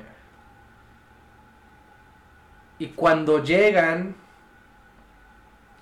y 2.78 2.88
cuando 2.88 3.42
llegan 3.42 4.16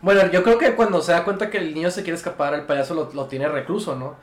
bueno, 0.03 0.31
yo 0.31 0.43
creo 0.43 0.59
que 0.59 0.75
cuando 0.75 1.01
se 1.01 1.13
da 1.13 1.25
cuenta 1.25 1.49
que 1.51 1.59
el 1.59 1.75
niño 1.75 1.91
se 1.91 2.03
quiere 2.03 2.17
escapar, 2.17 2.55
el 2.55 2.65
payaso 2.65 2.95
lo, 2.95 3.11
lo 3.15 3.27
tiene 3.27 3.49
recluso, 3.49 3.95
¿no? 3.97 4.17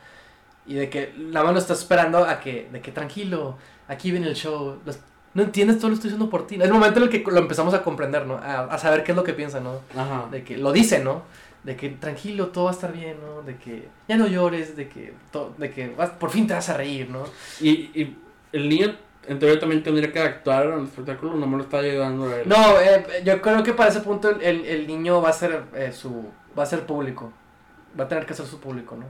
Y 0.68 0.76
de 0.76 0.90
que 0.90 1.14
la 1.18 1.44
mano 1.44 1.58
está 1.58 1.74
esperando 1.74 2.20
a 2.26 2.40
que, 2.40 2.70
de 2.72 2.82
que 2.82 2.92
tranquilo, 2.92 3.58
aquí 3.88 4.12
viene 4.12 4.28
el 4.28 4.36
show. 4.36 4.78
los- 4.86 5.00
no 5.34 5.44
entiendes, 5.44 5.78
todo 5.78 5.90
lo 5.90 5.94
estoy 5.96 6.10
haciendo 6.10 6.30
por 6.30 6.48
ti. 6.48 6.56
Es 6.56 6.62
el 6.62 6.74
momento 6.74 6.98
en 7.00 7.04
el 7.04 7.10
que 7.10 7.24
lo 7.32 7.38
empezamos 7.40 7.74
a 7.74 7.82
comprender, 7.84 8.26
¿no? 8.26 8.36
A, 8.36 8.62
a 8.66 8.78
saber 8.78 9.04
qué 9.04 9.12
es 9.12 9.16
lo 9.16 9.24
que 9.24 9.34
piensa, 9.34 9.60
¿no? 9.60 9.80
Ajá. 9.96 10.28
De 10.32 10.44
que 10.44 10.58
lo 10.58 10.72
dice, 10.72 11.00
¿no? 11.04 11.22
De 11.64 11.76
que 11.76 11.90
tranquilo, 11.90 12.48
todo 12.48 12.66
va 12.66 12.72
a 12.72 12.74
estar 12.74 12.92
bien, 12.92 13.18
¿no? 13.26 13.42
De 13.44 13.56
que 13.58 13.88
ya 14.08 14.18
no 14.18 14.28
llores, 14.28 14.76
de 14.76 14.90
que, 14.90 15.14
to- 15.32 15.54
de 15.58 15.72
que 15.72 15.90
vas- 15.96 16.10
por 16.12 16.30
fin 16.32 16.48
te 16.48 16.54
vas 16.54 16.68
a 16.70 16.78
reír, 16.78 17.10
¿no? 17.10 17.24
Y, 17.62 17.70
y 17.70 18.18
el 18.54 18.70
niño 18.70 18.96
en 19.28 19.38
teoría 19.40 19.60
también 19.60 19.84
tendría 19.84 20.12
que 20.12 20.20
actuar 20.20 20.66
en 20.68 20.80
el 20.80 20.84
espectáculo, 20.86 21.34
no 21.36 21.46
me 21.48 21.58
lo 21.58 21.64
está 21.64 21.78
ayudando 21.80 22.26
a. 22.26 22.38
No, 22.46 22.80
eh, 22.80 23.06
yo 23.24 23.42
creo 23.42 23.62
que 23.64 23.74
para 23.74 23.90
ese 23.90 24.00
punto 24.02 24.30
el, 24.30 24.42
el- 24.42 24.66
el 24.66 24.88
niño 24.88 25.22
va 25.22 25.30
a 25.30 25.34
ser 25.34 25.64
eh, 25.76 25.92
su, 25.92 26.30
va 26.58 26.64
a 26.64 26.66
ser 26.66 26.86
público. 26.86 27.32
Va 28.00 28.06
a 28.06 28.08
tener 28.08 28.26
que 28.26 28.34
ser 28.34 28.46
su 28.46 28.60
público, 28.60 28.96
¿no? 28.96 29.06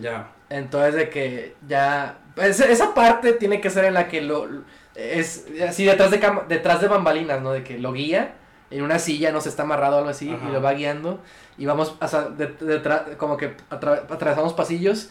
Ya. 0.00 0.28
Entonces 0.48 0.94
de 0.94 1.10
que 1.10 1.54
ya 1.68 2.18
esa, 2.36 2.66
esa 2.66 2.94
parte 2.94 3.32
tiene 3.34 3.60
que 3.60 3.68
ser 3.70 3.84
en 3.84 3.94
la 3.94 4.08
que 4.08 4.20
lo 4.22 4.48
es 4.94 5.46
así 5.68 5.84
detrás 5.84 6.10
de 6.10 6.18
cama- 6.20 6.44
detrás 6.48 6.80
de 6.80 6.88
bambalinas, 6.88 7.40
¿no? 7.42 7.52
De 7.52 7.62
que 7.62 7.78
lo 7.78 7.92
guía 7.92 8.34
en 8.70 8.82
una 8.82 8.98
silla, 8.98 9.32
no 9.32 9.40
se 9.42 9.50
está 9.50 9.64
amarrado 9.64 9.96
o 9.96 9.98
algo 9.98 10.10
así 10.10 10.30
Ajá. 10.32 10.48
y 10.48 10.52
lo 10.52 10.62
va 10.62 10.72
guiando 10.72 11.20
y 11.58 11.66
vamos 11.66 11.94
o 12.00 12.08
sea, 12.08 12.22
de- 12.22 12.46
detrás 12.60 13.02
como 13.18 13.36
que 13.36 13.54
atra- 13.70 14.04
atravesamos 14.10 14.54
pasillos 14.54 15.10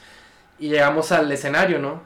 y 0.58 0.70
llegamos 0.70 1.12
al 1.12 1.32
escenario, 1.32 1.78
¿no? 1.80 2.02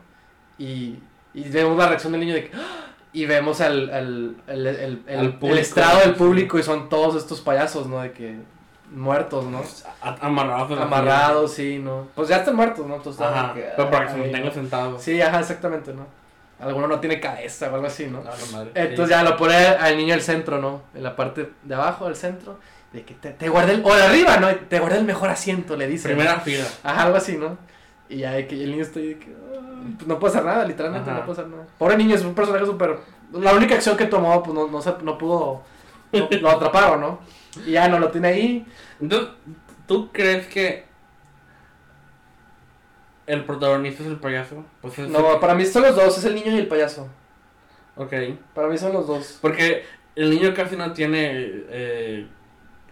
Y, 0.57 0.99
y 1.35 1.43
vemos 1.49 1.77
la 1.77 1.87
reacción 1.87 2.11
del 2.13 2.21
niño 2.21 2.33
de 2.33 2.45
que 2.49 2.57
¡ah! 2.57 2.87
y 3.13 3.25
vemos 3.25 3.61
al, 3.61 3.89
al, 3.91 4.35
el, 4.47 4.67
el, 4.67 5.03
el- 5.07 5.17
Al 5.19 5.25
el 5.25 5.33
público, 5.35 5.59
estrado 5.59 5.99
del 5.99 6.15
público 6.15 6.57
y 6.59 6.63
son 6.63 6.89
todos 6.89 7.15
estos 7.15 7.41
payasos, 7.41 7.87
¿no? 7.87 8.01
De 8.01 8.11
que 8.11 8.35
muertos, 8.91 9.45
¿no? 9.45 9.61
A- 10.01 10.15
Amarrados. 10.25 10.79
Amarrados, 10.79 11.53
sí, 11.53 11.79
¿no? 11.79 12.07
Pues 12.15 12.29
ya 12.29 12.37
están 12.37 12.55
muertos, 12.55 12.85
¿no? 12.87 12.95
Entonces. 12.95 13.21
Ajá. 13.21 13.53
que, 13.53 13.61
Pero 13.75 13.89
para 13.91 14.05
que 14.05 14.11
se 14.11 14.15
ahí, 14.17 14.21
mantenga 14.23 14.47
¿no? 14.47 14.53
sentado. 14.53 14.99
Sí, 14.99 15.21
ajá, 15.21 15.39
exactamente, 15.39 15.93
¿no? 15.93 16.07
Alguno 16.59 16.87
no 16.87 16.99
tiene 17.01 17.19
cabeza 17.19 17.69
o 17.69 17.75
algo 17.75 17.87
así, 17.87 18.07
¿no? 18.07 18.19
A 18.19 18.23
la 18.23 18.51
madre. 18.51 18.71
Entonces 18.75 19.07
Sí. 19.07 19.21
ya 19.21 19.23
lo 19.29 19.35
pone 19.35 19.55
al 19.55 19.97
niño 19.97 20.13
al 20.13 20.21
centro, 20.21 20.59
¿no? 20.59 20.83
En 20.93 21.03
la 21.03 21.15
parte 21.15 21.49
de 21.63 21.75
abajo 21.75 22.05
del 22.05 22.15
centro. 22.15 22.59
De 22.93 23.03
que 23.03 23.13
te, 23.13 23.31
te 23.31 23.47
el... 23.47 23.81
O 23.83 23.93
de 23.93 24.03
arriba, 24.03 24.37
¿no? 24.37 24.47
Te 24.55 24.79
guarde 24.79 24.99
el 24.99 25.03
mejor 25.03 25.29
asiento, 25.29 25.75
le 25.75 25.85
dice. 25.87 26.07
Primera 26.07 26.35
¿no? 26.35 26.41
fila. 26.41 26.63
Ajá, 26.83 27.03
algo 27.03 27.17
así, 27.17 27.35
¿no? 27.37 27.57
Y 28.07 28.19
ya 28.19 28.31
de 28.31 28.47
que 28.47 28.55
el 28.63 28.71
niño 28.71 28.83
está 28.83 28.99
ahí 28.99 29.07
de 29.09 29.19
que... 29.19 29.35
ah, 29.35 29.49
pues 29.59 29.64
no 30.05 30.19
puede 30.19 30.33
hacer 30.33 30.45
nada, 30.45 30.65
literalmente 30.65 31.09
Ajá. 31.09 31.19
no 31.19 31.25
puede 31.25 31.39
hacer 31.41 31.51
nada. 31.51 31.65
Pobre 31.77 31.97
niño, 31.97 32.15
es 32.15 32.23
un 32.23 32.33
personaje 32.35 32.65
súper... 32.65 32.97
La 33.33 33.53
única 33.53 33.75
acción 33.75 33.97
que 33.97 34.05
tomó, 34.05 34.41
pues 34.43 34.53
no, 34.55 34.67
no, 34.67 34.81
se- 34.81 34.95
no 35.03 35.17
pudo... 35.17 35.63
no- 36.11 36.27
lo 36.41 36.49
atraparon, 36.49 37.01
¿no? 37.01 37.19
Y 37.65 37.71
ya 37.71 37.87
no 37.87 37.99
lo 37.99 38.09
tiene 38.11 38.27
ahí. 38.29 38.65
Entonces, 39.01 39.29
¿tú 39.87 40.09
crees 40.11 40.47
que 40.47 40.85
el 43.27 43.43
protagonista 43.43 44.03
es 44.03 44.09
el 44.09 44.17
payaso? 44.17 44.63
Pues 44.81 44.97
es 44.99 45.09
No, 45.09 45.39
para 45.39 45.55
mí 45.55 45.65
son 45.65 45.83
los 45.83 45.95
dos, 45.95 46.17
es 46.17 46.25
el 46.25 46.35
niño 46.35 46.51
y 46.51 46.59
el 46.59 46.67
payaso. 46.67 47.07
Ok. 47.95 48.13
Para 48.53 48.67
mí 48.67 48.77
son 48.77 48.93
los 48.93 49.07
dos. 49.07 49.39
Porque 49.41 49.83
el 50.15 50.29
niño 50.29 50.53
casi 50.53 50.75
no 50.75 50.91
tiene 50.93 51.31
eh, 51.33 52.27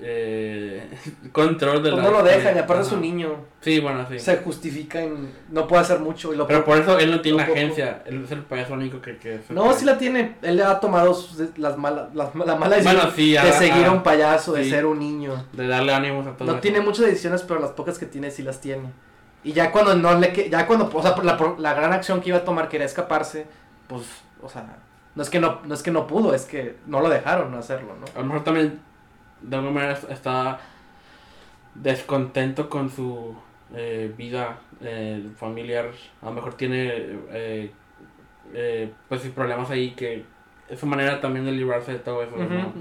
eh, 0.05 0.89
control 1.31 1.81
de 1.81 1.91
Pues 1.91 2.03
la 2.03 2.09
no 2.09 2.17
lo 2.17 2.23
dejan, 2.23 2.55
y 2.55 2.59
aparte 2.59 2.81
es 2.81 2.87
Ajá. 2.87 2.95
un 2.97 3.01
niño. 3.01 3.35
Sí, 3.61 3.79
bueno, 3.79 4.05
sí. 4.09 4.19
Se 4.19 4.37
justifica 4.37 5.01
en. 5.01 5.31
No 5.49 5.65
puede 5.67 5.81
hacer 5.83 5.99
mucho. 5.99 6.33
Y 6.33 6.37
lo 6.37 6.45
Pero 6.45 6.65
por 6.65 6.77
eso 6.77 6.99
él 6.99 7.09
no 7.11 7.21
tiene 7.21 7.43
poco. 7.43 7.53
agencia. 7.55 8.03
Él 8.05 8.23
es 8.25 8.31
el 8.31 8.41
payaso 8.41 8.73
único 8.73 9.01
que... 9.01 9.17
que 9.17 9.39
No, 9.49 9.71
sí 9.73 9.85
la 9.85 9.97
tiene. 9.97 10.35
Él 10.41 10.61
ha 10.61 10.79
tomado 10.79 11.13
sus- 11.13 11.57
las 11.57 11.77
malas, 11.77 12.13
las, 12.13 12.35
la 12.35 12.55
mala 12.55 12.75
decisión 12.75 12.95
Bueno, 13.01 13.15
sí, 13.15 13.31
de 13.33 13.53
seguir 13.53 13.85
a 13.85 13.91
un 13.91 14.03
payaso, 14.03 14.53
de 14.53 14.69
ser 14.69 14.85
un 14.85 14.99
niño. 14.99 15.45
De 15.53 15.67
darle 15.67 15.93
ánimos 15.93 16.27
a 16.27 16.35
todo 16.35 16.51
No 16.53 16.59
tiene 16.59 16.81
muchas 16.81 17.05
decisiones, 17.05 17.41
pero 17.43 17.59
las 17.61 17.71
pocas 17.71 17.97
que 17.97 18.05
tiene 18.05 18.29
sí 18.31 18.43
las 18.43 18.59
tiene. 18.59 18.89
Y 19.45 19.53
ya 19.53 19.71
cuando 19.71 19.95
no 19.95 20.17
le 20.19 20.49
ya 20.49 20.65
cuando, 20.67 20.89
o 20.93 21.01
sea, 21.01 21.15
la, 21.23 21.37
la 21.57 21.73
gran 21.73 21.91
acción 21.93 22.21
que 22.21 22.29
iba 22.29 22.37
a 22.39 22.45
tomar 22.45 22.69
que 22.69 22.77
era 22.77 22.85
escaparse, 22.85 23.45
pues, 23.87 24.03
o 24.41 24.47
sea, 24.49 24.77
no 25.15 25.21
es 25.21 25.29
que 25.29 25.39
no, 25.39 25.59
no 25.65 25.73
es 25.73 25.83
que 25.83 25.91
no 25.91 26.07
pudo, 26.07 26.33
es 26.33 26.43
que 26.45 26.77
no 26.87 27.01
lo 27.01 27.09
dejaron 27.09 27.53
hacerlo, 27.55 27.93
¿no? 27.99 28.05
A 28.15 28.19
lo 28.19 28.25
mejor 28.25 28.43
también, 28.45 28.79
de 29.43 29.55
alguna 29.55 29.73
manera, 29.73 29.99
está 30.09 30.59
descontento 31.75 32.69
con 32.69 32.89
su 32.89 33.35
eh, 33.73 34.13
vida 34.17 34.59
eh, 34.81 35.29
familiar. 35.37 35.91
A 36.21 36.25
lo 36.25 36.31
mejor 36.31 36.55
tiene, 36.55 36.87
eh, 37.31 37.71
eh, 38.53 38.91
pues, 39.09 39.21
sus 39.21 39.31
problemas 39.31 39.69
ahí 39.69 39.91
que 39.91 40.25
es 40.69 40.79
su 40.79 40.85
manera 40.85 41.19
también 41.21 41.45
de 41.45 41.51
librarse 41.51 41.93
de 41.93 41.99
todo 41.99 42.23
eso, 42.23 42.35
¿no? 42.37 42.73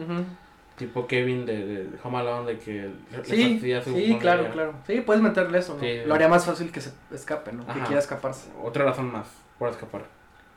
Tipo 0.77 1.07
Kevin 1.07 1.45
de, 1.45 1.67
de 1.67 1.99
Home 2.03 2.19
Alone, 2.19 2.53
de 2.53 2.59
que 2.59 2.91
le 3.11 3.25
Sí, 3.25 3.73
a 3.73 3.83
su 3.83 3.95
sí, 3.95 4.17
claro, 4.19 4.51
claro. 4.51 4.75
Sí, 4.87 5.03
puedes 5.03 5.23
meterle 5.23 5.59
eso, 5.59 5.75
¿no? 5.75 5.81
Sí. 5.81 6.01
Lo 6.07 6.15
haría 6.15 6.29
más 6.29 6.47
fácil 6.47 6.73
que 6.73 6.81
se 6.81 6.93
escape, 7.13 7.53
¿no? 7.53 7.67
Que 7.67 7.81
quiera 7.81 7.99
escaparse. 7.99 8.51
Otra 8.63 8.85
razón 8.85 9.13
más 9.13 9.27
por 9.59 9.69
escapar. 9.69 10.03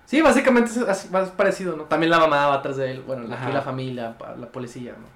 Sí, 0.05 0.21
básicamente 0.21 0.71
es 0.71 1.11
más 1.11 1.29
parecido, 1.31 1.75
¿no? 1.75 1.83
También 1.83 2.11
la 2.11 2.19
mamá 2.19 2.47
va 2.47 2.55
atrás 2.55 2.77
de 2.77 2.91
él, 2.91 3.01
bueno, 3.01 3.33
aquí 3.33 3.51
la 3.51 3.61
familia, 3.61 4.15
la 4.39 4.47
policía, 4.47 4.93
¿no? 4.93 5.07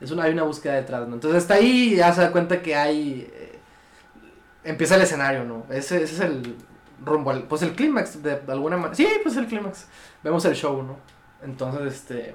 Es 0.00 0.10
una, 0.10 0.24
hay 0.24 0.32
una 0.32 0.42
búsqueda 0.42 0.74
detrás, 0.74 1.06
¿no? 1.08 1.14
Entonces 1.14 1.42
está 1.42 1.54
ahí 1.54 1.92
y 1.94 1.96
ya 1.96 2.12
se 2.12 2.20
da 2.20 2.30
cuenta 2.32 2.60
que 2.62 2.74
hay... 2.76 3.30
eh, 3.32 3.58
empieza 4.64 4.96
el 4.96 5.02
escenario, 5.02 5.44
¿no? 5.44 5.64
Ese, 5.70 6.02
ese 6.02 6.14
es 6.14 6.20
el 6.20 6.56
rumbo 7.04 7.30
al... 7.30 7.44
Pues 7.44 7.62
el 7.62 7.72
clímax, 7.72 8.22
de, 8.22 8.40
de 8.40 8.52
alguna 8.52 8.76
manera. 8.76 8.94
Sí, 8.94 9.08
pues 9.22 9.36
el 9.36 9.46
clímax. 9.46 9.86
Vemos 10.22 10.44
el 10.44 10.54
show, 10.54 10.82
¿no? 10.82 10.96
Entonces, 11.42 11.94
este... 11.94 12.34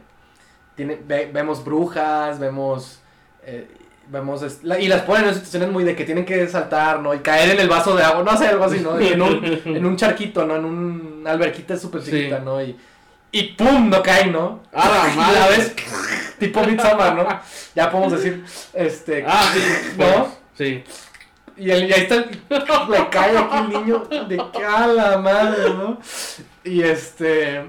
Tiene, 0.76 1.00
ve- 1.06 1.30
vemos 1.34 1.64
brujas, 1.64 2.40
vemos... 2.40 3.02
eh, 3.44 3.68
vemos 4.08 4.42
es- 4.42 4.64
la- 4.64 4.80
y 4.80 4.88
las 4.88 5.02
ponen 5.04 5.28
en 5.28 5.34
situaciones 5.36 5.70
muy 5.70 5.84
de 5.84 5.96
que 5.96 6.04
tienen 6.06 6.26
que 6.26 6.48
saltar, 6.48 7.00
¿no? 7.02 7.14
Y 7.14 7.20
caer 7.20 7.52
en 7.52 7.60
el 7.60 7.70
vaso 7.70 7.96
de 7.96 8.04
agua, 8.04 8.24
no 8.24 8.36
sé, 8.38 8.48
algo 8.48 8.64
así, 8.64 8.80
¿no? 8.80 9.00
Y 9.00 9.08
en 9.14 9.22
un, 9.22 9.46
en 9.66 9.86
un 9.86 9.96
charquito, 9.98 10.46
¿no? 10.46 10.56
En 10.56 10.66
un 10.66 11.24
alberquita 11.28 11.78
súper 11.78 12.02
Sí. 12.02 12.12
chiquita, 12.12 12.40
¿no? 12.40 12.62
Y, 12.64 12.76
y 13.32 13.44
¡pum! 13.54 13.90
No 13.90 14.04
caen, 14.04 14.32
¿no? 14.32 14.62
¡A 14.74 14.90
la 14.90 15.04
madre! 15.16 15.40
la 15.40 15.48
ves, 15.48 15.76
tipo 16.40 16.64
Midsommar, 16.64 17.16
¿no? 17.16 17.28
Ya 17.76 17.90
podemos 17.90 18.14
decir, 18.14 18.44
este... 18.74 19.24
Ah, 19.28 19.52
sí. 19.54 19.62
¿No? 19.98 20.36
Sí. 20.58 20.84
Y, 21.58 21.70
el, 21.70 21.90
y 21.90 21.94
ahí 21.94 22.02
está, 22.02 22.16
le 22.18 23.10
cae 23.10 23.38
aquí 23.38 23.58
el 23.58 23.70
niño 23.70 24.00
de 24.28 24.42
que 24.52 24.66
a 24.66 24.88
la 24.88 25.18
madre, 25.18 25.70
¿no? 25.70 26.00
Y 26.64 26.82
este, 26.82 27.66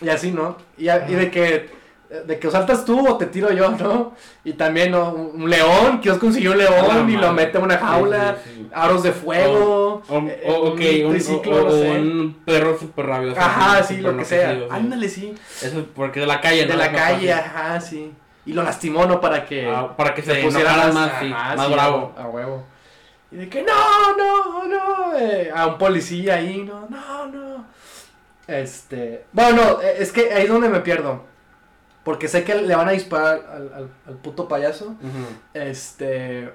y 0.00 0.08
así, 0.08 0.30
¿no? 0.30 0.58
Y 0.76 0.84
de 0.86 1.30
que, 1.30 1.70
de 2.08 2.38
que 2.38 2.46
o 2.48 2.50
saltas 2.50 2.84
tú 2.84 3.06
o 3.08 3.16
te 3.16 3.26
tiro 3.26 3.50
yo, 3.52 3.70
¿no? 3.70 4.14
Y 4.44 4.52
también, 4.52 4.92
¿no? 4.92 5.10
Un, 5.12 5.50
león, 5.50 6.00
que 6.00 6.10
os 6.10 6.18
consiguió 6.18 6.52
un 6.52 6.60
A 6.60 6.64
la 6.64 6.70
león 6.94 7.10
y 7.10 7.16
lo 7.16 7.32
mete 7.32 7.58
en 7.58 7.64
una 7.64 7.78
jaula, 7.78 8.36
Sí, 8.44 8.50
sí, 8.50 8.56
sí. 8.62 8.70
aros 8.72 9.02
de 9.02 9.12
fuego, 9.12 10.02
O, 10.08 10.18
eh, 10.18 11.02
un, 11.04 11.10
triciclo, 11.10 11.56
o- 11.56 11.60
no 11.62 11.66
o 11.66 11.70
sé. 11.72 11.90
un 11.90 12.42
perro 12.44 12.78
super 12.78 13.06
rabioso. 13.06 13.40
Ajá, 13.40 13.82
sí, 13.82 13.96
súper 13.96 14.12
lo 14.12 14.18
que 14.18 14.24
sea. 14.24 14.56
Ándale, 14.70 15.08
sí. 15.08 15.34
Eso 15.62 15.84
porque 15.94 16.20
de 16.20 16.26
la 16.26 16.40
calle, 16.40 16.66
De 16.66 16.72
¿no? 16.72 16.76
la 16.76 16.86
Es 16.86 16.92
más 16.92 17.00
calle, 17.02 17.32
ajá, 17.32 17.80
sí. 17.80 18.12
y 18.44 18.52
lo 18.52 18.62
lastimó, 18.62 19.04
¿no? 19.06 19.20
Para 19.20 19.44
que, 19.44 19.66
Ah, 19.68 19.96
para 19.96 20.14
que 20.14 20.22
se, 20.22 20.34
pusiera 20.44 20.70
pusiera 20.74 20.92
más, 20.92 21.10
ajá, 21.12 21.56
más 21.56 21.70
bravo. 21.70 22.14
A, 22.16 22.22
a 22.22 22.28
huevo. 22.28 22.64
Y 23.32 23.36
de 23.36 23.48
que 23.48 23.62
no, 23.64 23.72
no, 24.16 24.64
no. 24.68 25.16
eh, 25.18 25.50
a 25.52 25.66
un 25.66 25.78
policía 25.78 26.36
ahí, 26.36 26.62
no, 26.62 26.86
no, 26.88 27.26
no. 27.26 27.64
Este. 28.46 29.24
Bueno, 29.32 29.56
no, 29.62 29.82
eh, 29.82 29.96
es 29.98 30.12
que 30.12 30.32
ahí 30.32 30.44
es 30.44 30.48
donde 30.48 30.68
me 30.68 30.78
pierdo. 30.80 31.22
Porque 32.06 32.26
sé 32.28 32.42
que 32.44 32.54
le 32.54 32.74
van 32.74 32.88
a 32.88 32.92
disparar 32.92 33.44
al, 33.52 33.74
al, 33.74 33.90
al 34.06 34.14
puto 34.22 34.46
payaso. 34.48 34.94
Este. 35.52 36.50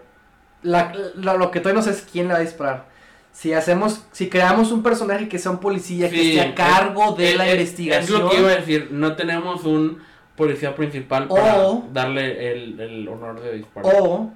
La, 0.64 0.94
la- 1.16 1.34
lo 1.36 1.52
que 1.52 1.60
todavía 1.60 1.80
no 1.82 1.84
sé 1.86 1.92
es 1.92 2.08
quién 2.10 2.28
le 2.28 2.34
va 2.34 2.40
a 2.40 2.44
disparar. 2.44 2.86
Si 3.34 3.54
hacemos, 3.54 4.06
si 4.14 4.30
creamos 4.30 4.72
un 4.72 4.82
personaje 4.82 5.28
que 5.28 5.40
sea 5.40 5.52
un 5.52 5.60
policía 5.60 6.10
que 6.10 6.38
esté 6.38 6.42
a 6.42 6.56
cargo 6.56 7.12
de 7.14 7.32
es- 7.32 7.38
la 7.38 7.48
es- 7.48 7.54
investigación. 7.54 8.04
Es 8.04 8.10
lo 8.24 8.30
que 8.30 8.40
iba 8.40 8.50
a 8.50 8.56
decir, 8.56 8.88
no 8.92 9.16
tenemos 9.16 9.66
un 9.66 10.02
policía 10.38 10.74
principal 10.76 11.28
para 11.28 11.58
O- 11.68 11.86
darle 11.92 12.52
el, 12.54 12.80
el 12.80 13.08
honor 13.10 13.42
de 13.42 13.54
disparar. 13.58 13.94
O 14.00 14.32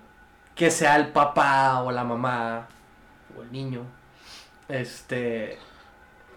que 0.53 0.69
sea 0.69 0.97
el 0.97 1.07
papá 1.09 1.81
o 1.83 1.91
la 1.91 2.03
mamá 2.03 2.67
o 3.37 3.41
el 3.41 3.51
niño. 3.51 3.81
Este. 4.67 5.57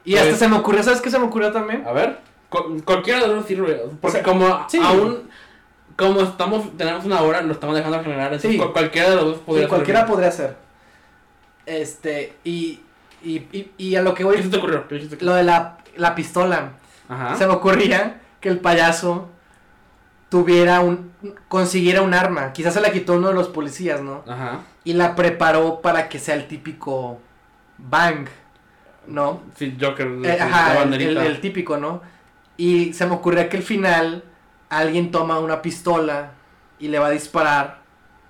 Y 0.05 0.13
Pues- 0.13 0.23
hasta 0.25 0.37
se 0.37 0.49
me 0.49 0.57
ocurrió, 0.57 0.83
¿sabes 0.85 1.01
qué 1.01 1.11
se 1.11 1.19
me 1.19 1.25
ocurrió 1.27 1.51
también? 1.53 1.85
A 1.87 1.93
ver, 1.93 2.19
cualquiera 2.85 3.21
de 3.21 3.29
los 3.29 3.47
sirve. 3.47 3.75
Porque 4.01 4.07
O 4.07 4.11
sea, 4.11 4.23
como 4.23 4.67
sí. 4.69 4.79
aún, 4.83 5.29
como 5.97 6.21
estamos, 6.23 6.77
tenemos 6.77 7.05
una 7.05 7.21
hora, 7.23 7.41
lo 7.43 7.53
estamos 7.53 7.77
dejando 7.77 8.03
generar. 8.03 8.39
Sí. 8.41 8.57
cu- 8.57 8.73
cualquiera 8.73 9.11
de 9.11 9.17
los 9.17 9.25
dos 9.25 9.37
Sí, 9.37 9.43
podría 9.47 9.69
cualquiera 9.69 10.01
servir. 10.01 10.15
podría 10.15 10.31
ser. 10.33 10.57
Este, 11.67 12.37
y, 12.45 12.81
y, 13.23 13.37
y, 13.53 13.73
y 13.77 13.97
a 13.97 14.03
lo 14.03 14.15
que 14.15 14.25
voy, 14.25 14.37
¿Qué 14.37 14.43
se 14.45 14.49
te 14.49 14.57
ocurrió? 14.57 14.89
¿Qué 14.89 15.01
se 15.01 15.07
te 15.09 15.15
ocurrió? 15.17 15.31
lo 15.31 15.35
de 15.37 15.43
la, 15.45 15.79
la 15.97 16.15
pistola. 16.15 16.73
Ajá. 17.09 17.37
Se 17.37 17.47
me 17.47 17.53
ocurría 17.55 18.21
que 18.41 18.49
el 18.49 18.59
payaso 18.61 19.29
tuviera 20.31 20.81
un, 20.81 21.13
consiguiera 21.49 22.03
un 22.03 22.15
arma. 22.15 22.53
Quizás 22.53 22.75
se 22.75 22.81
la 22.81 22.91
quitó 22.93 23.15
uno 23.15 23.29
de 23.29 23.35
los 23.35 23.49
policías, 23.49 24.01
¿no? 24.03 24.25
Ajá. 24.27 24.61
Y 24.85 24.95
la 24.95 25.15
preparó 25.15 25.81
para 25.83 26.09
que 26.09 26.19
sea 26.19 26.35
el 26.35 26.47
típico 26.49 27.21
bang, 27.79 28.29
¿no? 29.07 29.43
Sí, 29.57 29.77
Joker. 29.81 30.07
Eh, 30.07 30.37
la 30.39 30.45
ajá, 30.45 30.73
el, 30.73 30.79
banderita. 30.79 31.11
el- 31.23 31.27
el 31.33 31.41
típico, 31.41 31.77
¿no? 31.77 32.01
Y 32.59 32.93
se 32.93 33.07
me 33.07 33.15
ocurría 33.15 33.49
que 33.49 33.57
al 33.57 33.63
final 33.63 34.25
alguien 34.69 35.11
toma 35.11 35.39
una 35.39 35.63
pistola 35.63 36.33
y 36.79 36.89
le 36.89 36.99
va 36.99 37.07
a 37.07 37.11
disparar, 37.11 37.79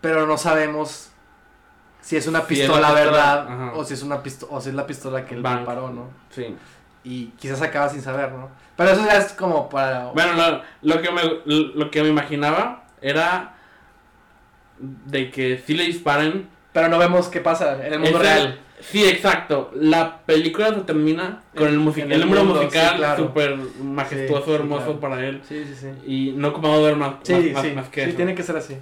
pero 0.01 0.26
no 0.26 0.39
sabemos 0.39 1.11
si 2.01 2.16
es 2.16 2.26
una 2.29 2.43
pistola, 2.47 2.93
verdad 2.93 3.74
o 3.74 3.85
si 3.85 3.95
es 3.95 4.03
una 4.03 4.22
pistola 4.22 4.53
o 4.55 4.61
si 4.61 4.68
es 4.68 4.74
la 4.74 4.87
pistola 4.87 5.24
que 5.26 5.35
él 5.35 5.43
disparó, 5.43 5.91
¿no? 5.91 6.11
Sí. 6.31 6.55
Y 7.05 7.26
quizás 7.39 7.61
acaba 7.62 7.89
sin 7.89 8.03
saber, 8.03 8.31
¿no? 8.33 8.51
Pero 8.76 8.91
eso 8.91 9.05
ya 9.05 9.16
es 9.16 9.33
como 9.33 9.68
para 9.68 10.07
Bueno, 10.12 10.35
lo, 10.35 10.62
lo 10.95 11.03
que 11.03 11.11
me, 11.11 11.22
lo 11.47 11.91
que 11.91 12.03
me 12.03 12.09
imaginaba 12.09 12.85
era 13.01 13.55
de 14.79 15.31
que 15.31 15.59
si 15.66 15.74
le 15.74 15.85
disparen. 15.85 16.49
pero 16.72 16.89
no 16.89 16.99
vemos 16.99 17.29
qué 17.29 17.41
pasa 17.41 17.85
en 17.85 17.95
el 17.95 17.99
mundo 17.99 18.18
es 18.18 18.22
real. 18.22 18.61
Sí, 18.81 19.05
exacto. 19.05 19.70
La 19.74 20.18
película 20.24 20.68
se 20.74 20.81
termina 20.83 21.43
con 21.57 21.66
el, 21.68 21.74
el 21.74 22.12
el 22.12 22.20
número 22.20 22.45
mundo, 22.45 22.62
musical 22.62 22.91
sí, 22.93 22.97
claro. 22.99 23.24
súper 23.24 23.57
majestuoso, 23.83 24.45
Sí, 24.45 24.51
sí, 24.51 24.55
hermoso 24.55 24.85
claro. 24.85 25.01
para 25.01 25.26
él. 25.26 25.41
Sí, 25.49 25.64
sí, 25.64 25.74
sí. 25.74 25.89
Y 26.07 26.33
no 26.37 26.49
ocupamos 26.49 26.83
ver 26.83 26.97
más, 26.97 27.14
Sí, 27.22 27.33
más, 27.33 27.53
más- 27.55 27.62
sí, 27.66 27.72
más 27.72 27.89
que 27.89 28.03
sí, 28.05 28.09
eso. 28.09 28.16
tiene 28.16 28.35
que 28.35 28.43
ser 28.43 28.57
así. 28.57 28.76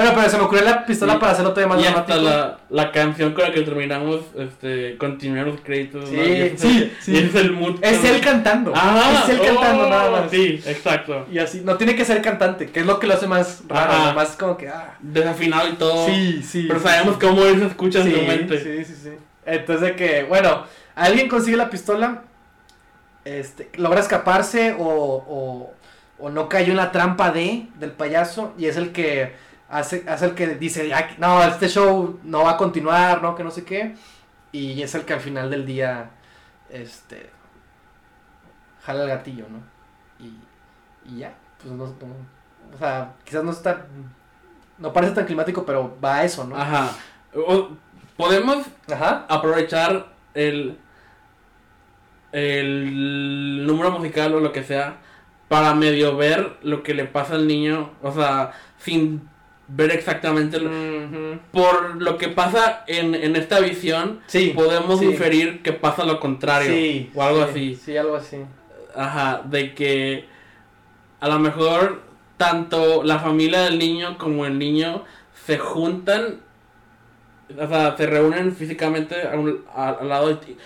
Bueno, 0.00 0.14
pero 0.16 0.30
se 0.30 0.38
me 0.38 0.44
ocurrió 0.44 0.64
la 0.64 0.86
pistola 0.86 1.18
para 1.18 1.32
hacerlo 1.32 1.52
todavía 1.52 1.76
más 1.76 1.84
y 1.84 1.86
hasta 1.86 2.16
dramático. 2.16 2.30
la, 2.70 2.84
la 2.84 2.90
canción 2.90 3.34
con 3.34 3.44
la 3.44 3.52
que 3.52 3.60
terminamos, 3.60 4.20
este, 4.34 4.96
continuar 4.96 5.48
los 5.48 5.60
créditos. 5.60 6.08
Sí, 6.08 6.16
¿no? 6.16 6.22
Y 6.24 6.32
ese 6.32 6.54
es 6.54 6.60
sí, 6.62 6.92
sí. 7.02 7.12
Y 7.12 7.16
es 7.18 7.34
el 7.34 7.52
mood. 7.52 7.76
Es 7.82 8.02
él 8.02 8.18
cantando. 8.22 8.72
Ah, 8.74 9.24
es 9.24 9.28
él 9.28 9.40
cantando 9.44 9.84
oh, 9.84 9.90
nada 9.90 10.10
más. 10.10 10.30
Sí, 10.30 10.62
exacto. 10.64 11.26
Y 11.30 11.38
así, 11.38 11.60
no 11.62 11.76
tiene 11.76 11.94
que 11.96 12.06
ser 12.06 12.22
cantante, 12.22 12.70
que 12.70 12.80
es 12.80 12.86
lo 12.86 12.98
que 12.98 13.06
lo 13.06 13.12
hace 13.12 13.26
más 13.26 13.62
raro, 13.68 13.92
Ajá. 13.92 14.14
más 14.14 14.36
como 14.36 14.56
que, 14.56 14.70
ah. 14.70 14.96
Desafinado 15.00 15.68
y 15.68 15.72
todo. 15.74 16.06
Sí, 16.06 16.42
sí. 16.44 16.64
Pero 16.66 16.80
sabemos 16.80 17.18
cómo 17.18 17.44
él 17.44 17.58
se 17.58 17.66
escucha 17.66 18.00
en 18.00 18.10
su 18.10 18.22
mente. 18.22 18.58
Sí, 18.58 18.84
sí, 18.86 18.98
sí. 19.02 19.10
Entonces 19.44 19.86
de 19.86 19.96
que, 19.96 20.22
bueno, 20.22 20.64
alguien 20.94 21.28
consigue 21.28 21.58
la 21.58 21.68
pistola, 21.68 22.22
este, 23.26 23.68
logra 23.76 24.00
escaparse 24.00 24.74
o, 24.78 24.82
o, 24.82 25.74
o 26.18 26.30
no 26.30 26.48
cayó 26.48 26.70
en 26.70 26.78
la 26.78 26.90
trampa 26.90 27.30
de, 27.32 27.66
del 27.78 27.90
payaso 27.90 28.54
y 28.56 28.64
es 28.64 28.78
el 28.78 28.92
que 28.92 29.49
hace, 29.70 30.04
hace 30.08 30.26
el 30.26 30.34
que 30.34 30.46
dice, 30.56 30.88
"Ya, 30.88 31.14
no, 31.18 31.42
este 31.44 31.68
show 31.68 32.18
no 32.24 32.44
va 32.44 32.52
a 32.52 32.56
continuar, 32.56 33.22
no, 33.22 33.34
que 33.34 33.44
no 33.44 33.50
sé 33.50 33.64
qué. 33.64 33.94
Y 34.52 34.82
es 34.82 34.94
el 34.94 35.04
que 35.04 35.14
al 35.14 35.20
final 35.20 35.50
del 35.50 35.64
día, 35.66 36.10
este, 36.70 37.30
jala 38.84 39.02
el 39.04 39.08
gatillo, 39.08 39.46
¿no? 39.48 39.62
Y, 40.24 40.34
y 41.14 41.18
ya, 41.20 41.34
pues 41.62 41.72
no, 41.72 41.86
no- 41.86 42.74
o 42.74 42.78
sea, 42.78 43.14
quizás 43.24 43.44
no 43.44 43.50
está, 43.52 43.86
no 44.78 44.92
parece 44.92 45.14
tan 45.14 45.26
climático, 45.26 45.64
pero 45.64 45.96
va 46.02 46.16
a 46.16 46.24
eso, 46.24 46.44
¿no? 46.44 46.56
Ajá. 46.56 46.90
O- 47.34 47.70
podemos 48.16 48.66
Ajá. 48.92 49.24
aprovechar 49.28 50.12
el 50.34 50.78
el 52.32 53.66
número 53.66 53.90
musical 53.90 54.34
o 54.34 54.40
lo 54.40 54.52
que 54.52 54.62
sea 54.62 54.98
para 55.48 55.74
medio 55.74 56.16
ver 56.16 56.58
lo 56.62 56.82
que 56.82 56.94
le 56.94 57.04
pasa 57.06 57.34
al 57.34 57.48
niño, 57.48 57.90
o 58.02 58.12
sea, 58.12 58.52
sin 58.78 59.28
ver 59.72 59.90
exactamente 59.92 60.58
lo, 60.58 60.70
por 61.52 62.02
lo 62.02 62.18
que 62.18 62.28
pasa 62.28 62.84
en, 62.86 63.14
en 63.14 63.36
esta 63.36 63.60
visión, 63.60 64.20
Sí. 64.26 64.52
podemos 64.54 64.98
sí. 65.00 65.06
inferir 65.06 65.62
que 65.62 65.72
pasa 65.72 66.04
lo 66.04 66.18
contrario 66.18 66.72
Sí. 66.72 67.10
o 67.14 67.22
algo 67.22 67.44
sí, 67.44 67.50
así. 67.50 67.74
Sí, 67.76 67.96
algo 67.96 68.16
así. 68.16 68.38
Ajá, 68.96 69.42
de 69.44 69.74
que 69.74 70.24
a 71.20 71.28
lo 71.28 71.38
mejor 71.38 72.02
tanto 72.36 73.02
la 73.04 73.18
familia 73.20 73.60
del 73.62 73.78
niño 73.78 74.18
como 74.18 74.44
el 74.46 74.58
niño 74.58 75.04
se 75.46 75.58
juntan, 75.58 76.40
o 77.56 77.68
sea, 77.68 77.96
se 77.96 78.06
reúnen 78.06 78.54
físicamente 78.56 79.14
a 79.28 79.34
un- 79.36 79.64
a- 79.74 79.90
al 79.90 80.08
lado 80.08 80.28
de 80.28 80.34
ti 80.36 80.56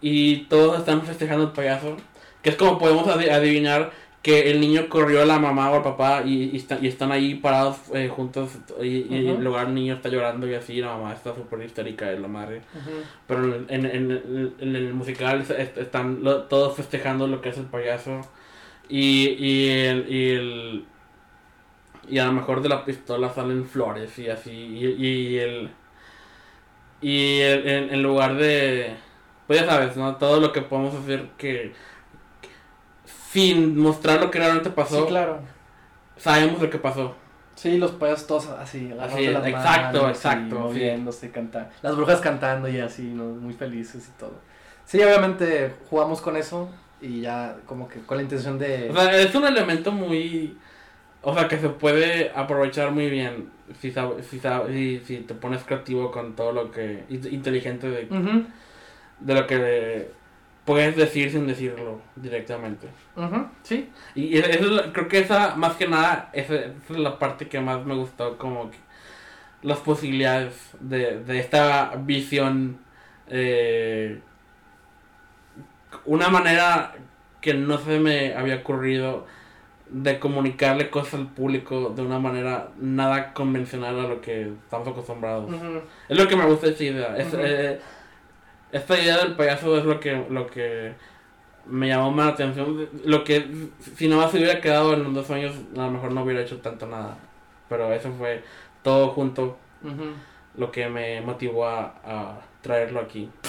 y 0.00 0.36
todos 0.48 0.78
están 0.78 1.02
festejando 1.02 1.44
el 1.44 1.50
payaso, 1.52 1.96
que 2.42 2.50
es 2.50 2.56
como 2.56 2.78
podemos 2.78 3.06
adi- 3.06 3.30
adivinar 3.30 3.90
que 4.26 4.50
el 4.50 4.58
niño 4.60 4.88
corrió 4.88 5.22
a 5.22 5.24
la 5.24 5.38
mamá 5.38 5.70
o 5.70 5.76
al 5.76 5.82
papá 5.84 6.22
y, 6.24 6.50
y, 6.52 6.56
está- 6.56 6.78
y 6.82 6.88
están 6.88 7.12
ahí 7.12 7.36
parados 7.36 7.76
eh, 7.94 8.08
juntos 8.08 8.58
y, 8.82 8.86
y 9.14 9.22
Ujú. 9.24 9.36
en 9.38 9.44
lugar 9.44 9.68
el 9.68 9.74
niño 9.74 9.94
está 9.94 10.08
llorando 10.08 10.48
y 10.48 10.54
así, 10.54 10.72
y 10.74 10.80
la 10.80 10.88
mamá 10.96 11.12
está 11.12 11.32
súper 11.32 11.62
histérica 11.62 12.06
de 12.06 12.18
la 12.18 12.26
madre. 12.26 12.62
Pero 13.28 13.44
en, 13.54 13.66
en, 13.70 13.86
en- 13.86 14.54
en 14.58 14.74
el 14.76 14.92
musical 14.94 15.42
es- 15.42 15.50
es- 15.50 15.76
están 15.78 16.24
lo- 16.24 16.42
todos 16.44 16.74
festejando 16.76 17.28
lo 17.28 17.40
que 17.40 17.50
es 17.50 17.58
el 17.58 17.66
payaso. 17.66 18.20
Y, 18.88 19.28
y, 19.38 19.68
el, 19.68 20.12
y, 20.12 20.30
el, 20.32 20.84
y 22.08 22.18
a 22.18 22.26
lo 22.26 22.32
mejor 22.32 22.62
de 22.62 22.68
la 22.68 22.84
pistola 22.84 23.30
salen 23.32 23.64
flores 23.64 24.18
y 24.18 24.28
así. 24.28 24.50
Y, 24.50 24.86
y 25.06 25.38
el. 25.38 25.70
Y 27.00 27.40
el- 27.42 27.68
en, 27.68 27.94
en 27.94 28.02
lugar 28.02 28.36
de. 28.36 28.94
Pues 29.46 29.60
ya 29.60 29.66
sabes, 29.66 29.96
¿no? 29.96 30.16
Todo 30.16 30.40
lo 30.40 30.52
que 30.52 30.62
podemos 30.62 30.94
hacer 30.96 31.26
que. 31.38 31.72
Sin 33.40 33.78
mostrar 33.78 34.20
lo 34.20 34.30
que 34.30 34.38
realmente 34.38 34.70
pasó, 34.70 35.02
Sí, 35.02 35.08
claro. 35.08 35.40
sabemos 36.16 36.60
lo 36.62 36.70
que 36.70 36.78
pasó. 36.78 37.14
Sí, 37.54 37.78
los 37.78 37.92
payasos 37.92 38.26
todos 38.26 38.46
así, 38.48 38.92
Así 38.98 39.26
las 39.28 39.46
exacto, 39.46 39.98
manos 39.98 40.08
y 40.08 40.10
exacto, 40.12 40.56
sí. 40.56 40.62
moviéndose, 40.62 41.30
cantando. 41.30 41.70
Las 41.82 41.96
brujas 41.96 42.20
cantando 42.20 42.68
y 42.68 42.80
así, 42.80 43.02
¿no? 43.02 43.24
Muy 43.24 43.54
felices 43.54 44.08
y 44.08 44.18
todo. 44.18 44.34
Sí, 44.84 45.02
obviamente 45.02 45.74
jugamos 45.90 46.20
con 46.20 46.36
eso 46.36 46.68
y 47.00 47.22
ya 47.22 47.56
como 47.66 47.88
que 47.88 48.00
con 48.00 48.18
la 48.18 48.22
intención 48.22 48.58
de... 48.58 48.90
O 48.90 48.94
sea, 48.94 49.16
es 49.18 49.34
un 49.34 49.46
elemento 49.46 49.90
muy. 49.92 50.56
O 51.22 51.34
sea, 51.34 51.48
que 51.48 51.58
se 51.58 51.68
puede 51.70 52.30
aprovechar 52.34 52.90
muy 52.92 53.10
bien 53.10 53.50
si, 53.80 53.90
si, 53.90 54.40
si, 54.40 55.00
si 55.04 55.16
te 55.18 55.34
pones 55.34 55.64
creativo 55.64 56.10
con 56.10 56.36
todo 56.36 56.52
lo 56.52 56.70
que. 56.70 57.04
in- 57.08 57.32
inteligente 57.34 57.88
de, 57.88 58.08
de 59.20 59.34
lo 59.34 59.46
que 59.46 60.10
puedes 60.66 60.96
decir 60.96 61.30
sin 61.32 61.46
decirlo 61.46 62.02
directamente. 62.16 62.88
sí. 63.62 63.90
Y 64.14 64.38
eso 64.38 64.80
es 64.80 64.92
creo 64.92 65.08
que 65.08 65.20
esa, 65.20 65.56
más 65.56 65.76
que 65.76 65.88
nada, 65.88 66.30
esa, 66.34 66.56
esa 66.56 66.74
es 66.90 66.98
la 66.98 67.18
parte 67.18 67.48
que 67.48 67.60
más 67.60 67.84
me 67.86 67.94
gustó, 67.96 68.38
como 68.38 68.70
que 68.70 68.78
las 69.62 69.78
posibilidades 69.80 70.72
de, 70.80 71.20
de 71.24 71.40
esta 71.40 71.96
visión. 71.96 72.80
eh, 73.28 74.22
una 76.04 76.28
manera 76.28 76.94
que 77.40 77.54
no 77.54 77.78
se 77.78 77.98
me 78.00 78.34
había 78.34 78.56
ocurrido 78.56 79.26
de 79.88 80.18
comunicarle 80.18 80.90
cosas 80.90 81.14
al 81.14 81.28
público 81.28 81.90
de 81.94 82.02
una 82.02 82.18
manera 82.18 82.70
nada 82.78 83.32
convencional 83.34 83.98
a 84.00 84.08
lo 84.08 84.20
que 84.20 84.52
estamos 84.64 84.88
acostumbrados. 84.88 85.50
Es 86.08 86.18
lo 86.18 86.26
que 86.28 86.36
me 86.36 86.46
gusta 86.46 86.66
de 86.66 86.72
esta 86.72 86.84
idea. 86.84 87.16
Es, 87.16 87.34
eh, 87.38 87.80
esta 88.72 88.98
idea 89.00 89.18
del 89.18 89.34
payaso 89.36 89.76
es 89.78 89.84
lo 89.84 90.00
que, 90.00 90.26
lo 90.30 90.46
que 90.46 90.94
me 91.66 91.88
llamó 91.88 92.10
más 92.10 92.26
la 92.26 92.32
atención. 92.32 92.88
Lo 93.04 93.24
que 93.24 93.68
si 93.96 94.08
nada 94.08 94.22
más 94.22 94.30
se 94.32 94.38
hubiera 94.38 94.60
quedado 94.60 94.94
en 94.94 95.04
los 95.04 95.14
dos 95.14 95.30
años, 95.30 95.54
a 95.76 95.80
lo 95.82 95.90
mejor 95.90 96.12
no 96.12 96.22
hubiera 96.22 96.40
hecho 96.42 96.58
tanto 96.58 96.86
nada. 96.86 97.16
Pero 97.68 97.92
eso 97.92 98.12
fue 98.18 98.42
todo 98.82 99.08
junto 99.10 99.58
lo 100.56 100.70
que 100.72 100.88
me 100.88 101.20
motivó 101.20 101.66
a, 101.66 101.94
a 102.04 102.40
traerlo 102.62 103.00
aquí. 103.00 103.28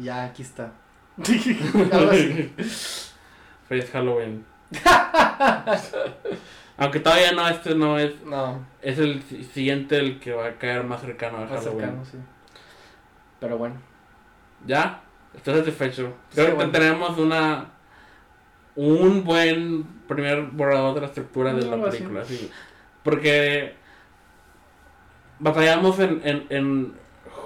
Ya, 0.00 0.24
aquí 0.26 0.42
está. 0.42 0.70
Feliz 3.68 3.90
Halloween. 3.92 4.44
Aunque 6.76 7.00
todavía 7.00 7.32
no, 7.32 7.48
este 7.48 7.74
no 7.74 7.98
es. 7.98 8.22
No, 8.24 8.64
Es 8.80 8.98
el 8.98 9.22
si- 9.22 9.42
siguiente 9.44 9.98
el 9.98 10.18
que 10.20 10.32
va 10.32 10.46
a 10.46 10.52
caer 10.58 10.84
más 10.84 11.00
cercano 11.00 11.38
a 11.38 11.40
más 11.40 11.50
Halloween. 11.50 11.80
cercano, 11.80 12.04
sí. 12.04 12.18
Pero 13.40 13.58
bueno. 13.58 13.74
¿Ya? 14.66 15.00
¿Estás 15.34 15.58
satisfecho? 15.58 16.12
Sí, 16.30 16.34
Creo 16.36 16.46
que 16.48 16.52
bueno. 16.54 16.70
tenemos 16.72 17.18
una. 17.18 17.66
Un 18.76 19.24
buen 19.24 19.84
primer 20.08 20.42
borrador 20.42 20.94
de 20.94 21.00
la 21.02 21.06
estructura 21.08 21.52
de 21.52 21.62
la 21.66 21.82
película, 21.90 22.24
sí. 22.24 22.50
Porque. 23.02 23.74
Batallamos 25.38 25.98
en, 26.00 26.20
en, 26.24 26.46
en 26.50 26.92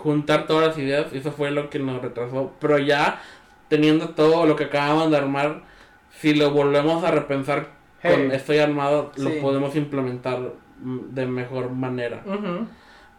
juntar 0.03 0.47
todas 0.47 0.69
las 0.69 0.79
ideas, 0.79 1.07
y 1.13 1.19
eso 1.19 1.31
fue 1.31 1.51
lo 1.51 1.71
que 1.71 1.79
nos 1.79 2.03
retrasó. 2.03 2.53
Pero 2.61 2.79
ya, 2.79 3.21
teniendo 3.69 4.11
todo 4.11 4.47
lo 4.47 4.57
que 4.57 4.65
acabamos 4.65 5.11
de 5.11 5.17
armar, 5.17 5.63
si 6.19 6.35
lo 6.35 6.51
volvemos 6.51 7.05
a 7.05 7.11
repensar 7.13 7.69
con 8.03 8.33
estoy 8.33 8.59
armado, 8.59 9.13
lo 9.17 9.31
Sí. 9.31 9.39
podemos 9.41 9.77
implementar 9.77 10.41
de 10.81 11.27
mejor 11.27 11.71
manera. 11.71 12.23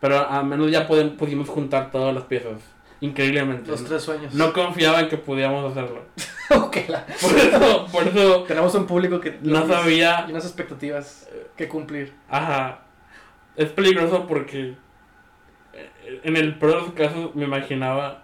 Pero 0.02 0.30
al 0.30 0.46
menos 0.46 0.70
ya 0.70 0.88
podem- 0.88 1.16
pudimos 1.16 1.50
juntar 1.50 1.90
todas 1.92 2.14
las 2.14 2.26
piezas. 2.26 2.60
Increíblemente. 3.06 3.70
Los 3.72 3.84
tres 3.86 4.02
sueños. 4.02 4.34
No 4.34 4.52
confiaba 4.54 5.00
en 5.02 5.10
que 5.10 5.18
pudiéramos 5.18 5.72
hacerlo. 5.72 6.02
Ok, 6.52 6.78
la- 6.88 7.04
Por 7.08 7.36
eso, 7.36 7.88
por 7.92 8.08
eso 8.08 8.44
Tenemos 8.44 8.76
un 8.76 8.86
público 8.86 9.20
que 9.20 9.40
no 9.42 9.68
sabía. 9.68 10.26
y 10.28 10.32
unas 10.32 10.46
expectativas 10.46 11.28
que 11.58 11.68
cumplir. 11.68 12.14
Ajá. 12.30 12.82
Es 13.56 13.70
peligroso 13.70 14.28
porque 14.28 14.76
en 16.24 16.38
el 16.38 16.56
peor 16.60 16.74
de 16.76 16.82
los 16.82 16.92
casos 16.94 17.34
me 17.36 17.46
imaginaba 17.46 18.22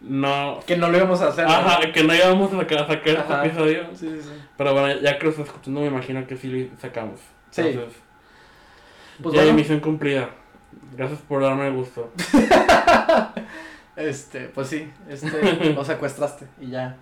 no. 0.00 0.58
Que 0.66 0.76
no 0.76 0.88
lo 0.90 0.96
íbamos 0.98 1.20
a 1.22 1.28
hacer. 1.28 1.44
¿no? 1.46 1.52
Ajá, 1.52 1.92
que 1.92 2.02
no 2.02 2.12
íbamos 2.12 2.52
a 2.52 2.56
sacar, 2.58 2.78
a 2.78 2.86
sacar 2.88 3.08
este 3.08 3.46
episodio. 3.46 3.84
Sí, 3.94 4.08
sí, 4.16 4.22
sí. 4.22 4.30
Pero 4.56 4.72
bueno, 4.72 5.00
ya 5.00 5.16
que 5.18 5.24
lo 5.24 5.30
estás 5.30 5.46
escuchando, 5.46 5.80
me 5.82 5.86
imagino 5.86 6.26
que 6.26 6.36
sí 6.36 6.48
lo 6.48 6.76
sacamos. 6.80 7.20
Sí. 7.50 7.60
Entonces, 7.62 7.94
Pues 9.22 9.32
ya 9.34 9.42
bueno, 9.42 9.56
misión 9.56 9.78
cumplida. 9.78 10.30
Gracias 10.96 11.20
por 11.20 11.40
darme 11.42 11.68
el 11.68 11.74
gusto. 11.74 12.10
este, 14.00 14.46
pues 14.48 14.68
sí, 14.68 14.90
este, 15.08 15.72
lo 15.74 15.84
secuestraste 15.84 16.46
y 16.60 16.70
ya, 16.70 16.96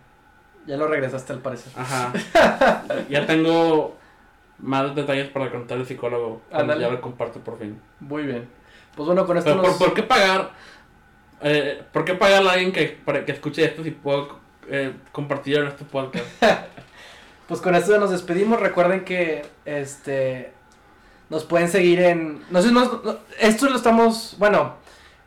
ya 0.66 0.76
lo 0.76 0.86
regresaste 0.88 1.32
al 1.32 1.38
parecer. 1.40 1.72
Ajá. 1.76 2.12
ya 3.08 3.26
tengo 3.26 3.96
más 4.58 4.94
detalles 4.94 5.28
para 5.28 5.50
contar 5.50 5.78
al 5.78 5.86
psicólogo. 5.86 6.42
Ya 6.52 6.62
lo 6.64 7.00
comparto 7.00 7.40
por 7.40 7.58
fin. 7.58 7.80
Muy 8.00 8.24
bien. 8.24 8.48
Pues 8.96 9.06
bueno, 9.06 9.26
con 9.26 9.38
esto 9.38 9.50
Pero 9.50 9.62
¿por, 9.62 9.70
nos... 9.70 9.78
por 9.78 9.94
qué 9.94 10.02
pagar? 10.02 10.50
Eh, 11.40 11.82
¿Por 11.92 12.04
qué 12.04 12.14
pagarle 12.14 12.50
a 12.50 12.52
alguien 12.54 12.72
que, 12.72 12.98
para 13.04 13.24
que 13.24 13.32
escuche 13.32 13.64
esto 13.64 13.84
si 13.84 13.92
puedo 13.92 14.40
eh, 14.68 14.92
compartirlo 15.12 15.62
en 15.62 15.68
este 15.68 15.84
podcast? 15.84 16.26
Pues 17.48 17.62
con 17.62 17.74
esto 17.74 17.98
nos 17.98 18.10
despedimos. 18.10 18.60
Recuerden 18.60 19.06
que 19.06 19.46
este 19.64 20.52
nos 21.30 21.44
pueden 21.44 21.68
seguir 21.70 21.98
en. 22.00 22.42
No 22.50 22.60
sé, 22.60 22.70
no- 22.70 23.00
no- 23.02 23.16
esto 23.40 23.70
lo 23.70 23.76
estamos. 23.76 24.36
Bueno, 24.38 24.74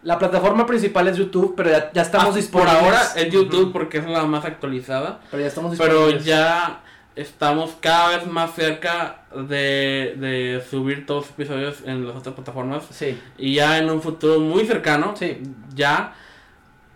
la 0.04 0.18
plataforma 0.18 0.66
principal 0.66 1.08
es 1.08 1.18
YouTube, 1.18 1.54
pero 1.56 1.70
ya, 1.70 1.92
ya 1.94 2.02
estamos 2.02 2.28
Ah, 2.28 2.30
por 2.32 2.36
disponibles. 2.38 2.76
ahora 2.82 3.02
es 3.16 3.30
YouTube 3.32 3.72
porque 3.72 4.00
es 4.00 4.06
la 4.08 4.24
más 4.26 4.46
actualizada. 4.46 5.20
Pero 5.30 5.42
ya 5.42 5.48
estamos 5.48 5.78
Pero 5.78 5.94
disponibles. 5.94 6.26
ya 6.26 6.82
estamos 7.16 7.76
cada 7.82 8.18
vez 8.18 8.26
más 8.28 8.54
cerca 8.56 9.24
de, 9.36 10.16
de 10.18 10.64
subir 10.70 11.06
todos 11.06 11.24
los 11.28 11.32
episodios 11.32 11.82
en 11.86 12.08
las 12.08 12.16
otras 12.16 12.34
plataformas. 12.36 12.84
Sí, 12.90 13.20
Y 13.38 13.56
ya 13.56 13.78
en 13.78 13.90
un 13.90 14.02
futuro 14.02 14.40
muy 14.40 14.66
cercano, 14.66 15.14
Sí. 15.16 15.42
ya 15.76 16.14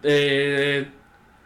eh, 0.03 0.87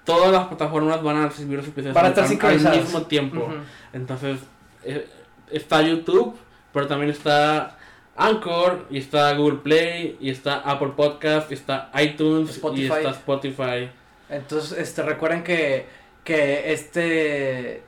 todas 0.05 0.32
las 0.32 0.47
plataformas 0.47 1.01
van 1.03 1.18
a 1.18 1.28
recibir 1.30 1.57
los 1.57 1.68
episodios 1.68 1.93
Van 1.95 2.05
a 2.05 2.10
estar 2.10 2.26
al- 2.26 2.78
mismo 2.82 3.01
tiempo. 3.03 3.49
Entonces, 3.93 4.39
eh, 4.84 5.07
está 5.51 5.82
YouTube, 5.82 6.38
pero 6.74 6.88
también 6.88 7.12
está 7.12 7.78
Anchor, 8.20 8.86
y 8.89 8.97
está 8.99 9.34
Google 9.34 9.59
Play, 9.59 10.17
y 10.20 10.30
está 10.30 10.55
Apple 10.59 10.93
Podcast, 10.95 11.49
y 11.51 11.53
está 11.55 11.89
iTunes, 12.01 12.49
Spotify. 12.51 12.82
y 12.82 12.86
está 12.86 13.09
Spotify. 13.11 13.89
Entonces, 14.30 14.78
este, 14.78 15.01
recuerden 15.03 15.43
que, 15.43 15.88
que 16.24 16.72
este 16.74 17.84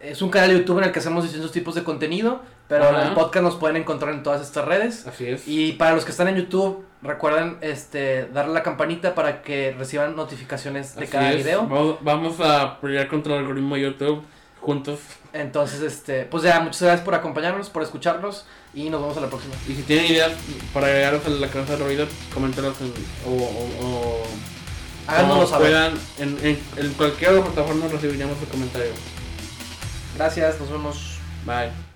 es 0.00 0.20
un 0.22 0.30
canal 0.30 0.50
de 0.50 0.58
YouTube 0.58 0.78
en 0.78 0.84
el 0.84 0.92
que 0.92 0.98
hacemos 0.98 1.22
distintos 1.24 1.52
tipos 1.52 1.74
de 1.74 1.84
contenido, 1.84 2.40
pero 2.68 2.84
Ajá. 2.84 3.08
el 3.08 3.14
podcast 3.14 3.44
nos 3.44 3.56
pueden 3.56 3.76
encontrar 3.76 4.14
en 4.14 4.22
todas 4.22 4.40
estas 4.40 4.64
redes. 4.64 5.06
Así 5.06 5.26
es. 5.26 5.46
Y 5.46 5.72
para 5.72 5.94
los 5.94 6.04
que 6.04 6.10
están 6.10 6.28
en 6.28 6.36
YouTube, 6.36 6.84
recuerden 7.02 7.58
este 7.60 8.26
darle 8.32 8.54
la 8.54 8.62
campanita 8.62 9.14
para 9.14 9.42
que 9.42 9.74
reciban 9.78 10.16
notificaciones 10.16 10.94
de 10.96 11.02
Así 11.04 11.12
cada 11.12 11.32
es. 11.32 11.44
video. 11.44 11.66
Vamos, 11.66 11.96
vamos 12.00 12.40
a 12.40 12.80
pelear 12.80 13.08
contra 13.08 13.34
el 13.34 13.40
algoritmo 13.40 13.74
de 13.74 13.82
YouTube 13.82 14.22
juntos. 14.60 15.00
Entonces, 15.32 15.82
este, 15.82 16.24
pues 16.24 16.42
ya, 16.44 16.60
muchas 16.60 16.82
gracias 16.82 17.04
por 17.04 17.14
acompañarnos, 17.14 17.68
por 17.68 17.82
escucharnos 17.82 18.46
y 18.74 18.88
nos 18.90 19.00
vemos 19.00 19.16
a 19.16 19.20
la 19.20 19.28
próxima. 19.28 19.54
Y 19.68 19.74
si 19.74 19.82
tienen 19.82 20.06
ideas 20.06 20.32
para 20.72 20.86
agregarlos 20.86 21.26
a 21.26 21.30
la 21.30 21.48
cabeza 21.48 21.76
de 21.76 21.84
ruido, 21.84 22.06
coméntenos 22.32 22.74
en, 22.80 22.92
o, 23.26 23.30
o, 23.30 23.86
o 23.86 24.22
Háganoslo 25.06 25.46
saber. 25.46 25.92
En, 26.18 26.38
en, 26.42 26.58
en 26.76 26.92
cualquier 26.94 27.40
plataforma 27.40 27.88
recibiríamos 27.88 28.38
su 28.38 28.46
comentario. 28.46 28.92
Gracias, 30.16 30.60
nos 30.60 30.70
vemos. 30.70 31.18
Bye. 31.44 31.91